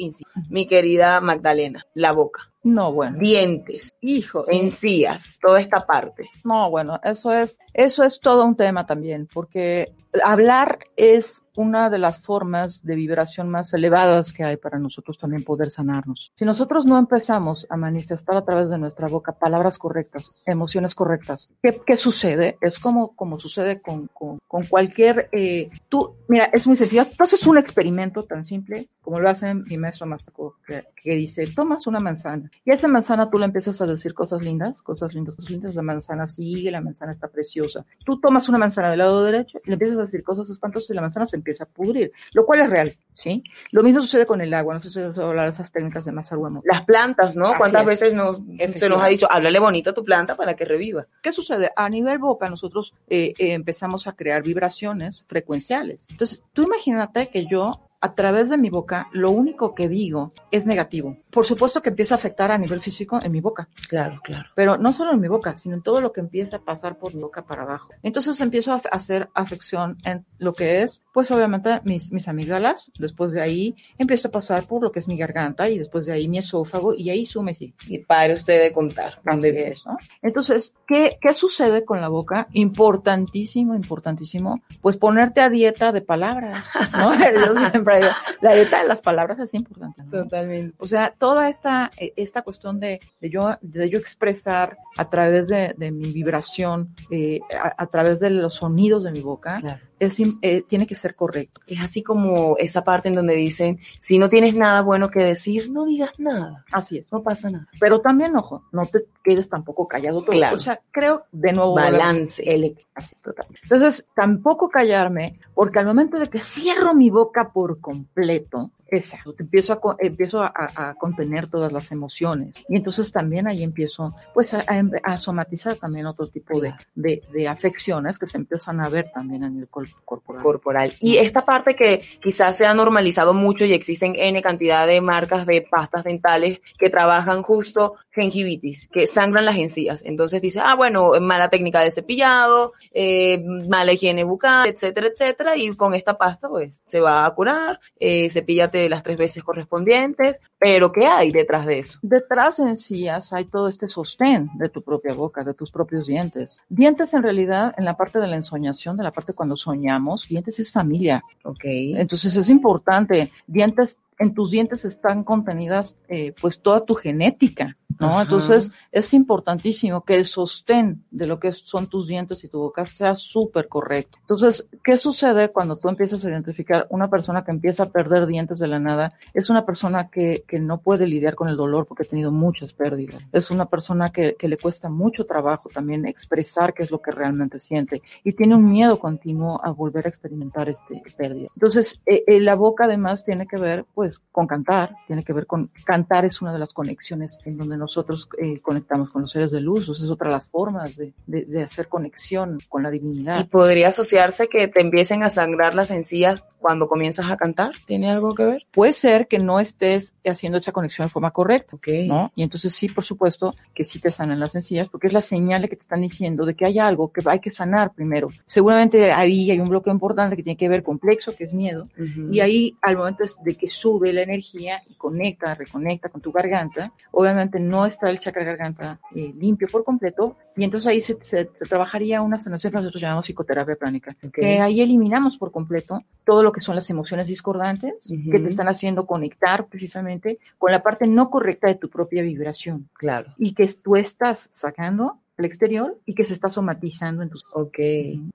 Mi 0.50 0.68
querida 0.68 1.20
Magdalena, 1.22 1.86
la 1.94 2.12
boca, 2.12 2.52
No, 2.64 2.92
bueno, 2.92 3.18
dientes, 3.20 3.94
hijo, 4.02 4.46
encías, 4.50 5.38
toda 5.42 5.60
esta 5.60 5.86
parte. 5.86 6.30
No, 6.44 6.70
bueno, 6.70 7.00
eso 7.04 7.32
es, 7.34 7.60
eso 7.74 8.04
es 8.04 8.20
todo 8.20 8.46
un 8.46 8.56
tema 8.56 8.86
también, 8.86 9.28
porque 9.34 9.94
hablar 10.24 10.80
es 10.96 11.44
una 11.58 11.90
de 11.90 11.98
las 11.98 12.22
formas 12.22 12.84
de 12.84 12.96
vibración 12.96 13.50
más 13.50 13.74
elevadas 13.74 14.32
que 14.32 14.44
hay 14.44 14.58
para 14.58 14.78
nosotros 14.78 15.18
también 15.18 15.44
poder 15.44 15.72
sanarnos. 15.72 16.32
Si 16.36 16.46
nosotros 16.46 16.86
no 16.86 17.00
empezamos 17.00 17.66
a 17.70 17.78
manifestar 17.78 18.38
a 18.38 18.46
través 18.46 18.70
de 18.70 18.78
nuestra 18.78 19.08
boca 19.08 19.32
palabras 19.32 19.80
correctas, 19.80 20.32
emociones 20.46 20.94
correctas, 20.94 21.50
¿qué, 21.64 21.82
qué 21.86 21.98
sucede? 21.98 22.58
Es 22.62 22.78
como, 22.78 23.16
como 23.16 23.40
sucede 23.40 23.82
con, 23.82 24.08
con, 24.14 24.66
cualquier, 24.70 25.30
eh, 25.32 25.70
tú, 25.90 26.16
mira, 26.28 26.46
es 26.54 26.68
muy 26.68 26.78
sencillo, 26.78 27.06
tú 27.06 27.24
haces 27.24 27.46
un 27.48 27.58
experimento 27.58 28.24
tan 28.24 28.46
simple 28.46 28.88
como 29.02 29.20
lo 29.20 29.30
hace 29.30 29.54
mi 29.54 29.78
maestro 29.78 30.06
Mástico, 30.06 30.58
que, 30.68 30.84
que 31.02 31.16
dice, 31.16 31.48
tomas 31.48 31.88
una 31.88 32.00
manzana 32.00 32.52
y 32.66 32.72
a 32.72 32.74
esa 32.74 32.90
manzana 32.90 33.30
tú 33.30 33.38
le 33.40 33.46
empiezas 33.46 33.82
a 33.82 33.88
decir 33.88 34.14
cosas 34.14 34.42
lindas, 34.42 34.82
cosas 34.82 35.14
lindas, 35.16 35.36
cosas 35.36 35.52
lindas, 35.52 35.76
la 35.76 35.82
manzana 35.82 36.28
sigue, 36.28 36.70
la 36.70 36.82
manzana 36.82 37.14
está 37.14 37.30
preciosa. 37.30 37.86
Tú 38.06 38.20
tomas 38.20 38.50
una 38.50 38.58
manzana 38.58 38.90
del 38.90 39.00
lado 39.00 39.24
derecho 39.24 39.60
y 39.64 39.70
le 39.70 39.74
empiezas 39.74 39.98
a 40.00 40.02
decir 40.04 40.24
cosas 40.24 40.50
espantosas 40.50 40.90
y 40.90 40.94
la 40.94 41.02
manzana 41.02 41.26
se 41.26 41.38
empieza 41.48 41.64
a 41.64 41.68
pudrir, 41.68 42.12
lo 42.34 42.46
cual 42.46 42.60
es 42.60 42.70
real, 42.70 42.94
¿sí? 43.14 43.44
Lo 43.72 43.84
mismo 43.84 44.02
sucede 44.02 44.26
con 44.26 44.42
el 44.42 44.54
agua, 44.54 44.74
no 44.74 44.82
sé 44.82 44.90
si 44.90 45.00
os 45.00 45.18
hablar 45.18 45.46
de 45.46 45.54
esas 45.54 45.72
técnicas 45.72 46.04
de 46.04 46.12
Masaruemo. 46.12 46.62
Las 46.66 46.84
plantas, 46.84 47.36
¿no? 47.36 47.48
Así 47.48 47.58
¿Cuántas 47.58 47.82
es. 47.82 47.88
veces 47.88 48.14
nos, 48.14 48.42
se 48.76 48.90
nos 48.90 49.02
ha 49.02 49.08
dicho, 49.08 49.28
háblale 49.32 49.60
bonito 49.60 49.92
a 49.92 49.94
tu 49.94 50.04
planta 50.04 50.36
para 50.36 50.56
que 50.56 50.66
reviva? 50.66 51.08
¿Qué 51.22 51.32
sucede? 51.32 51.72
A 51.76 51.90
nivel 51.90 52.18
boca 52.18 52.50
nosotros 52.50 52.94
eh, 53.08 53.34
eh, 53.38 53.54
empezamos 53.54 54.08
a 54.08 54.14
crear 54.14 54.44
vibraciones 54.44 55.24
frecuenciales. 55.28 56.06
Entonces, 56.10 56.44
tú 56.52 56.64
imagínate 56.64 57.28
que 57.28 57.46
yo 57.46 57.88
a 58.02 58.14
través 58.14 58.50
de 58.50 58.58
mi 58.58 58.70
boca 58.70 59.08
lo 59.12 59.32
único 59.32 59.74
que 59.74 59.90
digo 59.90 60.32
es 60.52 60.66
negativo. 60.66 61.18
Por 61.32 61.46
supuesto 61.46 61.82
que 61.82 61.90
empieza 61.90 62.16
a 62.16 62.18
afectar 62.18 62.52
a 62.52 62.58
nivel 62.58 62.80
físico 62.82 63.20
en 63.22 63.32
mi 63.32 63.42
boca, 63.42 63.70
Claro, 63.90 64.20
claro. 64.24 64.50
pero 64.56 64.78
no 64.78 64.94
solo 64.94 65.12
en 65.14 65.20
mi 65.22 65.28
boca, 65.28 65.58
sino 65.58 65.76
en 65.76 65.82
todo 65.82 66.02
lo 66.02 66.12
que 66.14 66.20
empieza 66.20 66.58
a 66.58 66.62
pasar 66.62 66.98
por 66.98 67.14
mi 67.16 67.22
boca 67.22 67.44
para 67.46 67.64
abajo. 67.64 67.90
Entonces 68.04 68.40
empiezo 68.42 68.74
a 68.74 68.82
hacer 68.92 69.30
afección 69.34 69.98
en 70.04 70.26
lo 70.38 70.54
que 70.54 70.82
es, 70.82 71.04
pues 71.14 71.32
obviamente 71.32 71.82
mis, 71.84 72.12
mis 72.12 72.28
amígdalas, 72.28 72.92
después 73.00 73.34
de 73.34 73.42
ahí 73.42 73.76
empiezo 73.98 74.28
a 74.28 74.32
pasar 74.32 74.66
por 74.66 74.84
lo 74.84 74.92
que 74.92 75.00
es 75.00 75.08
mi 75.08 75.18
garganta 75.18 75.70
y 75.70 75.78
después 75.78 76.06
de 76.06 76.14
ahí 76.14 76.28
mi 76.28 76.38
esófago 76.38 76.94
y 76.94 77.10
ahí 77.10 77.26
sume 77.26 77.56
sí. 77.56 77.74
Y 77.88 78.00
pare 78.00 78.34
usted 78.36 78.62
de 78.62 78.72
contar. 78.74 79.20
¿Dónde 79.24 79.70
es, 79.72 79.86
¿no? 79.86 79.98
Entonces, 80.22 80.74
¿qué, 80.88 81.18
¿qué 81.22 81.34
sucede 81.34 81.84
con 81.86 82.02
la 82.02 82.08
boca? 82.10 82.48
Importantísimo, 82.54 83.76
importantísimo, 83.76 84.62
pues 84.82 84.98
ponerte 84.98 85.42
a 85.42 85.50
dieta 85.50 85.92
de 85.92 86.02
palabras, 86.02 86.66
¿no? 86.94 87.12
Yo 87.48 87.70
siempre 87.72 87.97
la 88.00 88.54
dieta 88.54 88.82
de 88.82 88.88
las 88.88 89.02
palabras 89.02 89.40
es 89.40 89.54
importante, 89.54 90.04
¿no? 90.04 90.24
Totalmente. 90.24 90.76
O 90.80 90.88
sea, 90.88 91.14
toda 91.18 91.50
esta, 91.50 91.92
eh, 91.98 92.14
esta 92.16 92.42
cuestión 92.42 92.80
de, 92.80 93.00
de 93.20 93.30
yo, 93.30 93.58
de 93.62 93.90
yo 93.90 94.00
expresar 94.00 94.78
a 94.98 95.10
través 95.10 95.48
de, 95.48 95.74
de 95.78 95.92
mi 95.92 96.12
vibración, 96.12 96.96
eh, 97.12 97.40
a, 97.60 97.74
a 97.84 97.88
través 97.88 98.20
de 98.20 98.30
los 98.30 98.56
sonidos 98.56 99.04
de 99.04 99.12
mi 99.12 99.22
boca, 99.22 99.60
Claro. 99.62 99.80
Es, 100.00 100.18
eh, 100.42 100.62
tiene 100.62 100.88
que 100.88 100.96
ser 100.96 101.16
correcto. 101.16 101.62
Es 101.68 101.80
así 101.82 102.04
como 102.04 102.56
esa 102.58 102.84
parte 102.84 103.10
en 103.10 103.16
donde 103.16 103.36
dicen, 103.36 103.80
si 104.00 104.18
no 104.18 104.30
tienes 104.30 104.56
nada 104.56 104.82
bueno 104.82 105.10
que 105.10 105.20
decir, 105.24 105.70
no 105.72 105.86
digas 105.86 106.12
nada. 106.18 106.66
Así 106.72 106.98
es. 106.98 107.12
No 107.12 107.24
pasa 107.24 107.50
nada. 107.50 107.68
Pero 107.80 108.02
también, 108.02 108.36
ojo, 108.36 108.64
no 108.72 108.86
te 108.86 109.06
quedes 109.24 109.50
tampoco 109.50 109.88
callado 109.88 110.22
todo. 110.22 110.32
Claro. 110.32 110.56
O 110.56 110.60
sea, 110.60 110.80
creo, 110.92 111.26
de 111.32 111.54
nuevo, 111.54 111.76
Balance. 111.76 112.44
el 112.44 112.78
así. 112.96 113.16
Entonces, 113.64 114.06
tampoco 114.16 114.70
callarme, 114.70 115.40
porque 115.54 115.80
al 115.80 115.86
momento 115.86 116.20
de 116.20 116.30
que 116.30 116.40
cierro 116.40 116.94
mi 116.94 117.10
boca 117.10 117.52
por 117.52 117.80
completo, 117.80 118.72
exacto, 118.90 119.36
empiezo 119.40 119.74
a, 119.74 119.96
empiezo 120.00 120.42
a, 120.42 120.52
a- 120.56 120.94
contener 120.96 121.48
todas 121.48 121.72
las 121.72 121.92
emociones. 121.92 122.56
Y 122.70 122.78
entonces 122.78 123.12
también 123.12 123.48
ahí 123.48 123.64
empiezo, 123.64 124.16
pues, 124.34 124.54
a, 124.54 124.64
a- 125.04 125.18
somatizar 125.18 125.76
también 125.78 126.06
otro 126.06 126.28
tipo 126.28 126.60
de, 126.60 126.74
de, 126.96 127.24
de 127.32 127.48
afecciones 127.48 128.18
que 128.20 128.28
se 128.28 128.38
empiezan 128.38 128.80
a 128.80 128.90
ver 128.90 129.12
también 129.14 129.44
a 129.44 129.50
nivel 129.50 129.68
cor- 129.68 129.88
corporal. 130.06 130.44
corporal. 130.44 130.94
Y 131.00 131.18
esta 131.18 131.46
parte 131.46 131.76
que 131.76 132.02
quizás 132.22 132.58
se 132.58 132.66
ha 132.66 132.74
normalizado 132.74 133.34
mucho 133.34 133.66
y 133.66 133.74
existen 133.74 134.16
N 134.16 134.42
cantidad 134.42 134.88
de 134.88 135.02
marcas 135.02 135.46
de 135.46 135.62
pastas 135.62 136.04
dentales 136.04 136.60
que 136.78 136.90
trabajan 136.90 137.42
justo 137.44 137.96
gingivitis, 138.22 138.88
que 138.92 139.08
sangran 139.08 139.46
las 139.46 139.58
encías. 139.58 140.02
Entonces 140.06 140.42
dice, 140.42 140.60
ah, 140.64 140.76
bueno, 140.76 141.12
mala 141.22 141.50
técnica 141.50 141.82
de 141.82 141.92
cepillado, 141.92 142.74
eh, 142.92 143.44
mala 143.68 143.94
higiene 143.94 144.24
bucal, 144.24 144.68
etcétera, 144.68 145.08
etcétera. 145.08 145.56
Y 145.56 145.74
con 145.76 145.94
esta 145.94 146.18
pasta, 146.18 146.50
pues, 146.50 146.82
se 146.88 147.00
va 147.00 147.26
a 147.26 147.34
curar, 147.34 147.80
eh, 148.00 148.30
cepíllate 148.30 148.90
las 148.90 149.04
tres 149.04 149.18
veces 149.18 149.44
correspondientes. 149.44 150.40
Pero, 150.60 150.92
¿qué 150.92 151.06
hay 151.06 151.32
detrás 151.32 151.66
de 151.66 151.80
eso? 151.80 152.00
Detrás 152.02 152.58
de 152.58 152.64
encías 152.64 153.32
hay 153.34 153.46
todo 153.46 153.68
este 153.68 153.88
sostén 153.88 154.50
de 154.56 154.70
tu 154.70 154.82
propia 154.82 155.14
boca, 155.14 155.44
de 155.44 155.54
tus 155.54 155.72
propios 155.72 156.08
dientes. 156.08 156.60
Dientes 156.70 157.14
en 157.14 157.24
realidad, 157.24 157.74
en 157.78 157.86
la 157.86 157.96
parte 157.96 158.20
de 158.20 158.28
la 158.28 158.36
ensoñación, 158.36 158.98
de 158.98 159.04
la 159.04 159.12
parte 159.12 159.34
cuando 159.34 159.56
soñamos, 159.56 160.28
dientes 160.28 160.60
es 160.60 160.72
familia. 160.72 161.24
Ok. 161.44 161.64
Entonces 161.64 162.36
es 162.36 162.50
importante. 162.50 163.32
Dientes, 163.46 164.00
en 164.20 164.34
tus 164.34 164.52
dientes 164.52 164.86
están 164.86 165.24
contenidas, 165.24 165.96
eh, 166.08 166.34
pues 166.40 166.60
toda 166.60 166.84
tu 166.86 166.96
genética. 166.96 167.78
¿No? 168.00 168.14
Ajá. 168.14 168.22
Entonces, 168.24 168.72
es 168.92 169.14
importantísimo 169.14 170.04
que 170.04 170.16
el 170.16 170.26
sostén 170.26 171.04
de 171.12 171.28
lo 171.28 171.40
que 171.40 171.52
son 171.52 171.88
tus 171.88 172.08
dientes 172.08 172.44
y 172.44 172.50
tu 172.50 172.60
boca 172.60 172.86
sea 172.86 173.16
súper 173.16 173.68
correcto. 173.68 174.18
Entonces, 174.22 174.68
¿qué 174.84 174.98
sucede 174.98 175.50
cuando 175.50 175.78
tú 175.78 175.90
empiezas 175.90 176.24
a 176.26 176.30
identificar 176.30 176.88
una 176.90 177.10
persona 177.10 177.44
que 177.44 177.52
empieza 177.52 177.84
a 177.84 177.90
perder 177.90 178.26
dientes 178.26 178.60
de 178.60 178.68
la 178.68 178.80
nada? 178.80 179.14
Es 179.34 179.50
una 179.50 179.66
persona 179.66 180.10
que, 180.10 180.44
que 180.48 180.60
no 180.60 180.80
puede 180.80 181.08
lidiar 181.08 181.36
con 181.36 181.50
el 181.50 181.58
dolor 181.58 181.86
porque 181.86 182.04
ha 182.04 182.08
tenido 182.08 182.32
muchas 182.32 182.74
pérdidas. 182.74 183.22
Es 183.32 183.52
una 183.52 183.66
persona 183.66 184.10
que, 184.10 184.36
que 184.38 184.48
le 184.48 184.58
cuesta 184.58 184.90
mucho 184.90 185.26
trabajo 185.26 185.70
también 185.74 186.06
expresar 186.06 186.74
qué 186.74 186.84
es 186.84 186.92
lo 186.92 187.02
que 187.02 187.12
realmente 187.12 187.60
siente 187.60 188.02
y 188.24 188.34
tiene 188.34 188.56
un 188.56 188.70
miedo 188.70 189.00
continuo 189.00 189.60
a 189.64 189.72
volver 189.72 190.06
a 190.06 190.10
experimentar 190.10 190.70
este 190.70 191.02
pérdida. 191.18 191.48
Entonces, 191.56 192.00
eh, 192.06 192.24
eh, 192.28 192.40
la 192.40 192.56
boca 192.56 192.86
además 192.86 193.24
tiene 193.24 193.48
que 193.48 193.58
ver 193.58 193.86
pues 193.94 194.20
con 194.32 194.48
cantar, 194.48 194.96
tiene 195.08 195.24
que 195.24 195.34
ver 195.34 195.46
con 195.46 195.70
cantar 195.86 196.26
es 196.26 196.42
una 196.42 196.54
de 196.54 196.60
las 196.60 196.74
conexiones 196.74 197.40
en 197.46 197.58
donde 197.58 197.78
nosotros 197.88 198.28
eh, 198.38 198.60
conectamos 198.60 199.10
con 199.12 199.22
los 199.24 199.32
seres 199.32 199.52
de 199.52 199.62
luz, 199.62 199.88
o 199.90 199.96
sea, 199.96 200.06
es 200.06 200.12
otra 200.12 200.28
de 200.30 200.36
las 200.36 200.48
formas 200.48 200.96
de, 200.98 201.14
de, 201.26 201.46
de 201.46 201.64
hacer 201.64 201.88
conexión 201.88 202.58
con 202.70 202.84
la 202.84 202.90
Y 202.90 203.00
divinidad. 203.00 203.48
podría 203.48 203.90
asociarse 203.90 204.48
que 204.48 204.68
te 204.68 204.82
empiecen 204.82 205.24
a 205.24 205.30
sangrar 205.30 205.74
las 205.74 205.90
encías 205.92 206.44
cuando 206.60 206.88
comienzas 206.90 207.30
a 207.32 207.38
cantar. 207.38 207.72
¿Tiene 207.86 208.10
algo 208.10 208.34
que 208.36 208.44
ver? 208.44 208.66
Puede 208.72 208.92
ser 208.92 209.28
que 209.28 209.38
no 209.40 209.60
estés 209.60 210.16
haciendo 210.26 210.58
esa 210.58 210.72
conexión 210.72 211.06
de 211.08 211.12
forma 211.12 211.32
correcta. 211.32 211.76
Ok. 211.76 211.88
¿no? 212.08 212.32
Y 212.36 212.44
entonces 212.44 212.74
sí, 212.74 212.90
por 212.90 213.04
supuesto, 213.04 213.56
que 213.74 213.84
sí 213.84 214.00
te 214.00 214.10
sanan 214.12 214.40
las 214.40 214.56
encías, 214.56 214.90
porque 214.90 215.08
es 215.08 215.14
la 215.14 215.22
señal 215.22 215.62
que 215.70 215.76
te 215.76 215.82
están 215.84 216.02
diciendo 216.02 216.46
de 216.46 216.56
que 216.56 216.66
hay 216.66 216.80
algo 216.80 217.12
que 217.14 217.22
hay 217.26 217.40
que 217.40 217.52
sanar 217.52 217.94
primero. 217.94 218.30
Seguramente 218.48 219.12
ahí 219.12 219.50
hay 219.52 219.60
un 219.60 219.70
bloqueo 219.70 219.94
importante 219.94 220.36
que 220.36 220.44
tiene 220.44 220.58
que 220.58 220.68
ver 220.68 220.84
con 220.84 220.98
plexo, 221.00 221.34
que 221.36 221.44
es 221.46 221.54
miedo, 221.54 221.88
Ujú. 221.98 222.34
y 222.34 222.40
ahí 222.42 222.76
al 222.82 222.98
momento 222.98 223.24
de 223.44 223.56
que 223.56 223.70
sube 223.70 224.12
la 224.12 224.24
energía 224.24 224.82
y 224.90 224.96
conecta, 224.96 225.54
reconecta 225.56 226.10
con 226.10 226.22
tu 226.22 226.32
garganta, 226.32 226.92
obviamente 227.12 227.60
no 227.60 227.77
está 227.86 228.10
el 228.10 228.20
chakra 228.20 228.44
garganta 228.44 229.00
eh, 229.16 229.34
limpio 229.38 229.68
por 229.72 229.84
completo, 229.84 230.36
y 230.56 230.64
entonces 230.64 230.90
ahí 230.90 231.02
se, 231.02 231.18
se- 231.22 231.50
se 231.54 231.66
trabajaría 231.66 232.22
una 232.22 232.40
sanación 232.40 232.72
que 232.72 232.78
nosotros 232.78 233.02
llamamos 233.02 233.26
psicoterapia 233.26 233.76
pránica, 233.76 234.16
que 234.34 234.60
ahí 234.60 234.82
eliminamos 234.82 235.38
por 235.38 235.52
completo 235.52 236.02
todo 236.26 236.44
lo 236.44 236.52
que 236.52 236.62
son 236.62 236.76
las 236.76 236.90
emociones 236.90 237.28
discordantes, 237.28 237.94
que 238.32 238.40
te 238.40 238.48
están 238.48 238.68
haciendo 238.68 239.06
conectar 239.06 239.66
precisamente 239.68 240.40
con 240.58 240.72
la 240.72 240.82
parte 240.82 241.06
no 241.08 241.30
correcta 241.30 241.68
de 241.68 241.76
tu 241.76 241.90
propia 241.90 242.24
vibración. 242.24 242.90
Claro. 242.94 243.32
y 243.38 243.54
que 243.54 243.68
tú 243.68 243.96
estás 243.96 244.50
sacando 244.52 245.20
al 245.38 245.46
exterior 245.46 245.96
y 246.06 246.16
que 246.16 246.24
se 246.24 246.34
está 246.34 246.50
somatizando 246.50 247.22
en 247.22 247.30
tus 247.30 247.44
Ok, 247.54 247.78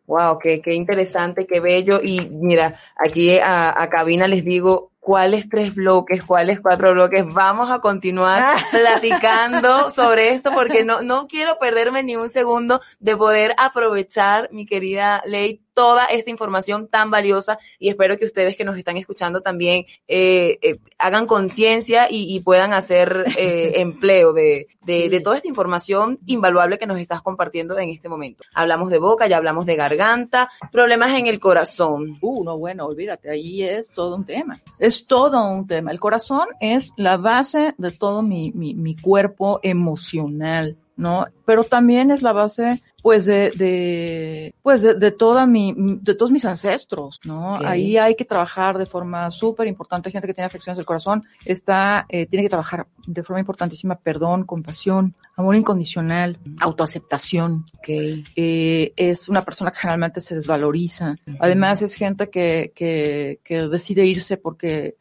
wow, 0.07 0.39
qué, 0.39 0.61
qué 0.61 0.75
interesante, 0.75 1.47
qué 1.49 1.59
bello. 1.59 2.01
Y 2.01 2.29
mira, 2.31 2.77
aquí 2.97 3.39
a, 3.41 3.83
a 3.83 3.91
cabina 3.91 4.29
les 4.29 4.45
digo 4.45 4.92
cuáles 5.03 5.49
tres 5.49 5.75
bloques, 5.75 6.23
cuáles 6.23 6.61
cuatro 6.61 6.93
bloques. 6.93 7.25
Vamos 7.27 7.71
a 7.71 7.81
continuar 7.81 8.41
platicando 8.71 9.91
sobre 9.91 10.31
esto 10.31 10.53
porque 10.53 10.85
no, 10.85 11.03
no 11.03 11.27
quiero 11.27 11.59
perderme 11.59 12.05
ni 12.05 12.15
un 12.15 12.31
segundo 12.31 12.81
de 13.01 13.17
poder 13.17 13.53
aprovechar, 13.59 14.49
mi 14.53 14.65
querida 14.65 15.21
Ley, 15.27 15.61
toda 15.75 16.07
esta 16.07 16.31
información 16.31 16.89
tan 16.89 17.11
valiosa 17.11 17.59
y 17.79 17.89
espero 17.89 18.19
que 18.19 18.25
ustedes 18.25 18.57
que 18.57 18.65
nos 18.65 18.77
están 18.77 18.97
escuchando 18.97 19.41
también 19.41 19.87
eh, 20.09 20.59
eh, 20.63 20.79
hagan 20.99 21.27
conciencia 21.27 22.09
y, 22.11 22.35
y 22.35 22.41
puedan 22.41 22.73
hacer 22.73 23.25
eh, 23.37 23.73
empleo 23.81 24.33
de, 24.33 24.67
de, 24.85 25.09
de 25.09 25.21
toda 25.21 25.37
esta 25.37 25.49
información 25.49 26.19
invaluable 26.27 26.79
que 26.79 26.87
nos 26.87 26.99
estás 26.99 27.23
compartiendo 27.23 27.79
en 27.79 27.91
este 27.91 28.09
momento. 28.09 28.45
Hablamos 28.55 28.91
de 28.91 28.99
boca, 28.99 29.27
ya 29.27 29.37
hablamos 29.37 29.67
de 29.67 29.77
garganta, 29.77 30.51
problemas 30.71 31.13
en 31.13 31.27
el 31.27 31.41
corazón. 31.41 32.19
Uh, 32.21 32.45
no, 32.45 32.59
bueno, 32.59 32.87
olvídate, 32.87 33.31
ahí 33.31 33.63
es 33.63 33.91
todo 33.91 34.17
un 34.17 34.25
tema. 34.25 34.59
Es 34.79 35.07
todo 35.07 35.45
un 35.45 35.67
tema. 35.67 35.91
El 35.91 36.01
corazón 36.01 36.49
es 36.61 36.91
la 36.97 37.17
base 37.17 37.75
de 37.79 37.91
todo 37.91 38.23
mi, 38.23 38.53
mi, 38.53 38.75
mi 38.75 38.97
cuerpo 38.97 39.61
emocional, 39.63 40.77
¿no? 40.97 41.27
Pero 41.45 41.65
también 41.65 42.11
es 42.11 42.23
la 42.23 42.33
base, 42.33 42.83
pues, 43.03 43.27
de, 43.27 43.51
de 43.51 44.55
pues, 44.63 44.83
de, 44.83 44.95
de 44.95 45.11
toda 45.11 45.47
mi, 45.47 45.75
de 45.77 46.15
todos 46.15 46.31
mis 46.31 46.45
ancestros, 46.45 47.21
¿no? 47.25 47.57
Ahí 47.57 47.99
hay 47.99 48.15
que 48.15 48.25
trabajar 48.25 48.79
de 48.79 48.87
forma 48.87 49.31
súper 49.31 49.67
importante. 49.67 50.11
Gente 50.11 50.27
que 50.27 50.35
tiene 50.35 50.47
afecciones 50.47 50.77
del 50.77 50.87
corazón 50.87 51.25
está, 51.45 52.07
eh, 52.09 52.27
tiene 52.27 52.45
que 52.45 52.49
trabajar 52.49 52.87
de 53.07 53.23
forma 53.23 53.41
importantísima 53.41 53.97
perdón, 53.97 54.45
compasión, 54.45 55.15
amor 55.37 55.57
incondicional, 55.57 56.39
autoaceptación 56.61 57.65
Okay. 57.79 58.25
eh, 58.37 58.93
es 58.97 59.29
una 59.29 59.43
persona 59.43 59.71
que 59.73 59.79
generalmente 59.79 60.21
se 60.21 60.35
desvaloriza. 60.37 61.17
Además 61.41 61.83
es 61.83 61.95
gente 61.95 62.31
que, 62.31 62.73
que, 62.75 63.41
que 63.43 63.67
decide 63.67 64.05
irse 64.05 64.37
porque 64.37 64.97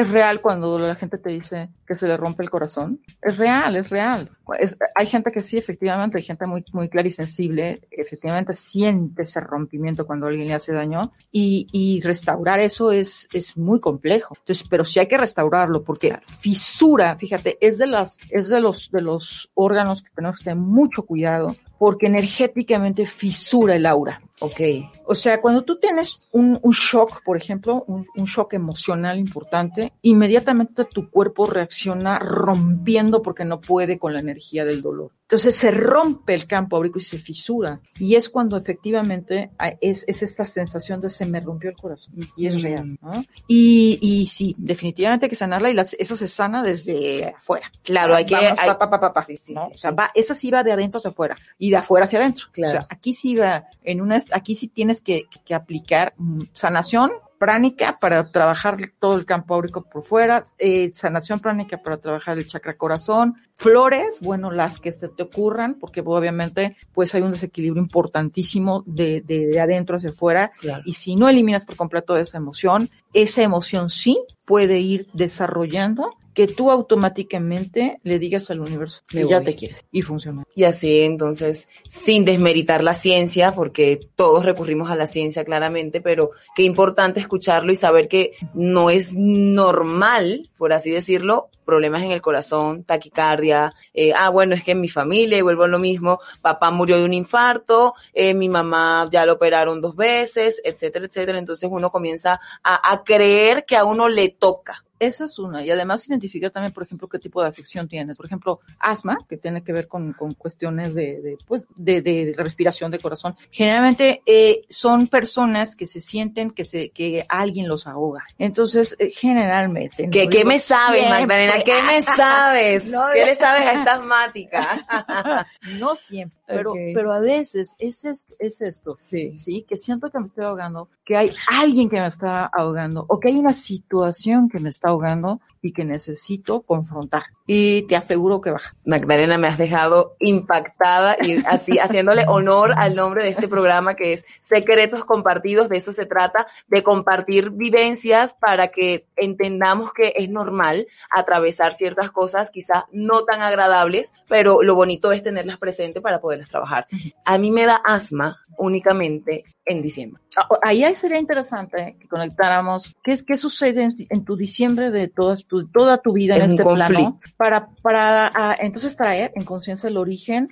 es 0.00 0.10
real 0.10 0.40
cuando 0.40 0.78
la 0.78 0.94
gente 0.94 1.18
te 1.18 1.30
dice 1.30 1.70
que 1.86 1.94
se 1.94 2.06
le 2.08 2.16
rompe 2.16 2.42
el 2.42 2.50
corazón. 2.50 3.00
Es 3.22 3.36
real, 3.36 3.76
es 3.76 3.88
real. 3.90 4.30
Es- 4.58 4.76
hay 4.94 5.06
gente 5.06 5.30
que 5.32 5.42
sí, 5.42 5.56
efectivamente, 5.58 6.18
hay 6.18 6.24
gente 6.24 6.46
muy, 6.46 6.64
muy 6.72 6.88
clara 6.88 7.08
y 7.08 7.12
sensible, 7.12 7.80
efectivamente 7.90 8.54
siente 8.54 9.22
ese 9.22 9.40
rompimiento 9.40 10.06
cuando 10.06 10.26
alguien 10.26 10.48
le 10.48 10.54
hace 10.54 10.72
daño 10.72 11.12
y, 11.32 11.66
y 11.72 12.00
restaurar 12.02 12.60
eso 12.60 12.92
es, 12.92 13.28
es 13.32 13.56
muy 13.56 13.80
complejo. 13.80 14.34
Entonces, 14.38 14.66
pero 14.68 14.84
sí 14.84 14.98
hay 15.00 15.08
que 15.08 15.16
restaurarlo 15.16 15.82
porque 15.84 16.18
fisura, 16.40 17.16
fíjate, 17.16 17.58
es 17.60 17.78
de 17.78 17.86
las, 17.86 18.18
es 18.30 18.48
de 18.48 18.60
los, 18.60 18.90
de 18.90 19.00
los 19.02 19.50
órganos 19.54 20.02
que 20.02 20.10
tenemos 20.14 20.38
que 20.38 20.44
tener 20.44 20.58
mucho 20.58 21.04
cuidado 21.04 21.54
porque 21.78 22.06
energéticamente 22.06 23.06
fisura 23.06 23.74
el 23.74 23.86
aura. 23.86 24.22
Ok. 24.40 24.60
O 25.06 25.14
sea, 25.14 25.40
cuando 25.40 25.62
tú 25.62 25.76
tienes 25.76 26.20
un, 26.32 26.58
un 26.62 26.72
shock, 26.72 27.22
por 27.24 27.36
ejemplo, 27.36 27.84
un, 27.86 28.06
un 28.16 28.24
shock 28.26 28.54
emocional 28.54 29.18
importante, 29.18 29.92
inmediatamente 30.02 30.84
tu 30.84 31.10
cuerpo 31.10 31.46
reacciona 31.46 32.18
rompiendo 32.18 33.22
porque 33.22 33.44
no 33.44 33.60
puede 33.60 33.98
con 33.98 34.12
la 34.12 34.20
energía 34.20 34.64
del 34.64 34.82
dolor. 34.82 35.12
Entonces 35.28 35.56
se 35.56 35.72
rompe 35.72 36.34
el 36.34 36.46
campo 36.46 36.76
áurico 36.76 36.98
y 37.00 37.02
se 37.02 37.18
fisura. 37.18 37.80
Y 37.98 38.14
es 38.14 38.28
cuando 38.28 38.56
efectivamente 38.56 39.50
ah, 39.58 39.72
es, 39.80 40.04
es 40.06 40.22
esta 40.22 40.44
sensación 40.44 41.00
de 41.00 41.10
se 41.10 41.26
me 41.26 41.40
rompió 41.40 41.68
el 41.70 41.76
corazón. 41.76 42.14
Y 42.36 42.46
es 42.46 42.62
real, 42.62 42.96
¿no? 43.02 43.24
Y, 43.48 43.98
y 44.00 44.26
sí, 44.26 44.54
definitivamente 44.56 45.26
hay 45.26 45.30
que 45.30 45.34
sanarla 45.34 45.68
y 45.68 45.74
la- 45.74 45.84
eso 45.98 46.14
se 46.14 46.28
sana 46.28 46.62
desde 46.62 47.34
afuera. 47.36 47.70
Claro, 47.82 48.14
hay 48.14 48.24
que... 48.24 48.34
Vamos, 48.36 48.56
hay- 48.60 48.68
pa, 48.68 48.88
pa, 48.88 49.12
pa, 49.12 49.26
Sí, 49.26 49.36
sí, 49.36 49.52
¿no? 49.52 49.66
sí, 49.66 49.72
o 49.74 49.78
sea, 49.78 49.90
va, 49.90 50.12
esa 50.14 50.34
sí 50.36 50.48
va 50.52 50.62
de 50.62 50.70
adentro 50.70 50.98
hacia 50.98 51.10
afuera 51.10 51.36
y 51.58 51.70
de 51.70 51.76
afuera 51.76 52.04
hacia 52.06 52.20
adentro. 52.20 52.46
Claro. 52.52 52.68
O 52.68 52.72
sea, 52.82 52.86
aquí 52.88 53.12
sí 53.12 53.34
va 53.34 53.64
en 53.82 54.00
una, 54.00 54.18
aquí 54.30 54.54
sí 54.54 54.68
tienes 54.68 55.00
que, 55.00 55.24
que 55.44 55.54
aplicar 55.54 56.14
mm, 56.18 56.42
sanación 56.52 57.10
pránica 57.38 57.96
para 58.00 58.30
trabajar 58.30 58.78
todo 58.98 59.16
el 59.16 59.24
campo 59.26 59.54
áurico 59.54 59.82
por 59.82 60.04
fuera, 60.04 60.46
eh, 60.58 60.90
sanación 60.92 61.40
pránica 61.40 61.82
para 61.82 61.98
trabajar 61.98 62.38
el 62.38 62.46
chakra 62.46 62.76
corazón, 62.76 63.34
flores, 63.54 64.20
bueno, 64.20 64.50
las 64.50 64.78
que 64.78 64.92
se 64.92 65.08
te 65.08 65.22
ocurran, 65.22 65.74
porque 65.74 66.02
obviamente 66.04 66.76
pues 66.92 67.14
hay 67.14 67.22
un 67.22 67.32
desequilibrio 67.32 67.82
importantísimo 67.82 68.82
de, 68.86 69.20
de, 69.20 69.46
de 69.46 69.60
adentro 69.60 69.96
hacia 69.96 70.10
afuera 70.10 70.50
Claro. 70.60 70.82
y 70.86 70.94
si 70.94 71.16
no 71.16 71.28
eliminas 71.28 71.64
por 71.66 71.76
completo 71.76 72.16
esa 72.16 72.38
emoción, 72.38 72.88
esa 73.12 73.42
emoción 73.42 73.90
sí 73.90 74.18
puede 74.46 74.78
ir 74.80 75.08
desarrollando 75.12 76.14
que 76.36 76.46
tú 76.46 76.70
automáticamente 76.70 77.98
le 78.02 78.18
digas 78.18 78.50
al 78.50 78.60
universo 78.60 79.00
Me 79.14 79.22
ya 79.26 79.38
voy. 79.38 79.46
te 79.46 79.54
quieres 79.54 79.86
y 79.90 80.02
funciona. 80.02 80.44
Y 80.54 80.64
así 80.64 81.00
entonces, 81.00 81.66
sin 81.88 82.26
desmeritar 82.26 82.84
la 82.84 82.92
ciencia, 82.92 83.52
porque 83.52 83.98
todos 84.16 84.44
recurrimos 84.44 84.90
a 84.90 84.96
la 84.96 85.06
ciencia 85.06 85.46
claramente, 85.46 86.02
pero 86.02 86.32
qué 86.54 86.62
importante 86.62 87.20
escucharlo 87.20 87.72
y 87.72 87.74
saber 87.74 88.06
que 88.06 88.32
no 88.52 88.90
es 88.90 89.14
normal, 89.14 90.50
por 90.58 90.74
así 90.74 90.90
decirlo, 90.90 91.48
problemas 91.66 92.02
en 92.02 92.12
el 92.12 92.22
corazón, 92.22 92.84
taquicardia, 92.84 93.74
eh, 93.92 94.12
ah, 94.16 94.30
bueno, 94.30 94.54
es 94.54 94.64
que 94.64 94.70
en 94.70 94.80
mi 94.80 94.88
familia, 94.88 95.36
y 95.36 95.42
vuelvo 95.42 95.64
a 95.64 95.68
lo 95.68 95.78
mismo, 95.78 96.20
papá 96.40 96.70
murió 96.70 96.96
de 96.96 97.04
un 97.04 97.12
infarto, 97.12 97.92
eh, 98.14 98.32
mi 98.32 98.48
mamá 98.48 99.08
ya 99.10 99.26
lo 99.26 99.34
operaron 99.34 99.82
dos 99.82 99.96
veces, 99.96 100.62
etcétera, 100.64 101.06
etcétera. 101.06 101.38
Entonces 101.38 101.68
uno 101.70 101.90
comienza 101.90 102.40
a, 102.62 102.92
a 102.92 103.02
creer 103.04 103.64
que 103.66 103.76
a 103.76 103.84
uno 103.84 104.08
le 104.08 104.30
toca. 104.30 104.82
Esa 104.98 105.26
es 105.26 105.38
una. 105.38 105.62
Y 105.62 105.70
además 105.70 106.08
identificar 106.08 106.50
también, 106.50 106.72
por 106.72 106.82
ejemplo, 106.82 107.06
qué 107.06 107.18
tipo 107.18 107.42
de 107.42 107.48
afección 107.48 107.86
tienes. 107.86 108.16
Por 108.16 108.24
ejemplo, 108.24 108.60
asma, 108.78 109.18
que 109.28 109.36
tiene 109.36 109.62
que 109.62 109.72
ver 109.74 109.88
con, 109.88 110.14
con 110.14 110.32
cuestiones 110.32 110.94
de, 110.94 111.20
de, 111.20 111.36
pues, 111.46 111.66
de, 111.76 112.00
de 112.00 112.34
respiración 112.34 112.90
de 112.90 112.98
corazón. 112.98 113.36
Generalmente 113.50 114.22
eh, 114.24 114.62
son 114.70 115.08
personas 115.08 115.76
que 115.76 115.84
se 115.84 116.00
sienten 116.00 116.50
que 116.50 116.64
se 116.64 116.88
que 116.90 117.26
alguien 117.28 117.68
los 117.68 117.86
ahoga. 117.86 118.24
Entonces, 118.38 118.96
eh, 118.98 119.10
generalmente. 119.10 120.08
¿Qué, 120.08 120.24
no 120.24 120.30
qué 120.30 120.44
me 120.46 120.58
sabes, 120.58 121.02
siempre. 121.02 121.26
¿Qué 121.64 121.82
me 121.82 122.02
sabes? 122.16 122.84
No, 122.86 123.06
¿Qué 123.12 123.24
le 123.24 123.34
sabes 123.34 123.66
a 123.66 123.72
esta 123.72 123.94
asmática? 123.94 125.46
no 125.62 125.94
siempre. 125.94 126.45
Pero, 126.46 126.72
Ok. 126.72 126.78
pero 126.94 127.12
a 127.12 127.20
veces 127.20 127.74
es 127.78 128.04
esto, 128.04 128.34
es 128.38 128.60
esto, 128.60 128.96
Sí. 129.00 129.38
sí, 129.38 129.62
que 129.68 129.76
siento 129.76 130.10
que 130.10 130.18
me 130.20 130.26
estoy 130.26 130.44
ahogando, 130.44 130.88
que 131.04 131.16
hay 131.16 131.32
alguien 131.48 131.88
que 131.88 132.00
me 132.00 132.06
está 132.06 132.46
ahogando, 132.46 133.04
o 133.08 133.20
que 133.20 133.28
hay 133.28 133.36
una 133.38 133.54
situación 133.54 134.48
que 134.48 134.58
me 134.58 134.70
está 134.70 134.88
ahogando 134.88 135.40
y 135.62 135.72
que 135.72 135.84
necesito 135.84 136.62
confrontar. 136.62 137.24
Y 137.46 137.82
te 137.82 137.96
aseguro 137.96 138.40
que 138.40 138.50
baja. 138.52 138.74
Magdalena, 138.84 139.36
me 139.38 139.48
has 139.48 139.58
dejado 139.58 140.14
impactada 140.20 141.16
y 141.20 141.42
así 141.46 141.78
haciéndole 141.78 142.24
honor 142.28 142.72
al 142.76 142.94
nombre 142.94 143.24
de 143.24 143.30
este 143.30 143.48
programa 143.48 143.94
que 143.94 144.12
es 144.12 144.24
Secretos 144.40 145.04
Compartidos. 145.04 145.68
De 145.68 145.76
eso 145.76 145.92
se 145.92 146.06
trata, 146.06 146.46
de 146.68 146.82
compartir 146.84 147.50
vivencias 147.50 148.34
para 148.34 148.68
que 148.68 149.06
entendamos 149.16 149.92
que 149.92 150.12
es 150.16 150.28
normal 150.28 150.86
atravesar 151.10 151.74
ciertas 151.74 152.10
cosas 152.12 152.50
quizás 152.50 152.84
no 152.92 153.24
tan 153.24 153.42
agradables, 153.42 154.12
pero 154.28 154.62
lo 154.62 154.74
bonito 154.76 155.10
es 155.12 155.22
tenerlas 155.22 155.58
presentes 155.58 156.02
para 156.02 156.20
trabajar. 156.44 156.86
A 157.24 157.38
mí 157.38 157.50
me 157.50 157.66
da 157.66 157.76
asma 157.76 158.38
únicamente 158.58 159.44
en 159.68 159.82
diciembre. 159.82 160.22
Ah, 160.36 160.48
Ahí 160.62 160.94
sería 160.94 161.18
interesante 161.18 161.96
que 162.00 162.06
conectáramos 162.08 162.94
qué, 163.02 163.12
es, 163.12 163.22
qué 163.24 163.36
sucede 163.36 163.82
en, 163.82 163.96
en 164.10 164.24
tu 164.24 164.36
diciembre 164.36 164.90
de 164.90 165.08
toda 165.08 165.36
tu, 165.36 165.66
toda 165.68 165.98
tu 165.98 166.12
vida 166.12 166.36
Es 166.36 166.44
en 166.44 166.50
un 166.52 166.58
este 166.60 166.62
plano 166.72 166.94
conflicto. 167.04 167.34
para, 167.36 167.68
para 167.82 168.30
ah, 168.34 168.56
entonces 168.60 168.96
traer 168.96 169.32
en 169.34 169.44
conciencia 169.44 169.88
el 169.88 169.96
origen, 169.96 170.48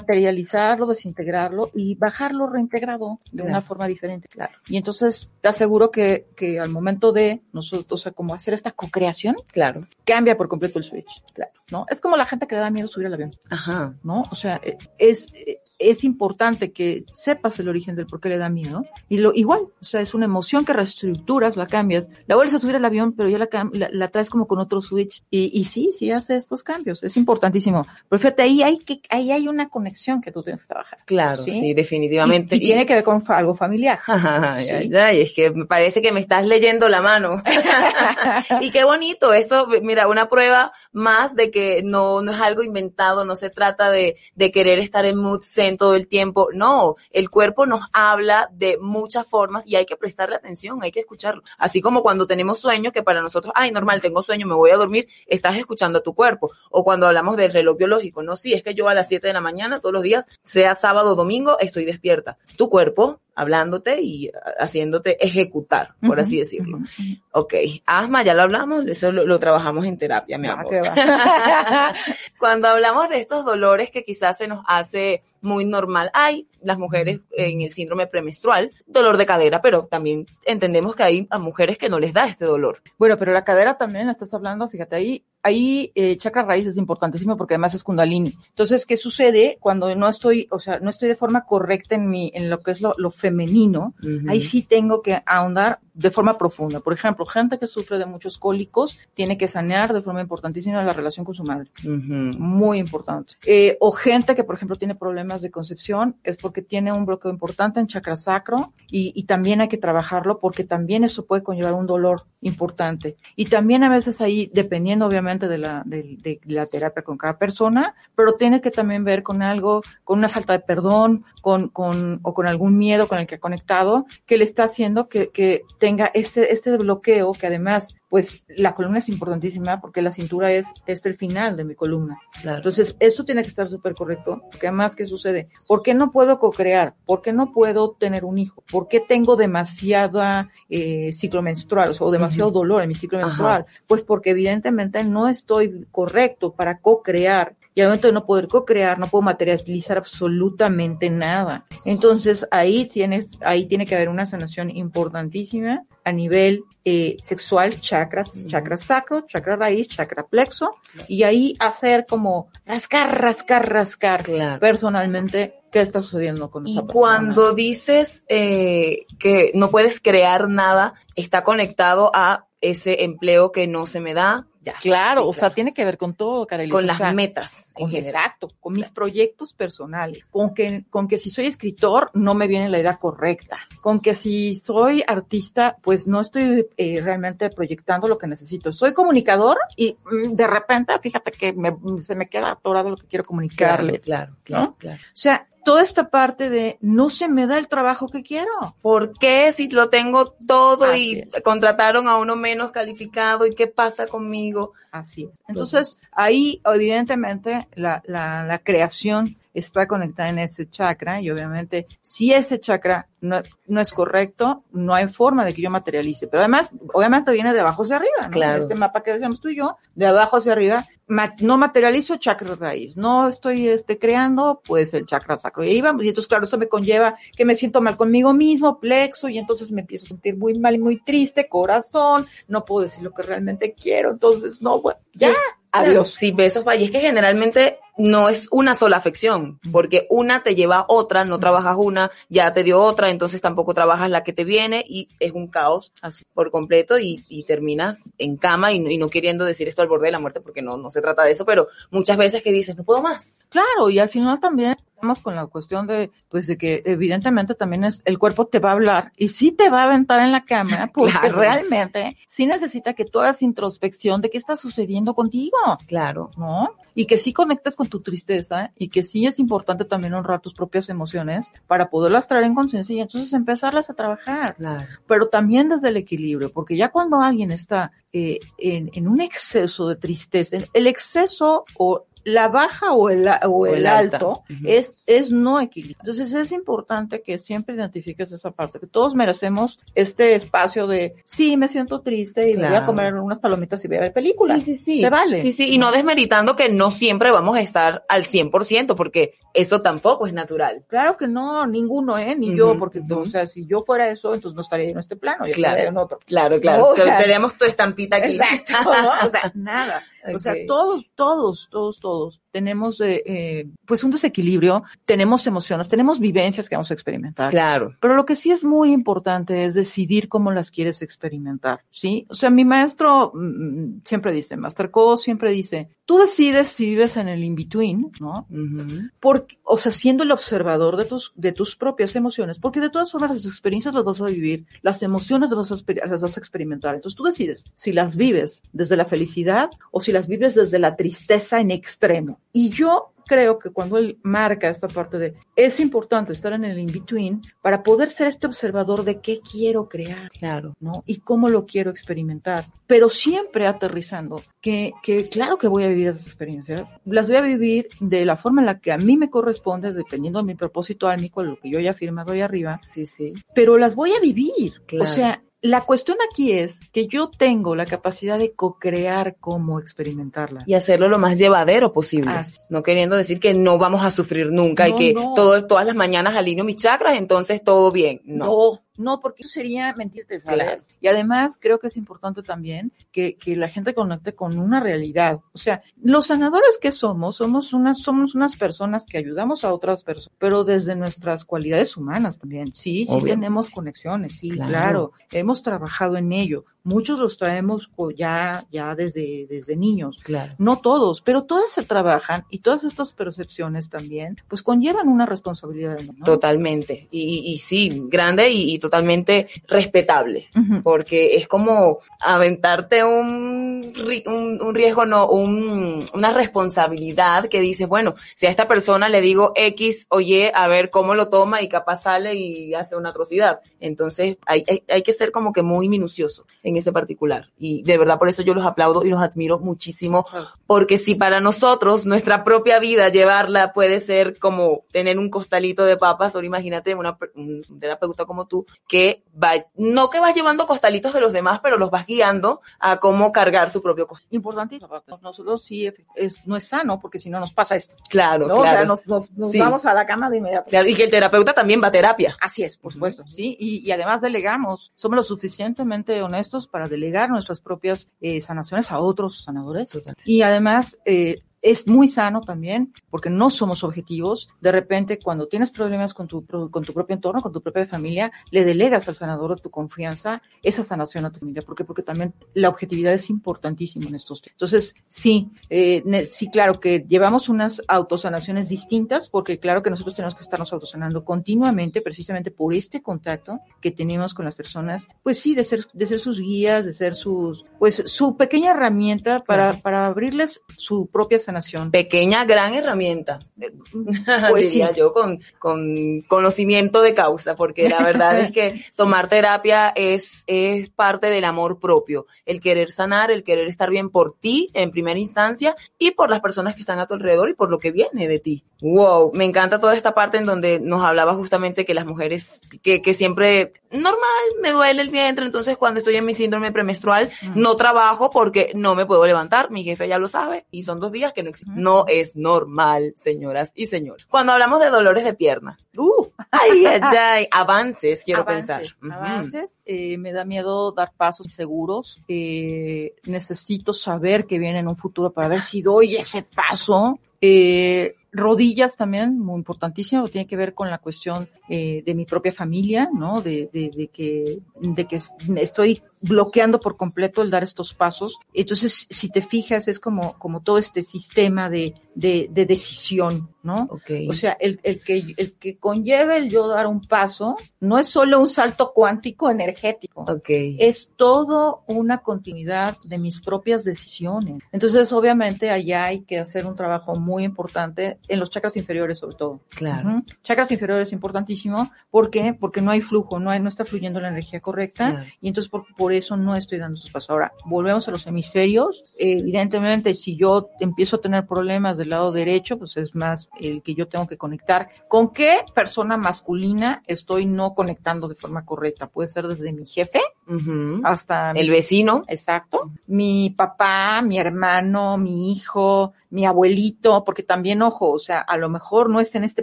desmaterializarlo, 0.00 0.86
desintegrarlo 0.86 1.70
y 1.74 1.94
bajarlo 1.96 2.48
reintegrado 2.48 3.20
de 3.30 3.36
Claro. 3.42 3.50
una 3.50 3.60
forma 3.60 3.86
diferente. 3.86 4.28
Claro. 4.28 4.52
Y 4.68 4.76
entonces 4.76 5.30
te 5.40 5.48
aseguro 5.48 5.90
que, 5.90 6.26
que 6.36 6.58
al 6.60 6.70
momento 6.70 7.12
de 7.12 7.42
nosotros, 7.52 8.00
o 8.00 8.02
sea, 8.02 8.12
como 8.12 8.34
hacer 8.34 8.54
esta 8.54 8.72
co-creación, 8.72 9.36
Claro. 9.52 9.82
cambia 10.04 10.36
por 10.36 10.48
completo 10.48 10.78
el 10.78 10.84
switch. 10.84 11.22
Claro. 11.34 11.52
¿no? 11.70 11.86
Es 11.88 12.00
como 12.00 12.16
la 12.16 12.26
gente 12.26 12.46
que 12.46 12.54
le 12.54 12.60
da 12.60 12.70
miedo 12.70 12.88
subir 12.88 13.06
al 13.06 13.14
avión. 13.14 13.34
Ajá. 13.50 13.94
¿no? 14.02 14.24
O 14.30 14.34
sea, 14.34 14.60
eh, 14.62 14.76
es, 14.98 15.26
eh, 15.34 15.58
es 15.78 16.04
importante 16.04 16.72
que 16.72 17.04
sepas 17.14 17.58
el 17.58 17.68
origen 17.68 17.96
del 17.96 18.06
por 18.06 18.20
qué 18.20 18.28
le 18.30 18.38
da 18.38 18.48
miedo. 18.48 18.84
Y 19.08 19.18
lo 19.18 19.32
igual, 19.34 19.60
o 19.80 19.84
sea, 19.84 20.00
es 20.00 20.14
una 20.14 20.24
emoción 20.24 20.64
que 20.64 20.72
reestructuras, 20.72 21.56
la 21.56 21.66
cambias, 21.66 22.08
la 22.26 22.34
vuelves 22.36 22.54
a 22.54 22.58
subir 22.58 22.76
al 22.76 22.84
avión, 22.84 23.12
pero 23.12 23.28
ya 23.28 23.38
la, 23.38 23.48
la, 23.72 23.88
la 23.92 24.08
traes 24.08 24.30
como 24.30 24.46
con 24.46 24.58
otro 24.58 24.80
switch. 24.80 25.22
Y, 25.30 25.50
y 25.58 25.64
sí, 25.64 25.90
sí 25.92 26.10
hace 26.10 26.36
estos 26.36 26.62
cambios, 26.62 27.02
es 27.02 27.16
importantísimo. 27.16 27.86
Pero 28.08 28.18
fíjate, 28.20 28.42
ahí 28.42 28.62
hay, 28.62 28.78
que, 28.78 29.00
ahí 29.10 29.30
hay 29.32 29.48
una 29.48 29.68
conexión 29.68 30.20
que 30.20 30.32
tú 30.32 30.42
tienes 30.42 30.62
que 30.62 30.68
trabajar. 30.68 30.98
Claro, 31.04 31.42
¿Sí? 31.42 31.50
sí, 31.52 31.74
definitivamente. 31.74 32.56
Y, 32.56 32.58
y 32.58 32.66
tiene 32.66 32.86
que 32.86 32.94
ver 32.94 33.04
con 33.04 33.20
fa- 33.22 33.36
algo 33.38 33.54
familiar. 33.54 34.00
Ay, 34.06 34.66
Sí. 34.66 34.94
ay, 34.96 35.20
es 35.22 35.32
que 35.34 35.50
me 35.50 35.66
parece 35.66 36.00
que 36.02 36.10
me 36.12 36.20
estás 36.20 36.46
leyendo 36.46 36.88
la 36.88 37.02
mano. 37.02 37.42
y 38.60 38.70
qué 38.70 38.84
bonito, 38.84 39.32
esto, 39.32 39.68
mira, 39.82 40.08
una 40.08 40.28
prueba 40.28 40.72
más 40.92 41.34
de 41.34 41.50
que 41.50 41.82
no, 41.84 42.22
no 42.22 42.32
es 42.32 42.40
algo 42.40 42.62
inventado, 42.62 43.24
no 43.24 43.36
se 43.36 43.50
trata 43.50 43.90
de, 43.90 44.16
de 44.34 44.50
querer 44.50 44.78
estar 44.78 45.04
en 45.06 45.18
mood 45.18 45.42
todo 45.76 45.94
el 45.94 46.06
tiempo, 46.06 46.48
no, 46.52 46.96
el 47.10 47.30
cuerpo 47.30 47.66
nos 47.66 47.80
habla 47.92 48.48
de 48.52 48.78
muchas 48.78 49.26
formas 49.26 49.66
y 49.66 49.76
hay 49.76 49.86
que 49.86 49.96
prestarle 49.96 50.36
atención, 50.36 50.82
hay 50.82 50.92
que 50.92 51.00
escucharlo. 51.00 51.42
Así 51.58 51.80
como 51.80 52.02
cuando 52.02 52.26
tenemos 52.26 52.58
sueño, 52.58 52.92
que 52.92 53.02
para 53.02 53.20
nosotros, 53.20 53.52
ay, 53.56 53.72
normal, 53.72 54.00
tengo 54.00 54.22
sueño, 54.22 54.46
me 54.46 54.54
voy 54.54 54.70
a 54.70 54.76
dormir, 54.76 55.08
estás 55.26 55.56
escuchando 55.56 55.98
a 55.98 56.02
tu 56.02 56.14
cuerpo. 56.14 56.50
O 56.70 56.84
cuando 56.84 57.06
hablamos 57.06 57.36
del 57.36 57.52
reloj 57.52 57.76
biológico, 57.76 58.22
no, 58.22 58.36
sí, 58.36 58.52
es 58.54 58.62
que 58.62 58.74
yo 58.74 58.88
a 58.88 58.94
las 58.94 59.08
7 59.08 59.26
de 59.26 59.32
la 59.32 59.40
mañana 59.40 59.80
todos 59.80 59.92
los 59.92 60.02
días, 60.02 60.26
sea 60.44 60.74
sábado 60.74 61.12
o 61.12 61.14
domingo, 61.16 61.58
estoy 61.58 61.84
despierta. 61.84 62.38
Tu 62.56 62.68
cuerpo 62.68 63.20
hablándote 63.36 64.00
y 64.00 64.28
ah, 64.28 64.54
haciéndote 64.64 65.24
ejecutar, 65.24 65.94
por 66.04 66.18
así 66.18 66.38
decirlo. 66.38 66.78
ujú, 66.78 66.86
ujú. 66.86 67.20
Ok, 67.32 67.54
asma, 67.86 68.22
ya 68.24 68.34
lo 68.34 68.42
hablamos, 68.42 68.86
eso 68.88 69.12
lo, 69.12 69.24
lo 69.26 69.38
trabajamos 69.38 69.84
en 69.86 69.98
terapia, 69.98 70.38
mi 70.38 70.48
Ah, 70.48 70.52
amor. 70.54 70.72
Cuando 72.38 72.68
hablamos 72.68 73.08
de 73.08 73.20
estos 73.20 73.44
dolores 73.44 73.90
que 73.90 74.04
quizás 74.04 74.36
se 74.38 74.48
nos 74.48 74.64
hace 74.66 75.22
muy 75.40 75.64
normal, 75.64 76.10
hay 76.14 76.48
las 76.62 76.78
mujeres 76.78 77.20
en 77.30 77.60
el 77.60 77.72
síndrome 77.72 78.06
premenstrual, 78.06 78.70
dolor 78.86 79.16
de 79.16 79.26
cadera, 79.26 79.62
pero 79.62 79.86
también 79.86 80.26
entendemos 80.44 80.96
que 80.96 81.02
hay 81.02 81.26
a 81.30 81.38
mujeres 81.38 81.78
que 81.78 81.88
no 81.88 81.98
les 82.00 82.12
da 82.12 82.26
este 82.26 82.44
dolor. 82.44 82.82
Bueno, 82.98 83.16
pero 83.18 83.32
la 83.32 83.44
cadera 83.44 83.78
también 83.78 84.08
estás 84.08 84.32
hablando, 84.34 84.68
fíjate, 84.68 84.96
ahí, 84.96 85.24
ahí 85.46 85.92
eh, 85.94 86.16
chakra 86.16 86.42
raíz 86.42 86.66
es 86.66 86.76
importantísimo 86.76 87.36
porque 87.36 87.54
además 87.54 87.74
es 87.74 87.84
kundalini. 87.84 88.34
Entonces, 88.48 88.84
¿qué 88.84 88.96
sucede 88.96 89.58
cuando 89.60 89.94
no 89.94 90.08
estoy, 90.08 90.48
o 90.50 90.58
sea, 90.58 90.80
no 90.80 90.90
estoy 90.90 91.08
de 91.08 91.14
forma 91.14 91.44
correcta 91.44 91.94
en 91.94 92.10
mi, 92.10 92.32
en 92.34 92.50
lo 92.50 92.62
que 92.62 92.72
es 92.72 92.80
lo, 92.80 92.94
lo 92.98 93.10
femenino? 93.10 93.94
Ahí 94.28 94.42
sí 94.42 94.62
tengo 94.62 95.02
que 95.02 95.22
ahondar 95.24 95.78
de 95.96 96.10
forma 96.10 96.36
profunda. 96.36 96.80
Por 96.80 96.92
ejemplo, 96.92 97.24
gente 97.24 97.58
que 97.58 97.66
sufre 97.66 97.98
de 97.98 98.04
muchos 98.04 98.36
cólicos 98.36 98.98
tiene 99.14 99.38
que 99.38 99.48
sanear 99.48 99.92
de 99.92 100.02
forma 100.02 100.20
importantísima 100.20 100.82
la 100.82 100.92
relación 100.92 101.24
con 101.24 101.34
su 101.34 101.42
madre. 101.42 101.70
Ujú. 101.84 102.38
Muy 102.38 102.78
importante. 102.78 103.34
Eh, 103.46 103.78
o 103.80 103.92
gente 103.92 104.34
que, 104.34 104.44
por 104.44 104.54
ejemplo, 104.54 104.76
tiene 104.76 104.94
problemas 104.94 105.40
de 105.40 105.50
concepción, 105.50 106.16
es 106.22 106.36
porque 106.36 106.60
tiene 106.60 106.92
un 106.92 107.06
bloqueo 107.06 107.30
importante 107.30 107.80
en 107.80 107.86
chakra 107.86 108.16
sacro 108.16 108.74
y, 108.90 109.12
y 109.14 109.24
también 109.24 109.60
hay 109.62 109.68
que 109.68 109.78
trabajarlo 109.78 110.38
porque 110.38 110.64
también 110.64 111.02
eso 111.02 111.24
puede 111.24 111.42
conllevar 111.42 111.74
un 111.74 111.86
dolor 111.86 112.26
importante. 112.42 113.16
Y 113.34 113.46
también 113.46 113.82
a 113.82 113.88
veces 113.88 114.20
ahí, 114.20 114.50
dependiendo 114.52 115.06
obviamente 115.06 115.48
de 115.48 115.58
la, 115.58 115.82
de, 115.86 116.18
de 116.20 116.40
la 116.44 116.66
terapia 116.66 117.02
con 117.02 117.16
cada 117.16 117.38
persona, 117.38 117.94
pero 118.14 118.34
tiene 118.34 118.60
que 118.60 118.70
también 118.70 119.02
ver 119.02 119.22
con 119.22 119.40
algo, 119.42 119.80
con 120.04 120.18
una 120.18 120.28
falta 120.28 120.52
de 120.52 120.60
perdón, 120.60 121.24
con, 121.40 121.68
con, 121.68 122.20
o 122.22 122.34
con 122.34 122.46
algún 122.46 122.76
miedo 122.76 123.08
con 123.08 123.18
el 123.18 123.26
que 123.26 123.36
ha 123.36 123.40
conectado, 123.40 124.04
que 124.26 124.36
le 124.36 124.44
está 124.44 124.64
haciendo 124.64 125.08
que, 125.08 125.28
que 125.28 125.62
tenga 125.86 126.10
este, 126.14 126.52
este 126.52 126.76
bloqueo 126.76 127.32
que 127.32 127.46
además, 127.46 127.94
pues 128.08 128.44
la 128.48 128.74
columna 128.74 128.98
es 128.98 129.08
importantísima 129.08 129.80
porque 129.80 130.02
la 130.02 130.10
cintura 130.10 130.50
es, 130.50 130.66
es 130.84 131.06
el 131.06 131.14
final 131.14 131.56
de 131.56 131.62
mi 131.62 131.76
columna. 131.76 132.18
Claro. 132.42 132.56
Entonces, 132.56 132.96
eso 132.98 133.24
tiene 133.24 133.42
que 133.42 133.48
estar 133.50 133.68
súper 133.68 133.94
correcto, 133.94 134.42
porque 134.50 134.66
además, 134.66 134.96
¿qué 134.96 135.06
sucede? 135.06 135.46
¿Por 135.68 135.84
qué 135.84 135.94
no 135.94 136.10
puedo 136.10 136.40
co-crear? 136.40 136.96
¿Por 137.04 137.22
qué 137.22 137.32
no 137.32 137.52
puedo 137.52 137.92
tener 137.92 138.24
un 138.24 138.36
hijo? 138.36 138.64
¿Por 138.68 138.88
qué 138.88 138.98
tengo 138.98 139.36
demasiada 139.36 140.50
eh, 140.68 141.12
ciclo 141.12 141.40
menstrual, 141.40 141.90
o, 141.90 141.94
sea, 141.94 142.04
o 142.08 142.10
demasiado 142.10 142.50
dolor 142.50 142.82
en 142.82 142.88
mi 142.88 142.96
ciclo 142.96 143.18
Ajá. 143.18 143.28
menstrual? 143.28 143.66
Pues 143.86 144.02
porque 144.02 144.30
evidentemente 144.30 145.04
no 145.04 145.28
estoy 145.28 145.86
correcto 145.92 146.52
para 146.52 146.80
co-crear. 146.80 147.54
Y 147.76 147.82
al 147.82 147.88
momento 147.88 148.06
de 148.06 148.14
no 148.14 148.24
poder 148.24 148.48
co-crear, 148.48 148.98
no 148.98 149.06
puedo 149.06 149.20
materializar 149.20 149.98
absolutamente 149.98 151.10
nada. 151.10 151.66
Entonces, 151.84 152.48
ahí 152.50 152.86
tienes, 152.86 153.36
ahí 153.42 153.66
tiene 153.66 153.84
que 153.84 153.94
haber 153.94 154.08
una 154.08 154.24
sanación 154.24 154.70
importantísima 154.70 155.82
a 156.02 156.10
nivel 156.10 156.64
eh, 156.86 157.16
sexual, 157.20 157.78
chakras, 157.78 158.34
Ujú. 158.34 158.48
chakra 158.48 158.78
sacro, 158.78 159.26
chakra 159.26 159.56
raíz, 159.56 159.88
chakra 159.90 160.24
plexo, 160.24 160.76
y 161.06 161.22
ahí 161.24 161.54
hacer 161.58 162.06
como 162.08 162.48
rascar, 162.64 163.20
rascar, 163.20 163.70
rascar 163.70 164.22
Claro. 164.22 164.58
personalmente 164.58 165.56
qué 165.70 165.82
está 165.82 166.00
sucediendo 166.00 166.50
con 166.50 166.66
esa 166.66 166.80
persona. 166.80 166.92
cuando 166.94 167.52
dices 167.54 168.22
eh, 168.28 169.04
que 169.18 169.50
no 169.54 169.70
puedes 169.70 170.00
crear 170.00 170.48
nada, 170.48 170.94
está 171.14 171.44
conectado 171.44 172.10
a 172.14 172.46
ese 172.62 173.04
empleo 173.04 173.52
que 173.52 173.66
no 173.66 173.84
se 173.84 174.00
me 174.00 174.14
da. 174.14 174.46
Ya. 174.66 174.72
Claro, 174.80 175.22
Sí, 175.22 175.28
o 175.28 175.32
sea, 175.32 175.54
tiene 175.54 175.72
que 175.72 175.84
ver 175.84 175.96
con 175.96 176.14
todo, 176.14 176.44
Kareli. 176.44 176.72
con 176.72 176.82
o 176.82 176.86
las 176.88 176.96
sea, 176.96 177.12
metas. 177.12 177.68
con- 177.72 177.94
exacto, 177.94 178.50
con 178.58 178.72
mis 178.72 178.90
proyectos 178.90 179.54
personales, 179.54 180.24
con 180.28 180.52
que, 180.54 180.84
con 180.90 181.06
que 181.06 181.18
si 181.18 181.30
soy 181.30 181.46
escritor 181.46 182.10
no 182.14 182.34
me 182.34 182.48
viene 182.48 182.68
la 182.68 182.80
idea 182.80 182.96
correcta, 182.96 183.58
con 183.80 184.00
que 184.00 184.16
si 184.16 184.56
soy 184.56 185.04
artista 185.06 185.76
pues 185.82 186.08
no 186.08 186.20
estoy 186.20 186.66
eh, 186.76 187.00
realmente 187.00 187.48
proyectando 187.50 188.08
lo 188.08 188.18
que 188.18 188.26
necesito. 188.26 188.72
Soy 188.72 188.92
comunicador 188.92 189.56
y 189.76 189.96
mm, 190.04 190.32
de 190.34 190.46
repente, 190.48 190.92
fíjate 191.00 191.30
que 191.30 191.52
me- 191.52 191.76
se 192.02 192.16
me 192.16 192.28
queda 192.28 192.50
atorado 192.50 192.90
lo 192.90 192.96
que 192.96 193.06
quiero 193.06 193.24
comunicarles. 193.24 194.04
Claro, 194.04 194.34
claro, 194.42 194.64
¿no? 194.64 194.76
claro. 194.76 195.00
O 195.00 195.06
sea, 195.16 195.46
toda 195.66 195.82
esta 195.82 196.10
parte 196.10 196.48
de 196.48 196.78
no 196.80 197.08
se 197.08 197.28
me 197.28 197.48
da 197.48 197.58
el 197.58 197.66
trabajo 197.66 198.08
que 198.08 198.22
quiero. 198.22 198.46
¿Por 198.82 199.18
qué 199.18 199.50
si 199.50 199.68
lo 199.68 199.88
tengo 199.88 200.36
todo 200.46 200.84
Así 200.84 201.14
y 201.14 201.18
es. 201.18 201.42
contrataron 201.42 202.06
a 202.06 202.18
uno 202.18 202.36
menos 202.36 202.70
calificado 202.70 203.44
y 203.46 203.52
qué 203.52 203.66
pasa 203.66 204.06
conmigo? 204.06 204.74
Así 204.92 205.24
es. 205.24 205.42
Entonces, 205.48 205.98
ahí 206.12 206.62
evidentemente 206.64 207.66
la, 207.74 208.00
la, 208.06 208.44
la 208.44 208.60
creación 208.60 209.28
está 209.58 209.86
conectada 209.86 210.28
en 210.28 210.38
ese 210.38 210.68
chakra 210.68 211.20
y 211.20 211.30
obviamente 211.30 211.86
si 212.00 212.32
ese 212.32 212.60
chakra 212.60 213.08
no, 213.20 213.40
no 213.66 213.80
es 213.80 213.92
correcto, 213.92 214.62
no 214.72 214.94
hay 214.94 215.08
forma 215.08 215.44
de 215.44 215.54
que 215.54 215.62
yo 215.62 215.70
materialice. 215.70 216.28
Pero 216.28 216.42
además, 216.42 216.70
obviamente 216.92 217.32
viene 217.32 217.52
de 217.52 217.60
abajo 217.60 217.82
hacia 217.82 217.96
arriba, 217.96 218.26
¿no? 218.26 218.30
Claro. 218.30 218.62
Este 218.62 218.74
mapa 218.74 219.02
que 219.02 219.12
decíamos 219.12 219.40
tú 219.40 219.48
y 219.48 219.56
yo, 219.56 219.76
de 219.94 220.06
abajo 220.06 220.36
hacia 220.36 220.52
arriba, 220.52 220.84
ma- 221.08 221.32
no 221.40 221.56
materializo 221.58 222.16
chakra 222.16 222.54
raíz, 222.54 222.96
no 222.96 223.26
estoy 223.28 223.68
este, 223.68 223.98
creando 223.98 224.60
pues 224.64 224.94
el 224.94 225.06
chakra 225.06 225.38
sacro. 225.38 225.64
Y 225.64 225.70
ahí 225.70 225.80
vamos, 225.80 226.04
y 226.04 226.08
entonces 226.08 226.28
claro, 226.28 226.44
eso 226.44 226.58
me 226.58 226.68
conlleva 226.68 227.16
que 227.36 227.44
me 227.44 227.56
siento 227.56 227.80
mal 227.80 227.96
conmigo 227.96 228.32
mismo, 228.32 228.78
plexo, 228.78 229.28
y 229.28 229.38
entonces 229.38 229.72
me 229.72 229.80
empiezo 229.80 230.06
a 230.06 230.08
sentir 230.10 230.36
muy 230.36 230.58
mal 230.58 230.74
y 230.74 230.78
muy 230.78 230.98
triste, 231.02 231.48
corazón, 231.48 232.26
no 232.46 232.64
puedo 232.64 232.82
decir 232.82 233.02
lo 233.02 233.12
que 233.12 233.22
realmente 233.22 233.72
quiero, 233.72 234.12
entonces 234.12 234.60
no, 234.60 234.80
bueno, 234.80 235.00
ya, 235.14 235.32
adiós. 235.80 236.14
Sí, 236.18 236.32
besos 236.32 236.64
vaya. 236.64 236.84
Es 236.84 236.90
que 236.90 237.00
generalmente 237.00 237.78
no 237.96 238.28
es 238.28 238.48
una 238.50 238.74
sola 238.74 238.98
afección, 238.98 239.58
porque 239.72 240.06
una 240.10 240.42
te 240.42 240.54
lleva 240.54 240.80
a 240.80 240.84
otra, 240.88 241.24
no 241.24 241.38
trabajas 241.38 241.76
una, 241.78 242.10
ya 242.28 242.52
te 242.52 242.62
dio 242.62 242.82
otra, 242.82 243.10
entonces 243.10 243.40
tampoco 243.40 243.74
trabajas 243.74 244.10
la 244.10 244.22
que 244.22 244.32
te 244.32 244.44
viene 244.44 244.84
y 244.86 245.08
es 245.18 245.32
un 245.32 245.48
caos 245.48 245.92
Así. 246.02 246.24
por 246.34 246.50
completo 246.50 246.98
y, 246.98 247.24
y 247.28 247.44
terminas 247.44 248.10
en 248.18 248.36
cama 248.36 248.72
y 248.72 248.80
no, 248.80 248.90
y 248.90 248.98
no 248.98 249.08
queriendo 249.08 249.44
decir 249.44 249.68
esto 249.68 249.82
al 249.82 249.88
borde 249.88 250.06
de 250.06 250.12
la 250.12 250.18
muerte 250.18 250.40
porque 250.40 250.62
no, 250.62 250.76
no 250.76 250.90
se 250.90 251.00
trata 251.00 251.24
de 251.24 251.32
eso, 251.32 251.46
pero 251.46 251.68
muchas 251.90 252.18
veces 252.18 252.42
que 252.42 252.52
dices, 252.52 252.76
no 252.76 252.84
puedo 252.84 253.00
más. 253.00 253.44
Claro, 253.48 253.88
y 253.88 253.98
al 253.98 254.08
final 254.08 254.40
también 254.40 254.76
Estamos 254.96 255.20
con 255.20 255.34
la 255.36 255.46
cuestión 255.46 255.86
de, 255.86 256.10
pues 256.30 256.46
de 256.46 256.56
que 256.56 256.82
evidentemente 256.86 257.54
también 257.54 257.84
es, 257.84 258.00
el 258.06 258.18
cuerpo 258.18 258.46
te 258.46 258.60
va 258.60 258.70
a 258.70 258.72
hablar 258.72 259.12
y 259.14 259.28
sí 259.28 259.52
te 259.52 259.68
va 259.68 259.82
a 259.82 259.84
aventar 259.84 260.20
en 260.20 260.32
la 260.32 260.44
cama 260.44 260.90
porque 260.94 261.12
Claro. 261.12 261.38
realmente 261.38 262.16
sí 262.26 262.46
necesita 262.46 262.94
que 262.94 263.04
tú 263.04 263.20
hagas 263.20 263.42
introspección 263.42 264.22
de 264.22 264.30
qué 264.30 264.38
está 264.38 264.56
sucediendo 264.56 265.14
contigo. 265.14 265.58
Claro. 265.86 266.30
¿no? 266.38 266.70
Y 266.94 267.04
que 267.04 267.18
sí 267.18 267.34
conectes 267.34 267.76
con 267.76 267.88
tu 267.90 268.00
tristeza 268.00 268.72
y 268.74 268.88
que 268.88 269.02
sí 269.02 269.26
es 269.26 269.38
importante 269.38 269.84
también 269.84 270.14
honrar 270.14 270.40
tus 270.40 270.54
propias 270.54 270.88
emociones 270.88 271.52
para 271.66 271.90
poderlas 271.90 272.26
traer 272.26 272.44
en 272.44 272.54
conciencia 272.54 272.96
y 272.96 273.00
entonces 273.00 273.34
empezarlas 273.34 273.90
a 273.90 273.94
trabajar, 273.94 274.54
Claro. 274.56 274.86
pero 275.06 275.28
también 275.28 275.68
desde 275.68 275.88
el 275.90 275.98
equilibrio, 275.98 276.50
porque 276.54 276.74
ya 276.74 276.90
cuando 276.90 277.20
alguien 277.20 277.50
está 277.50 277.92
eh, 278.14 278.38
en, 278.56 278.90
en 278.94 279.08
un 279.08 279.20
exceso 279.20 279.88
de 279.88 279.96
tristeza, 279.96 280.56
el 280.72 280.86
exceso 280.86 281.66
o 281.76 282.06
la 282.26 282.48
baja 282.48 282.92
o 282.92 283.08
el, 283.08 283.30
o 283.44 283.66
el, 283.66 283.74
el 283.76 283.86
alta. 283.86 284.16
alto 284.16 284.42
es, 284.64 284.96
es 285.06 285.30
no 285.30 285.60
equilibrio. 285.60 285.98
Entonces 286.00 286.32
es 286.32 286.50
importante 286.50 287.22
que 287.22 287.38
siempre 287.38 287.76
identifiques 287.76 288.32
esa 288.32 288.50
parte, 288.50 288.80
que 288.80 288.88
todos 288.88 289.14
merecemos 289.14 289.78
este 289.94 290.34
espacio 290.34 290.88
de, 290.88 291.14
sí, 291.24 291.56
me 291.56 291.68
siento 291.68 292.00
triste 292.00 292.50
y 292.50 292.56
voy 292.56 292.64
a 292.64 292.84
comer 292.84 293.14
unas 293.14 293.38
palomitas 293.38 293.84
y 293.84 293.88
voy 293.88 293.98
a 293.98 294.00
ver 294.00 294.12
películas. 294.12 294.60
Sí, 294.64 294.76
sí, 294.76 294.82
sí. 294.84 295.00
Se 295.02 295.08
vale. 295.08 295.40
Sí, 295.40 295.52
sí, 295.52 295.72
y 295.72 295.78
no 295.78 295.92
desmeritando 295.92 296.56
que 296.56 296.68
no 296.68 296.90
siempre 296.90 297.30
vamos 297.30 297.56
a 297.56 297.60
estar 297.60 298.04
al 298.08 298.24
100%, 298.24 298.96
porque 298.96 299.34
eso 299.54 299.80
tampoco 299.80 300.26
es 300.26 300.32
natural. 300.32 300.82
Claro 300.88 301.16
que 301.16 301.28
no, 301.28 301.64
ninguno, 301.68 302.18
¿eh? 302.18 302.34
Ni 302.36 302.56
yo, 302.56 302.76
porque, 302.76 302.98
ujú. 302.98 303.20
o 303.20 303.26
sea, 303.26 303.46
si 303.46 303.66
yo 303.66 303.82
fuera 303.82 304.08
eso, 304.08 304.34
entonces 304.34 304.56
no 304.56 304.62
estaría 304.62 304.90
en 304.90 304.98
este 304.98 305.14
plano, 305.14 305.46
yo 305.46 305.54
Claro. 305.54 305.76
estaría 305.76 305.90
en 305.90 305.96
otro. 305.96 306.18
Claro, 306.26 306.60
claro. 306.60 306.88
O 306.88 306.96
sea, 306.96 307.18
Tenemos 307.18 307.56
tu 307.56 307.64
estampita 307.66 308.16
aquí. 308.16 308.32
Exacto, 308.34 308.72
¿no? 308.82 309.26
O 309.26 309.30
sea, 309.30 309.52
nada. 309.54 310.02
O 310.34 310.38
sea, 310.38 310.54
todos, 310.66 311.10
todos, 311.14 311.68
todos, 311.70 312.00
todos 312.00 312.40
tenemos, 312.56 313.02
eh, 313.02 313.22
eh, 313.26 313.66
pues, 313.84 314.02
un 314.02 314.10
desequilibrio, 314.10 314.82
tenemos 315.04 315.46
emociones, 315.46 315.90
tenemos 315.90 316.18
vivencias 316.18 316.70
que 316.70 316.74
vamos 316.74 316.90
a 316.90 316.94
experimentar. 316.94 317.50
Claro. 317.50 317.92
Pero 318.00 318.16
lo 318.16 318.24
que 318.24 318.34
sí 318.34 318.50
es 318.50 318.64
muy 318.64 318.92
importante 318.92 319.66
es 319.66 319.74
decidir 319.74 320.30
cómo 320.30 320.50
las 320.52 320.70
quieres 320.70 321.02
experimentar, 321.02 321.80
¿sí? 321.90 322.26
O 322.30 322.34
sea, 322.34 322.48
mi 322.48 322.64
maestro 322.64 323.30
mm, 323.34 323.98
siempre 324.06 324.32
dice, 324.32 324.56
Master 324.56 324.90
Co 324.90 325.18
siempre 325.18 325.52
dice, 325.52 325.90
tú 326.06 326.16
decides 326.16 326.68
si 326.68 326.86
vives 326.86 327.18
en 327.18 327.28
el 327.28 327.44
in-between, 327.44 328.10
¿no? 328.20 328.46
Ujú. 328.48 329.10
porque, 329.20 329.58
o 329.62 329.76
sea, 329.76 329.92
siendo 329.92 330.22
el 330.22 330.32
observador 330.32 330.96
de 330.96 331.04
tus, 331.04 331.32
de 331.34 331.52
tus 331.52 331.76
propias 331.76 332.16
emociones, 332.16 332.58
porque 332.58 332.80
de 332.80 332.88
todas 332.88 333.12
formas 333.12 333.32
las 333.32 333.44
experiencias 333.44 333.92
las 333.92 334.04
vas 334.04 334.22
a 334.22 334.26
vivir, 334.26 334.64
las 334.80 335.02
emociones 335.02 335.50
las 335.50 335.58
vas 335.58 335.72
a, 335.72 336.06
las 336.06 336.22
vas 336.22 336.36
a 336.38 336.40
experimentar. 336.40 336.94
Entonces 336.94 337.18
tú 337.18 337.24
decides 337.24 337.64
si 337.74 337.92
las 337.92 338.16
vives 338.16 338.62
desde 338.72 338.96
la 338.96 339.04
felicidad 339.04 339.68
o 339.90 340.00
si 340.00 340.10
las 340.10 340.26
vives 340.26 340.54
desde 340.54 340.78
la 340.78 340.96
tristeza 340.96 341.60
en 341.60 341.70
extremo. 341.70 342.40
Y 342.58 342.70
yo 342.70 343.12
creo 343.26 343.58
que 343.58 343.68
cuando 343.68 343.98
él 343.98 344.18
marca 344.22 344.70
esta 344.70 344.88
parte 344.88 345.18
de 345.18 345.34
es 345.56 345.78
importante 345.78 346.32
estar 346.32 346.54
en 346.54 346.64
el 346.64 346.78
in-between 346.78 347.42
para 347.60 347.82
poder 347.82 348.08
ser 348.08 348.28
este 348.28 348.46
observador 348.46 349.04
de 349.04 349.20
qué 349.20 349.40
quiero 349.40 349.90
crear. 349.90 350.30
Claro. 350.30 350.74
¿no? 350.80 351.02
Y 351.04 351.18
cómo 351.18 351.50
lo 351.50 351.66
quiero 351.66 351.90
experimentar. 351.90 352.64
Pero 352.86 353.10
siempre 353.10 353.66
aterrizando 353.66 354.40
que, 354.62 354.94
que 355.02 355.28
claro 355.28 355.58
que 355.58 355.68
voy 355.68 355.84
a 355.84 355.88
vivir 355.88 356.08
esas 356.08 356.26
experiencias, 356.26 356.94
las 357.04 357.26
voy 357.26 357.36
a 357.36 357.42
vivir 357.42 357.84
de 358.00 358.24
la 358.24 358.38
forma 358.38 358.62
en 358.62 358.66
la 358.66 358.80
que 358.80 358.90
a 358.90 358.96
mí 358.96 359.18
me 359.18 359.28
corresponde, 359.28 359.92
dependiendo 359.92 360.38
de 360.38 360.46
mi 360.46 360.54
propósito 360.54 361.08
álmico, 361.08 361.42
lo 361.42 361.60
que 361.60 361.68
yo 361.68 361.78
ya 361.78 361.90
he 361.90 361.94
firmado 361.94 362.32
ahí 362.32 362.40
arriba, 362.40 362.80
Sí, 362.90 363.04
sí. 363.04 363.34
pero 363.54 363.76
las 363.76 363.94
voy 363.94 364.12
a 364.14 364.20
vivir. 364.20 364.80
Claro. 364.86 365.04
O 365.04 365.06
sea, 365.06 365.42
la 365.66 365.82
cuestión 365.82 366.16
aquí 366.30 366.52
es 366.52 366.80
que 366.90 367.06
yo 367.06 367.28
tengo 367.30 367.74
la 367.74 367.86
capacidad 367.86 368.38
de 368.38 368.52
co-crear 368.52 369.36
cómo 369.40 369.78
experimentarlas. 369.78 370.66
Y 370.66 370.74
hacerlo 370.74 371.08
lo 371.08 371.18
más 371.18 371.38
llevadero 371.38 371.92
posible. 371.92 372.30
Así. 372.30 372.58
No 372.70 372.82
queriendo 372.82 373.16
decir 373.16 373.40
que 373.40 373.54
no 373.54 373.78
vamos 373.78 374.04
a 374.04 374.10
sufrir 374.10 374.50
nunca 374.50 374.88
y 374.88 374.94
que 374.94 375.14
no. 375.14 375.34
todo- 375.34 375.66
todas 375.66 375.84
las 375.86 375.96
mañanas 375.96 376.34
alineo 376.36 376.64
mis 376.64 376.76
chakras, 376.76 377.16
entonces 377.16 377.62
todo 377.62 377.90
bien. 377.92 378.20
No. 378.24 378.46
No, 378.46 378.82
no, 378.98 379.20
porque 379.20 379.42
eso 379.42 379.50
sería 379.50 379.94
mentirte, 379.94 380.40
¿sabes? 380.40 380.56
Claro. 380.64 380.82
Y 381.00 381.08
además 381.08 381.58
creo 381.60 381.78
que 381.78 381.88
es 381.88 381.96
importante 381.96 382.42
también 382.42 382.92
que, 383.12 383.36
que 383.36 383.56
la 383.56 383.68
gente 383.68 383.94
conecte 383.94 384.34
con 384.34 384.58
una 384.58 384.80
realidad. 384.80 385.40
O 385.52 385.58
sea, 385.58 385.82
los 386.02 386.26
sanadores 386.26 386.78
que 386.80 386.92
somos, 386.92 387.36
somos 387.36 387.72
unas, 387.72 387.98
somos 387.98 388.34
unas 388.34 388.56
personas 388.56 389.06
que 389.06 389.18
ayudamos 389.18 389.64
a 389.64 389.72
otras 389.72 390.04
personas, 390.04 390.36
pero 390.38 390.64
desde 390.64 390.94
nuestras 390.94 391.44
cualidades 391.44 391.96
humanas 391.96 392.38
también. 392.38 392.72
Sí, 392.72 393.06
sí 393.06 393.24
tenemos 393.24 393.70
conexiones, 393.70 394.38
sí, 394.38 394.50
Claro. 394.50 394.70
claro. 394.70 395.12
Hemos 395.32 395.62
trabajado 395.62 396.16
en 396.16 396.32
ello. 396.32 396.64
Muchos 396.86 397.18
los 397.18 397.36
traemos 397.36 397.90
ya, 398.16 398.64
ya 398.70 398.94
desde, 398.94 399.46
desde 399.50 399.74
niños. 399.74 400.18
Claro. 400.22 400.54
No 400.58 400.76
todos, 400.80 401.20
pero 401.20 401.42
todas 401.42 401.68
se 401.72 401.82
trabajan 401.82 402.44
y 402.48 402.60
todas 402.60 402.84
estas 402.84 403.12
percepciones 403.12 403.90
también, 403.90 404.36
pues 404.46 404.62
conllevan 404.62 405.08
una 405.08 405.26
responsabilidad. 405.26 405.98
¿no? 406.16 406.24
Totalmente. 406.24 407.08
Y, 407.10 407.42
y- 407.52 407.58
sí, 407.58 408.04
grande 408.06 408.50
y, 408.50 408.72
y 408.72 408.78
totalmente 408.78 409.48
respetable. 409.66 410.48
Porque 410.84 411.34
es 411.34 411.48
como 411.48 411.98
aventarte 412.20 413.02
un, 413.02 413.92
un, 414.26 414.62
un 414.62 414.74
riesgo, 414.76 415.06
no, 415.06 415.28
un, 415.28 416.04
una 416.14 416.32
responsabilidad 416.32 417.48
que 417.48 417.60
dices, 417.60 417.88
bueno, 417.88 418.14
si 418.36 418.46
a 418.46 418.50
esta 418.50 418.68
persona 418.68 419.08
le 419.08 419.20
digo 419.20 419.52
X 419.56 420.06
o 420.10 420.20
Y, 420.20 420.44
a 420.54 420.68
ver 420.68 420.90
cómo 420.90 421.14
lo 421.16 421.28
toma 421.30 421.62
y 421.62 421.68
capaz 421.68 422.02
sale 422.02 422.34
y 422.36 422.74
hace 422.74 422.94
una 422.94 423.08
atrocidad. 423.10 423.60
Entonces 423.80 424.36
hay, 424.46 424.64
hay, 424.68 424.84
hay 424.88 425.02
que 425.02 425.12
ser 425.12 425.32
como 425.32 425.52
que 425.52 425.62
muy 425.62 425.88
minucioso 425.88 426.46
en 426.62 426.75
ese 426.76 426.92
particular. 426.92 427.50
Y 427.58 427.82
de 427.82 427.98
verdad 427.98 428.18
por 428.18 428.28
eso 428.28 428.42
yo 428.42 428.54
los 428.54 428.64
aplaudo 428.66 429.04
y 429.04 429.08
los 429.08 429.20
admiro 429.22 429.58
muchísimo 429.58 430.26
porque 430.66 430.98
si 430.98 431.14
para 431.14 431.40
nosotros 431.40 432.06
nuestra 432.06 432.44
propia 432.44 432.78
vida 432.78 433.08
llevarla 433.08 433.72
puede 433.72 434.00
ser 434.00 434.38
como 434.38 434.82
tener 434.92 435.18
un 435.18 435.30
costalito 435.30 435.84
de 435.84 435.96
papas, 435.96 436.34
ahora 436.34 436.46
imagínate 436.46 436.94
una, 436.94 437.18
un 437.34 437.62
terapeuta 437.80 438.24
como 438.24 438.46
tú 438.46 438.66
que 438.88 439.22
va, 439.42 439.52
no 439.76 440.10
que 440.10 440.20
vas 440.20 440.34
llevando 440.34 440.66
costalitos 440.66 441.12
de 441.12 441.20
los 441.20 441.32
demás, 441.32 441.60
pero 441.62 441.78
los 441.78 441.90
vas 441.90 442.06
guiando 442.06 442.60
a 442.78 442.98
cómo 442.98 443.32
cargar 443.32 443.70
su 443.70 443.82
propio 443.82 444.06
costal. 444.06 444.28
importantísimo. 444.30 444.88
Nosotros 445.22 445.62
sí 445.64 445.86
es, 446.14 446.46
no 446.46 446.56
es 446.56 446.66
sano 446.68 446.98
porque 447.00 447.18
si 447.18 447.30
no 447.30 447.40
nos 447.40 447.52
pasa 447.52 447.76
esto. 447.76 447.96
Claro, 448.08 448.46
¿no? 448.48 448.58
O 448.58 448.62
sea, 448.62 448.72
claro. 448.72 448.86
nos, 448.86 449.06
nos- 449.06 449.30
nos 449.32 449.52
Sí. 449.52 449.58
vamos 449.58 449.84
a 449.86 449.94
la 449.94 450.06
cama 450.06 450.28
de 450.30 450.38
inmediato. 450.38 450.68
Claro, 450.70 450.88
Y 450.88 450.94
que 450.94 451.04
el 451.04 451.10
terapeuta 451.10 451.52
también 451.52 451.80
va 451.82 451.88
a 451.88 451.92
terapia. 451.92 452.36
Así 452.40 452.62
es, 452.62 452.76
por 452.76 452.92
supuesto, 452.92 453.24
sí. 453.26 453.56
Y, 453.58 453.78
y 453.86 453.90
además 453.92 454.20
delegamos, 454.20 454.92
somos 454.94 455.16
lo 455.16 455.22
suficientemente 455.22 456.20
honestos 456.22 456.65
para 456.66 456.88
delegar 456.88 457.28
nuestras 457.30 457.60
propias 457.60 458.08
eh, 458.20 458.40
sanaciones 458.40 458.90
a 458.90 459.00
otros 459.00 459.42
sanadores. 459.42 459.90
Total. 459.90 460.14
Y 460.24 460.42
además 460.42 460.98
eh, 461.04 461.42
es 461.66 461.88
muy 461.88 462.06
sano 462.06 462.42
también 462.42 462.92
porque 463.10 463.28
no 463.28 463.50
somos 463.50 463.82
objetivos. 463.82 464.48
De 464.60 464.70
repente, 464.70 465.18
cuando 465.18 465.48
tienes 465.48 465.72
problemas 465.72 466.14
con 466.14 466.28
tu, 466.28 466.46
con 466.46 466.84
tu 466.84 466.92
propio 466.92 467.14
entorno, 467.14 467.42
con 467.42 467.52
tu 467.52 467.60
propia 467.60 467.84
familia, 467.84 468.30
le 468.52 468.64
delegas 468.64 469.08
al 469.08 469.16
sanador 469.16 469.56
de 469.56 469.62
tu 469.62 469.68
confianza 469.68 470.40
esa 470.62 470.84
sanación 470.84 471.24
a 471.24 471.32
tu 471.32 471.40
familia. 471.40 471.62
¿Por 471.62 471.74
qué? 471.74 471.84
Porque 471.84 472.04
también 472.04 472.32
la 472.54 472.68
objetividad 472.68 473.12
es 473.12 473.28
importantísimo 473.30 474.06
en 474.06 474.14
estos 474.14 474.42
temas. 474.42 474.54
Entonces, 474.54 474.94
sí, 475.08 475.50
eh, 475.68 476.28
sí, 476.30 476.48
claro 476.50 476.78
que 476.78 477.04
llevamos 477.08 477.48
unas 477.48 477.82
autosanaciones 477.88 478.68
distintas 478.68 479.28
porque 479.28 479.58
claro 479.58 479.82
que 479.82 479.90
nosotros 479.90 480.14
tenemos 480.14 480.36
que 480.36 480.42
estarnos 480.42 480.72
autosanando 480.72 481.24
continuamente 481.24 482.00
precisamente 482.00 482.52
por 482.52 482.74
este 482.74 483.02
contacto 483.02 483.58
que 483.80 483.90
tenemos 483.90 484.34
con 484.34 484.44
las 484.44 484.54
personas, 484.54 485.08
pues 485.24 485.40
sí, 485.40 485.56
de 485.56 485.64
ser, 485.64 485.88
de 485.92 486.06
ser 486.06 486.20
sus 486.20 486.38
guías, 486.38 486.86
de 486.86 486.92
ser 486.92 487.16
sus, 487.16 487.64
pues 487.80 488.04
su 488.06 488.36
pequeña 488.36 488.70
herramienta 488.70 489.40
para, 489.40 489.72
para 489.72 490.06
abrirles 490.06 490.60
su 490.76 491.08
propia 491.08 491.40
sanación. 491.40 491.55
Pequeña, 491.90 492.44
gran 492.44 492.74
herramienta. 492.74 493.38
Pues 494.50 494.70
diría 494.70 494.88
sí. 494.88 494.98
yo, 494.98 495.12
con, 495.12 495.40
con 495.58 496.20
conocimiento 496.22 497.00
de 497.02 497.14
causa, 497.14 497.56
porque 497.56 497.88
la 497.88 498.02
verdad 498.02 498.38
es 498.40 498.52
que 498.52 498.84
tomar 498.96 499.28
terapia 499.28 499.92
es, 499.94 500.44
es 500.46 500.88
parte 500.90 501.28
del 501.28 501.44
amor 501.44 501.78
propio, 501.78 502.26
el 502.44 502.60
querer 502.60 502.90
sanar, 502.90 503.30
el 503.30 503.42
querer 503.44 503.68
estar 503.68 503.90
bien 503.90 504.10
por 504.10 504.36
ti 504.38 504.70
en 504.74 504.90
primera 504.90 505.18
instancia 505.18 505.74
y 505.98 506.12
por 506.12 506.30
las 506.30 506.40
personas 506.40 506.74
que 506.74 506.80
están 506.80 506.98
a 506.98 507.06
tu 507.06 507.14
alrededor 507.14 507.48
y 507.50 507.54
por 507.54 507.70
lo 507.70 507.78
que 507.78 507.92
viene 507.92 508.28
de 508.28 508.38
ti. 508.38 508.64
Wow, 508.82 509.32
me 509.32 509.44
encanta 509.46 509.80
toda 509.80 509.94
esta 509.96 510.14
parte 510.14 510.36
en 510.36 510.44
donde 510.46 510.78
nos 510.80 511.02
hablaba 511.02 511.34
justamente 511.34 511.84
que 511.86 511.94
las 511.94 512.04
mujeres, 512.04 512.60
que, 512.82 513.00
que 513.00 513.14
siempre, 513.14 513.72
normal, 513.90 514.18
me 514.60 514.72
duele 514.72 515.00
el 515.00 515.08
vientre, 515.08 515.46
entonces 515.46 515.78
cuando 515.78 515.98
estoy 515.98 516.16
en 516.16 516.26
mi 516.26 516.34
síndrome 516.34 516.72
premenstrual, 516.72 517.30
Mm. 517.42 517.60
no 517.60 517.76
trabajo 517.76 518.30
porque 518.30 518.72
no 518.74 518.94
me 518.94 519.06
puedo 519.06 519.24
levantar, 519.26 519.70
mi 519.70 519.84
jefe 519.84 520.08
ya 520.08 520.18
lo 520.18 520.28
sabe, 520.28 520.66
y 520.70 520.82
son 520.82 521.00
dos 521.00 521.12
días 521.12 521.32
que 521.32 521.42
no 521.42 521.45
existe. 521.50 521.72
No 521.74 522.04
es 522.08 522.36
normal, 522.36 523.12
señoras 523.16 523.72
y 523.74 523.86
señores. 523.86 524.26
Cuando 524.26 524.52
hablamos 524.52 524.80
de 524.80 524.90
dolores 524.90 525.24
de 525.24 525.34
pierna, 525.34 525.78
Uh, 525.96 526.26
ay, 526.50 526.84
ay, 526.86 527.00
ay, 527.18 527.48
avances, 527.50 528.22
quiero 528.24 528.42
avances, 528.42 528.94
pensar. 529.00 529.18
Avances. 529.18 529.70
Eh, 529.84 530.18
me 530.18 530.32
da 530.32 530.44
miedo 530.44 530.92
dar 530.92 531.12
pasos 531.16 531.46
seguros. 531.52 532.20
Eh, 532.28 533.14
necesito 533.24 533.92
saber 533.92 534.46
que 534.46 534.58
viene 534.58 534.80
en 534.80 534.88
un 534.88 534.96
futuro 534.96 535.30
para 535.30 535.48
ver 535.48 535.62
si 535.62 535.80
doy 535.82 536.16
ese 536.16 536.42
paso. 536.42 537.18
Eh, 537.40 538.14
rodillas 538.36 538.96
también, 538.96 539.38
muy 539.38 539.58
importantísimo, 539.58 540.28
tiene 540.28 540.46
que 540.46 540.56
ver 540.56 540.74
con 540.74 540.90
la 540.90 540.98
cuestión 540.98 541.48
eh, 541.68 542.02
de 542.04 542.14
mi 542.14 542.24
propia 542.24 542.52
familia, 542.52 543.08
¿no? 543.12 543.40
De, 543.40 543.68
de, 543.72 543.90
de 543.90 544.08
que, 544.08 544.58
de 544.80 545.04
que 545.06 545.20
estoy 545.56 546.02
bloqueando 546.22 546.80
por 546.80 546.96
completo 546.96 547.42
el 547.42 547.50
dar 547.50 547.64
estos 547.64 547.94
pasos. 547.94 548.38
Entonces, 548.52 549.06
si 549.10 549.28
te 549.28 549.42
fijas, 549.42 549.88
es 549.88 549.98
como, 549.98 550.38
como 550.38 550.60
todo 550.60 550.78
este 550.78 551.02
sistema 551.02 551.70
de, 551.70 551.94
de, 552.16 552.48
de 552.50 552.64
decisión, 552.64 553.50
¿no? 553.62 553.86
Okay. 553.90 554.26
O 554.28 554.32
sea, 554.32 554.56
el, 554.58 554.80
el, 554.82 555.00
que, 555.02 555.34
el 555.36 555.54
que 555.58 555.76
conlleve 555.76 556.38
el 556.38 556.48
yo 556.48 556.66
dar 556.66 556.86
un 556.86 557.02
paso 557.02 557.56
no 557.78 557.98
es 557.98 558.08
solo 558.08 558.40
un 558.40 558.48
salto 558.48 558.92
cuántico 558.94 559.50
energético, 559.50 560.22
okay. 560.22 560.78
es 560.80 561.12
todo 561.14 561.84
una 561.86 562.18
continuidad 562.22 562.96
de 563.04 563.18
mis 563.18 563.40
propias 563.42 563.84
decisiones. 563.84 564.62
Entonces, 564.72 565.12
obviamente, 565.12 565.70
allá 565.70 566.06
hay 566.06 566.22
que 566.22 566.38
hacer 566.38 566.64
un 566.64 566.74
trabajo 566.74 567.16
muy 567.16 567.44
importante 567.44 568.18
en 568.28 568.40
los 568.40 568.48
chakras 568.50 568.76
inferiores, 568.78 569.18
sobre 569.18 569.36
todo. 569.36 569.60
Claro. 569.68 570.08
Uh 570.08 570.12
-huh. 570.12 570.36
Chakras 570.42 570.70
inferiores 570.70 571.12
importantísimo. 571.12 571.90
¿Por 572.10 572.30
qué? 572.30 572.54
Porque 572.58 572.80
no 572.80 572.92
hay 572.92 573.02
flujo, 573.02 573.38
no, 573.38 573.50
hay, 573.50 573.60
no 573.60 573.68
está 573.68 573.84
fluyendo 573.84 574.20
la 574.20 574.28
energía 574.28 574.60
correcta 574.60 575.10
claro. 575.10 575.26
y 575.42 575.48
entonces 575.48 575.70
por, 575.70 575.84
por, 575.96 576.14
eso 576.14 576.36
no 576.36 576.56
estoy 576.56 576.78
dando 576.78 576.96
estos 576.96 577.10
pasos. 577.10 577.28
Ahora, 577.28 577.52
volvemos 577.66 578.08
a 578.08 578.10
los 578.10 578.26
hemisferios. 578.26 579.04
Eh, 579.18 579.38
evidentemente, 579.40 580.14
si 580.14 580.34
yo 580.36 580.70
empiezo 580.80 581.16
a 581.16 581.20
tener 581.20 581.46
problemas 581.46 581.98
lado 582.08 582.32
derecho, 582.32 582.78
pues 582.78 582.96
es 582.96 583.14
más 583.14 583.48
el 583.60 583.82
que 583.82 583.94
yo 583.94 584.08
tengo 584.08 584.26
que 584.26 584.36
conectar. 584.36 584.88
¿Con 585.08 585.32
qué 585.32 585.60
persona 585.74 586.16
masculina 586.16 587.02
estoy 587.06 587.46
no 587.46 587.74
conectando 587.74 588.28
de 588.28 588.34
forma 588.34 588.64
correcta? 588.64 589.08
Puede 589.08 589.28
ser 589.28 589.46
desde 589.46 589.72
mi 589.72 589.86
jefe 589.86 590.20
uh 590.48 590.54
-huh. 590.54 591.00
hasta 591.04 591.50
el 591.52 591.68
mi, 591.68 591.70
vecino. 591.70 592.24
Exacto. 592.28 592.90
Mi 593.06 593.50
papá, 593.50 594.22
mi 594.22 594.38
hermano, 594.38 595.18
mi 595.18 595.52
hijo, 595.52 596.12
mi 596.30 596.46
abuelito, 596.46 597.24
porque 597.24 597.42
también, 597.42 597.82
ojo, 597.82 598.12
o 598.12 598.18
sea, 598.18 598.40
a 598.40 598.56
lo 598.56 598.68
mejor 598.68 599.10
no 599.10 599.20
es 599.20 599.34
en 599.34 599.44
este 599.44 599.62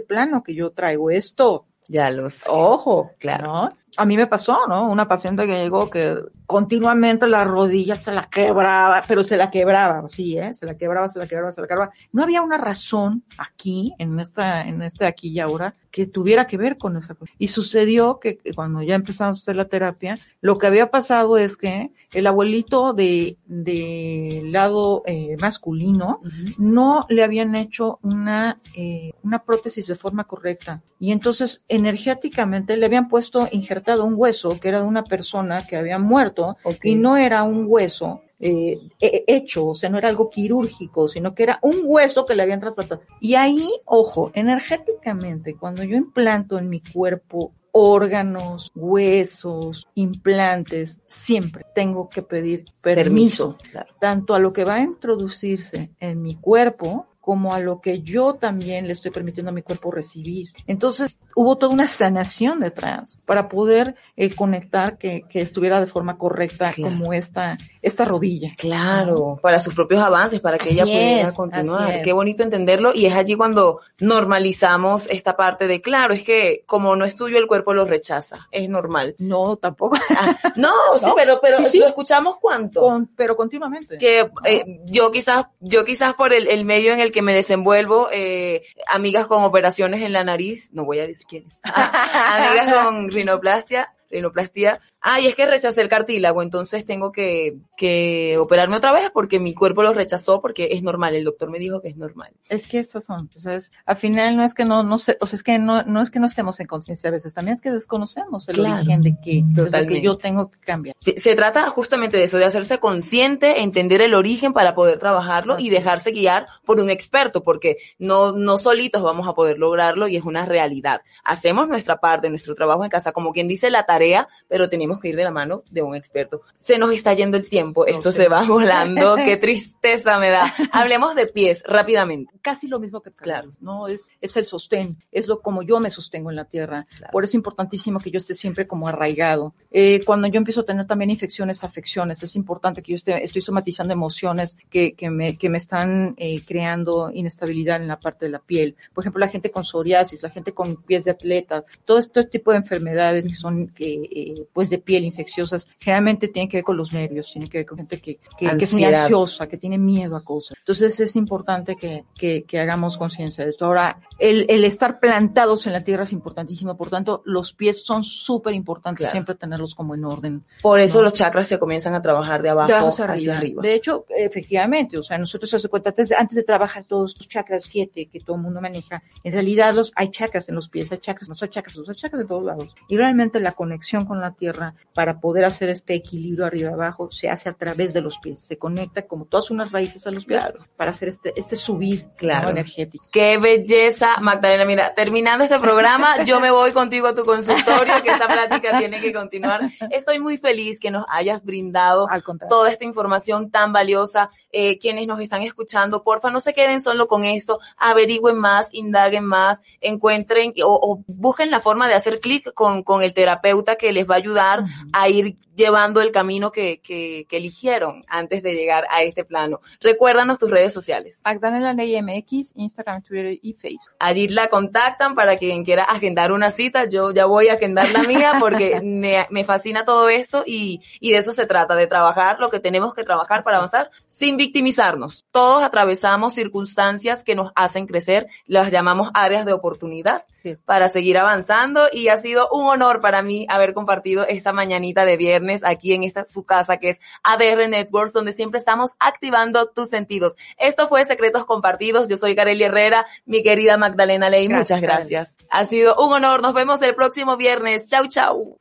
plano 0.00 0.42
que 0.42 0.54
yo 0.54 0.72
traigo 0.72 1.10
esto. 1.10 1.66
Ya 1.88 2.10
los. 2.10 2.40
Ojo, 2.46 3.10
claro. 3.18 3.46
¿no? 3.46 3.72
A 3.96 4.04
mí 4.04 4.16
me 4.16 4.26
pasó, 4.26 4.66
¿no? 4.66 4.90
Una 4.90 5.06
paciente 5.06 5.46
que 5.46 5.62
llegó 5.62 5.88
que 5.90 6.16
continuamente 6.46 7.26
la 7.26 7.44
rodilla 7.44 7.96
se 7.96 8.12
la 8.12 8.24
quebraba, 8.24 9.02
pero 9.06 9.24
se 9.24 9.36
la 9.36 9.50
quebraba, 9.50 10.08
sí, 10.08 10.38
¿eh? 10.38 10.52
Se 10.54 10.66
la 10.66 10.76
quebraba, 10.76 11.08
se 11.08 11.18
la 11.18 11.26
quebraba, 11.26 11.52
se 11.52 11.60
la 11.60 11.66
quebraba. 11.66 11.92
No 12.12 12.22
había 12.22 12.42
una 12.42 12.58
razón 12.58 13.24
aquí, 13.38 13.94
en 13.98 14.20
esta, 14.20 14.62
en 14.62 14.82
este 14.82 15.06
aquí 15.06 15.28
y 15.28 15.40
ahora, 15.40 15.74
que 15.90 16.06
tuviera 16.06 16.46
que 16.46 16.56
ver 16.56 16.76
con 16.76 16.96
esa 16.96 17.14
cosa. 17.14 17.32
Y 17.38 17.48
sucedió 17.48 18.18
que, 18.18 18.36
que 18.36 18.52
cuando 18.52 18.82
ya 18.82 18.96
empezamos 18.96 19.38
a 19.38 19.40
hacer 19.42 19.56
la 19.56 19.68
terapia, 19.68 20.18
lo 20.40 20.58
que 20.58 20.66
había 20.66 20.90
pasado 20.90 21.38
es 21.38 21.56
que 21.56 21.92
el 22.12 22.26
abuelito 22.26 22.92
de, 22.92 23.38
de 23.46 24.42
lado 24.46 25.02
eh, 25.06 25.36
masculino 25.40 26.20
uh 26.22 26.26
-huh. 26.26 26.58
no 26.58 27.06
le 27.08 27.22
habían 27.22 27.54
hecho 27.54 28.00
una, 28.02 28.58
eh, 28.76 29.12
una 29.22 29.44
prótesis 29.44 29.86
de 29.86 29.94
forma 29.94 30.24
correcta. 30.24 30.82
Y 30.98 31.12
entonces, 31.12 31.62
energéticamente, 31.68 32.76
le 32.76 32.86
habían 32.86 33.08
puesto 33.08 33.46
injertado 33.52 34.04
un 34.04 34.14
hueso 34.16 34.58
que 34.58 34.68
era 34.68 34.80
de 34.80 34.86
una 34.86 35.04
persona 35.04 35.66
que 35.66 35.76
había 35.76 35.98
muerto 35.98 36.33
okay. 36.40 36.92
y 36.92 36.94
no 36.94 37.16
era 37.16 37.42
un 37.42 37.66
hueso 37.68 38.22
eh, 38.40 38.78
hecho, 39.00 39.68
o 39.68 39.74
sea, 39.74 39.88
no 39.88 39.96
era 39.96 40.08
algo 40.08 40.28
quirúrgico, 40.28 41.08
sino 41.08 41.34
que 41.34 41.44
era 41.44 41.58
un 41.62 41.82
hueso 41.84 42.26
que 42.26 42.34
le 42.34 42.42
habían 42.42 42.60
trasplantado. 42.60 43.02
Y 43.20 43.36
ahí, 43.36 43.68
ojo, 43.86 44.30
energéticamente, 44.34 45.56
cuando 45.56 45.82
yo 45.82 45.96
implanto 45.96 46.58
en 46.58 46.68
mi 46.68 46.80
cuerpo 46.80 47.52
órganos, 47.76 48.70
huesos, 48.74 49.88
implantes, 49.94 51.00
siempre 51.08 51.64
tengo 51.74 52.08
que 52.08 52.22
pedir 52.22 52.66
permiso, 52.80 53.56
permiso 53.56 53.58
claro. 53.70 53.94
tanto 53.98 54.34
a 54.34 54.38
lo 54.38 54.52
que 54.52 54.64
va 54.64 54.74
a 54.74 54.80
introducirse 54.80 55.90
en 55.98 56.22
mi 56.22 56.36
cuerpo 56.36 57.08
como 57.24 57.54
a 57.54 57.58
lo 57.58 57.80
que 57.80 58.02
yo 58.02 58.34
también 58.34 58.86
le 58.86 58.92
estoy 58.92 59.10
permitiendo 59.10 59.48
a 59.48 59.54
mi 59.54 59.62
cuerpo 59.62 59.90
recibir. 59.90 60.48
Entonces, 60.66 61.18
hubo 61.34 61.56
toda 61.56 61.72
una 61.72 61.88
sanación 61.88 62.60
detrás 62.60 63.18
para 63.24 63.48
poder 63.48 63.94
eh, 64.14 64.34
conectar 64.34 64.98
que, 64.98 65.22
que, 65.26 65.40
estuviera 65.40 65.80
de 65.80 65.86
forma 65.86 66.18
correcta 66.18 66.72
claro. 66.72 66.94
como 66.94 67.14
esta, 67.14 67.56
esta 67.80 68.04
rodilla. 68.04 68.52
Claro, 68.58 69.38
para 69.40 69.58
sus 69.60 69.74
propios 69.74 70.02
avances, 70.02 70.40
para 70.40 70.58
que 70.58 70.68
así 70.68 70.74
ella 70.74 70.84
pudiera 70.84 71.28
es, 71.28 71.34
continuar. 71.34 72.02
Qué 72.02 72.12
bonito 72.12 72.42
entenderlo 72.42 72.92
y 72.94 73.06
es 73.06 73.14
allí 73.14 73.36
cuando 73.36 73.80
normalizamos 74.00 75.08
esta 75.08 75.34
parte 75.34 75.66
de, 75.66 75.80
claro, 75.80 76.12
es 76.12 76.24
que 76.24 76.62
como 76.66 76.94
no 76.94 77.06
es 77.06 77.16
tuyo, 77.16 77.38
el 77.38 77.46
cuerpo 77.46 77.72
lo 77.72 77.86
rechaza, 77.86 78.48
es 78.50 78.68
normal. 78.68 79.14
No, 79.16 79.56
tampoco. 79.56 79.96
Ah, 80.10 80.36
no, 80.56 80.74
no, 80.92 80.98
sí, 80.98 81.10
pero, 81.16 81.38
pero 81.40 81.56
sí, 81.56 81.64
sí. 81.66 81.78
lo 81.78 81.86
escuchamos 81.86 82.36
cuánto. 82.38 82.80
Con, 82.80 83.06
pero 83.16 83.34
continuamente. 83.34 83.96
Que 83.96 84.30
eh, 84.44 84.82
yo 84.84 85.10
quizás, 85.10 85.46
yo 85.60 85.86
quizás 85.86 86.12
por 86.12 86.34
el, 86.34 86.48
el 86.48 86.66
medio 86.66 86.92
en 86.92 87.00
el 87.00 87.13
que 87.14 87.22
me 87.22 87.32
desenvuelvo, 87.32 88.08
eh, 88.12 88.64
amigas 88.88 89.26
con 89.26 89.44
operaciones 89.44 90.02
en 90.02 90.12
la 90.12 90.24
nariz, 90.24 90.68
no 90.72 90.84
voy 90.84 90.98
a 90.98 91.06
decir 91.06 91.26
quiénes, 91.26 91.54
amigas 91.62 92.74
con 92.74 93.10
rinoplastia, 93.10 93.94
rinoplastia, 94.10 94.80
ay, 95.00 95.28
es 95.28 95.34
que 95.34 95.46
rechacé 95.46 95.80
el 95.80 95.88
cartílago, 95.88 96.42
entonces 96.42 96.84
tengo 96.84 97.12
que, 97.12 97.56
que 97.76 98.36
operarme 98.38 98.76
otra 98.76 98.92
vez 98.92 99.10
porque 99.12 99.38
mi 99.40 99.54
cuerpo 99.54 99.82
lo 99.82 99.92
rechazó 99.94 100.40
porque 100.40 100.68
es 100.72 100.82
normal, 100.82 101.14
el 101.14 101.24
doctor 101.24 101.50
me 101.50 101.58
dijo 101.58 101.80
que 101.80 101.88
es 101.88 101.96
normal. 101.96 102.32
Es 102.48 102.66
que 102.68 102.78
esas 102.78 103.04
son, 103.04 103.20
entonces, 103.20 103.70
al 103.86 103.96
final 103.96 104.36
no 104.36 104.42
es 104.44 104.54
que 104.54 104.64
no, 104.64 104.82
no 104.82 104.98
sé, 104.98 105.16
o 105.20 105.26
sea, 105.26 105.36
es 105.36 105.42
que 105.42 105.58
no, 105.58 105.82
no 105.84 106.00
es 106.02 106.10
que 106.10 106.20
no 106.20 106.26
estemos 106.26 106.60
en 106.60 106.66
conciencia 106.66 107.08
a 107.08 107.12
veces, 107.12 107.34
también 107.34 107.56
es 107.56 107.62
que 107.62 107.70
desconocemos 107.70 108.48
el 108.48 108.56
Claro. 108.56 108.76
origen 108.76 109.02
de 109.02 109.16
que, 109.22 109.42
de 109.44 109.86
que 109.86 110.00
yo 110.00 110.16
tengo 110.16 110.48
que 110.48 110.58
cambiar. 110.64 110.94
Se 111.16 111.34
trata 111.34 111.68
justamente 111.68 112.16
de 112.16 112.24
eso, 112.24 112.38
de 112.38 112.44
hacerse 112.44 112.78
consciente, 112.78 113.60
entender 113.62 114.00
el 114.00 114.14
origen 114.14 114.52
para 114.52 114.74
poder 114.74 114.98
trabajarlo 114.98 115.54
y 115.54 115.56
Así 115.56 115.66
es. 115.68 115.72
dejarse 115.72 116.10
guiar 116.12 116.46
por 116.64 116.80
un 116.80 116.90
experto, 116.90 117.42
porque 117.42 117.76
no, 117.98 118.32
no 118.32 118.58
solitos 118.58 119.02
vamos 119.02 119.26
a 119.28 119.34
poder 119.34 119.58
lograrlo 119.58 120.08
y 120.08 120.16
es 120.16 120.24
una 120.24 120.46
realidad. 120.46 121.02
Hacemos 121.24 121.68
nuestra 121.68 121.98
parte, 121.98 122.30
nuestro 122.30 122.54
trabajo 122.54 122.84
en 122.84 122.90
casa, 122.90 123.12
como 123.12 123.32
quien 123.32 123.48
dice 123.48 123.70
la 123.70 123.84
tarea, 123.84 124.28
pero 124.48 124.68
tenemos 124.68 125.00
que 125.00 125.08
ir 125.08 125.16
de 125.16 125.24
la 125.24 125.30
mano 125.30 125.62
de 125.70 125.82
un 125.82 125.94
experto. 125.94 126.42
Se 126.62 126.78
nos 126.78 126.92
está 126.94 127.12
yendo 127.14 127.36
el 127.36 127.48
tiempo, 127.48 127.63
esto 127.86 128.12
sé. 128.12 128.24
se 128.24 128.28
va 128.28 128.42
volando, 128.46 129.16
qué 129.16 129.36
tristeza 129.36 130.18
me 130.18 130.30
da. 130.30 130.54
Hablemos 130.72 131.14
de 131.14 131.26
pies 131.26 131.62
rápidamente. 131.66 132.32
Casi 132.42 132.66
lo 132.66 132.78
mismo 132.78 133.00
que 133.00 133.10
Claro. 133.10 133.50
claro. 133.50 133.58
¿no? 133.60 133.86
Es, 133.88 134.10
es 134.20 134.36
el 134.36 134.46
sostén, 134.46 134.96
es 135.12 135.28
lo 135.28 135.40
como 135.40 135.62
yo 135.62 135.78
me 135.80 135.90
sostengo 135.90 136.30
en 136.30 136.36
la 136.36 136.44
tierra. 136.44 136.86
Claro. 136.96 137.12
Por 137.12 137.24
eso 137.24 137.30
es 137.30 137.34
importantísimo 137.34 138.00
que 138.00 138.10
yo 138.10 138.18
esté 138.18 138.34
siempre 138.34 138.66
como 138.66 138.88
arraigado. 138.88 139.54
Eh, 139.70 140.02
cuando 140.04 140.26
yo 140.26 140.38
empiezo 140.38 140.62
a 140.62 140.64
tener 140.64 140.86
también 140.86 141.10
infecciones, 141.10 141.64
afecciones, 141.64 142.22
es 142.22 142.36
importante 142.36 142.82
que 142.82 142.92
yo 142.92 142.96
esté, 142.96 143.22
estoy 143.22 143.42
somatizando 143.42 143.92
emociones 143.92 144.56
que, 144.70 144.94
que 144.94 145.10
me, 145.10 145.36
que 145.38 145.48
me 145.48 145.58
están 145.58 146.14
eh, 146.16 146.40
creando 146.44 147.10
inestabilidad 147.12 147.80
en 147.80 147.88
la 147.88 148.00
parte 148.00 148.26
de 148.26 148.32
la 148.32 148.38
piel. 148.38 148.76
Por 148.92 149.04
ejemplo, 149.04 149.20
la 149.20 149.28
gente 149.28 149.50
con 149.50 149.64
psoriasis, 149.64 150.22
la 150.22 150.30
gente 150.30 150.52
con 150.52 150.76
pies 150.76 151.04
de 151.04 151.12
atleta, 151.12 151.64
todo 151.84 151.98
este 151.98 152.24
tipo 152.24 152.50
de 152.50 152.58
enfermedades 152.58 153.28
que 153.28 153.34
son 153.34 153.72
eh, 153.78 154.08
eh, 154.10 154.46
pues 154.52 154.70
de 154.70 154.78
piel 154.78 155.04
infecciosas, 155.04 155.66
generalmente 155.78 156.28
tienen 156.28 156.48
que 156.48 156.58
ver 156.58 156.64
con 156.64 156.76
los 156.76 156.92
nervios, 156.92 157.32
tienen 157.32 157.48
que 157.48 157.53
ver 157.58 157.66
con 157.66 157.78
gente 157.78 158.00
que, 158.00 158.18
que, 158.38 158.56
que 158.56 158.64
es 158.64 158.72
muy 158.72 158.84
ansiosa, 158.84 159.46
que 159.48 159.56
tiene 159.58 159.78
miedo 159.78 160.16
a 160.16 160.24
cosas. 160.24 160.56
Entonces 160.58 160.98
es 161.00 161.16
importante 161.16 161.76
que, 161.76 162.04
que, 162.16 162.44
que 162.44 162.60
hagamos 162.60 162.96
conciencia 162.98 163.44
de 163.44 163.50
esto. 163.50 163.64
Ahora, 163.66 163.98
el, 164.18 164.46
el 164.48 164.64
estar 164.64 165.00
plantados 165.00 165.66
en 165.66 165.72
la 165.72 165.82
tierra 165.84 166.04
es 166.04 166.12
importantísimo, 166.12 166.76
por 166.76 166.90
tanto, 166.90 167.22
los 167.24 167.52
pies 167.52 167.84
son 167.84 168.02
súper 168.04 168.54
importantes, 168.54 169.04
Claro. 169.04 169.12
siempre 169.12 169.34
tenerlos 169.34 169.74
como 169.74 169.94
en 169.94 170.04
orden. 170.04 170.44
Por 170.62 170.78
eso 170.80 170.98
No. 170.98 171.04
los 171.04 171.14
chakras 171.14 171.46
se 171.48 171.58
comienzan 171.58 171.94
a 171.94 172.02
trabajar 172.02 172.42
de 172.42 172.50
abajo 172.50 172.86
hacia 172.88 173.04
arriba. 173.04 173.36
arriba. 173.38 173.62
De 173.62 173.74
hecho, 173.74 174.06
efectivamente, 174.08 174.98
o 174.98 175.02
sea, 175.02 175.18
nosotros 175.18 175.52
hace 175.54 175.68
cuenta, 175.68 175.90
antes, 175.90 176.12
antes 176.12 176.36
de 176.36 176.42
trabajar 176.42 176.84
todos 176.84 177.12
estos 177.12 177.28
chakras 177.28 177.64
siete 177.64 178.06
que 178.06 178.20
todo 178.20 178.36
el 178.36 178.42
mundo 178.42 178.60
maneja, 178.60 179.02
en 179.22 179.32
realidad 179.32 179.72
los, 179.74 179.92
hay 179.96 180.10
chakras 180.10 180.48
en 180.48 180.54
los 180.54 180.68
pies, 180.68 180.90
hay 180.92 180.98
chakras, 180.98 181.28
no 181.28 181.34
hay 181.40 181.48
chakras, 181.48 181.76
hay 181.88 181.94
chakras 181.94 182.22
de 182.22 182.28
todos 182.28 182.44
lados. 182.44 182.74
Y 182.88 182.96
realmente 182.96 183.40
la 183.40 183.52
conexión 183.52 184.04
con 184.04 184.20
la 184.20 184.32
tierra 184.32 184.74
para 184.94 185.20
poder 185.20 185.44
hacer 185.44 185.68
este 185.68 185.94
equilibrio 185.94 186.46
arriba 186.46 186.70
abajo 186.70 187.10
se 187.10 187.28
hace 187.30 187.43
a 187.48 187.52
través 187.52 187.92
de 187.94 188.00
los 188.00 188.18
pies. 188.18 188.40
Se 188.40 188.58
conecta 188.58 189.06
como 189.06 189.24
todas 189.26 189.50
unas 189.50 189.70
raíces 189.72 190.06
a 190.06 190.10
los 190.10 190.24
pies 190.24 190.40
Claro. 190.42 190.60
para 190.76 190.90
hacer 190.90 191.08
este, 191.08 191.32
este 191.36 191.56
subir 191.56 192.06
Claro. 192.16 192.50
energético. 192.50 193.04
Qué 193.10 193.38
belleza, 193.38 194.18
Magdalena. 194.20 194.64
Mira, 194.64 194.94
terminando 194.94 195.44
este 195.44 195.58
programa, 195.58 196.22
yo 196.24 196.40
me 196.40 196.50
voy 196.50 196.72
contigo 196.72 197.06
a 197.06 197.14
tu 197.14 197.24
consultorio, 197.24 198.02
que 198.02 198.10
esta 198.10 198.26
plática 198.26 198.78
tiene 198.78 199.00
que 199.00 199.12
continuar. 199.12 199.60
Estoy 199.90 200.18
muy 200.20 200.36
feliz 200.38 200.78
que 200.80 200.90
nos 200.90 201.04
hayas 201.08 201.44
brindado 201.44 202.06
Al 202.10 202.22
toda 202.48 202.70
esta 202.70 202.84
información 202.84 203.50
tan 203.50 203.72
valiosa. 203.72 204.30
Eh, 204.56 204.78
quienes 204.78 205.06
nos 205.06 205.20
están 205.20 205.42
escuchando, 205.42 206.02
porfa, 206.04 206.30
no 206.30 206.40
se 206.40 206.54
queden 206.54 206.80
solo 206.80 207.08
con 207.08 207.24
esto, 207.24 207.58
averigüen 207.76 208.38
más, 208.38 208.68
indaguen 208.72 209.24
más, 209.24 209.58
encuentren 209.80 210.52
o, 210.64 210.78
o 210.80 211.04
busquen 211.06 211.50
la 211.50 211.60
forma 211.60 211.88
de 211.88 211.94
hacer 211.94 212.20
clic 212.20 212.52
con, 212.54 212.82
con 212.82 213.02
el 213.02 213.14
terapeuta 213.14 213.76
que 213.76 213.92
les 213.92 214.08
va 214.08 214.14
a 214.14 214.18
ayudar 214.18 214.64
a 214.92 215.08
ir 215.08 215.36
llevando 215.54 216.00
el 216.00 216.12
camino 216.12 216.52
que, 216.52 216.80
que, 216.80 217.26
que 217.28 217.36
eligieron 217.36 218.04
antes 218.08 218.42
de 218.42 218.54
llegar 218.54 218.86
a 218.90 219.02
este 219.02 219.24
plano. 219.24 219.60
Recuérdanos 219.80 220.38
tus 220.38 220.50
redes 220.50 220.72
sociales. 220.72 221.20
Magdalena 221.24 221.72
Ney 221.74 222.00
MX, 222.00 222.52
Instagram, 222.56 223.02
Twitter 223.02 223.38
y 223.40 223.52
Facebook. 223.54 223.92
Allí 223.98 224.28
la 224.28 224.48
contactan 224.48 225.14
para 225.14 225.36
quien 225.36 225.64
quiera 225.64 225.84
agendar 225.84 226.32
una 226.32 226.50
cita. 226.50 226.86
Yo 226.86 227.12
ya 227.12 227.26
voy 227.26 227.48
a 227.48 227.54
agendar 227.54 227.90
la 227.90 228.02
mía 228.02 228.32
porque 228.40 228.80
me, 228.82 229.26
me 229.30 229.44
fascina 229.44 229.84
todo 229.84 230.08
esto 230.08 230.44
y, 230.46 230.80
y 231.00 231.12
de 231.12 231.18
eso 231.18 231.32
se 231.32 231.46
trata, 231.46 231.74
de 231.74 231.86
trabajar 231.86 232.40
lo 232.40 232.50
que 232.50 232.60
tenemos 232.60 232.94
que 232.94 233.04
trabajar 233.04 233.42
para 233.42 233.58
avanzar 233.58 233.90
sin 234.06 234.36
victimizarnos. 234.36 235.24
Todos 235.30 235.62
atravesamos 235.62 236.34
circunstancias 236.34 237.24
que 237.24 237.34
nos 237.34 237.52
hacen 237.54 237.86
crecer, 237.86 238.26
las 238.46 238.70
llamamos 238.70 239.10
áreas 239.14 239.44
de 239.44 239.52
oportunidad 239.52 240.24
Sí, 240.32 240.54
para 240.64 240.88
seguir 240.88 241.18
avanzando 241.18 241.88
y 241.92 242.08
ha 242.08 242.16
sido 242.16 242.48
un 242.50 242.66
honor 242.66 243.00
para 243.00 243.22
mí 243.22 243.46
haber 243.48 243.74
compartido 243.74 244.26
esta 244.26 244.52
mañanita 244.52 245.04
de 245.04 245.16
viernes 245.16 245.43
viernes 245.44 245.62
aquí 245.64 245.92
en 245.92 246.02
esta 246.02 246.24
su 246.24 246.44
casa 246.44 246.78
que 246.78 246.90
es 246.90 247.00
ADR 247.22 247.68
Networks, 247.68 248.12
donde 248.12 248.32
siempre 248.32 248.58
estamos 248.58 248.92
activando 248.98 249.68
tus 249.68 249.90
sentidos. 249.90 250.34
Esto 250.58 250.88
fue 250.88 251.04
Secretos 251.04 251.44
Compartidos. 251.44 252.08
Yo 252.08 252.16
soy 252.16 252.34
Kareli 252.34 252.64
Herrera, 252.64 253.06
mi 253.26 253.42
querida 253.42 253.76
Magdalena 253.76 254.30
Ley. 254.30 254.48
Muchas 254.48 254.80
gracias. 254.80 255.36
Ha 255.50 255.66
sido 255.66 255.96
un 255.96 256.12
honor. 256.12 256.42
Nos 256.42 256.54
vemos 256.54 256.80
el 256.82 256.94
próximo 256.94 257.36
viernes. 257.36 257.88
Chau, 257.88 258.08
chau. 258.08 258.58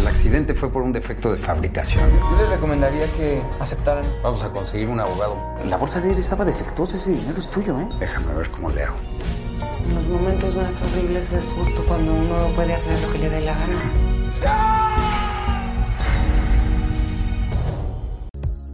El 0.00 0.06
accidente 0.06 0.54
fue 0.54 0.70
por 0.70 0.82
un 0.82 0.92
defecto 0.92 1.32
de 1.32 1.38
fabricación. 1.38 2.08
Yo 2.30 2.36
les 2.36 2.48
recomendaría 2.50 3.04
que 3.16 3.42
aceptaran. 3.58 4.04
Vamos 4.22 4.42
a 4.42 4.50
conseguir 4.50 4.88
un 4.88 5.00
abogado. 5.00 5.36
La 5.64 5.76
bolsa 5.76 6.00
de 6.00 6.12
él 6.12 6.18
estaba 6.18 6.44
defectuosa, 6.44 6.96
ese 6.96 7.10
dinero 7.10 7.40
es 7.40 7.50
tuyo, 7.50 7.78
¿eh? 7.80 7.88
Déjame 7.98 8.34
ver 8.34 8.50
cómo 8.50 8.70
le 8.70 8.84
hago. 8.84 8.96
En 9.86 9.94
los 9.94 10.06
momentos 10.06 10.54
más 10.54 10.74
horribles 10.82 11.32
es 11.32 11.44
justo 11.46 11.84
cuando 11.86 12.12
uno 12.12 12.48
puede 12.54 12.74
hacer 12.74 13.00
lo 13.00 13.12
que 13.12 13.18
le 13.18 13.30
dé 13.30 13.40
la 13.40 13.54
gana. 13.54 14.97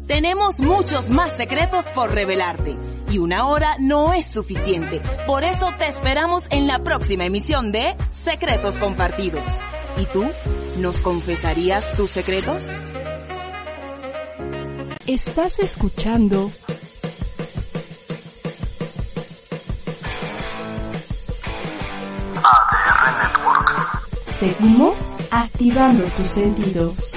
Tenemos 0.06 0.60
muchos 0.60 1.08
más 1.08 1.32
secretos 1.32 1.86
por 1.86 2.12
revelarte 2.12 2.76
y 3.10 3.16
una 3.18 3.46
hora 3.46 3.76
no 3.78 4.12
es 4.12 4.30
suficiente. 4.30 5.00
Por 5.26 5.44
eso 5.44 5.72
te 5.78 5.88
esperamos 5.88 6.44
en 6.50 6.66
la 6.66 6.80
próxima 6.80 7.24
emisión 7.24 7.72
de 7.72 7.96
Secretos 8.10 8.78
Compartidos. 8.78 9.42
¿Y 9.96 10.04
tú? 10.06 10.26
¿Nos 10.76 10.98
confesarías 10.98 11.94
tus 11.96 12.10
secretos? 12.10 12.66
Estás 15.06 15.58
escuchando 15.58 16.50
ADR 22.44 23.22
Networks. 23.22 24.38
Seguimos 24.38 24.98
activando 25.30 26.04
tus 26.16 26.30
sentidos. 26.30 27.14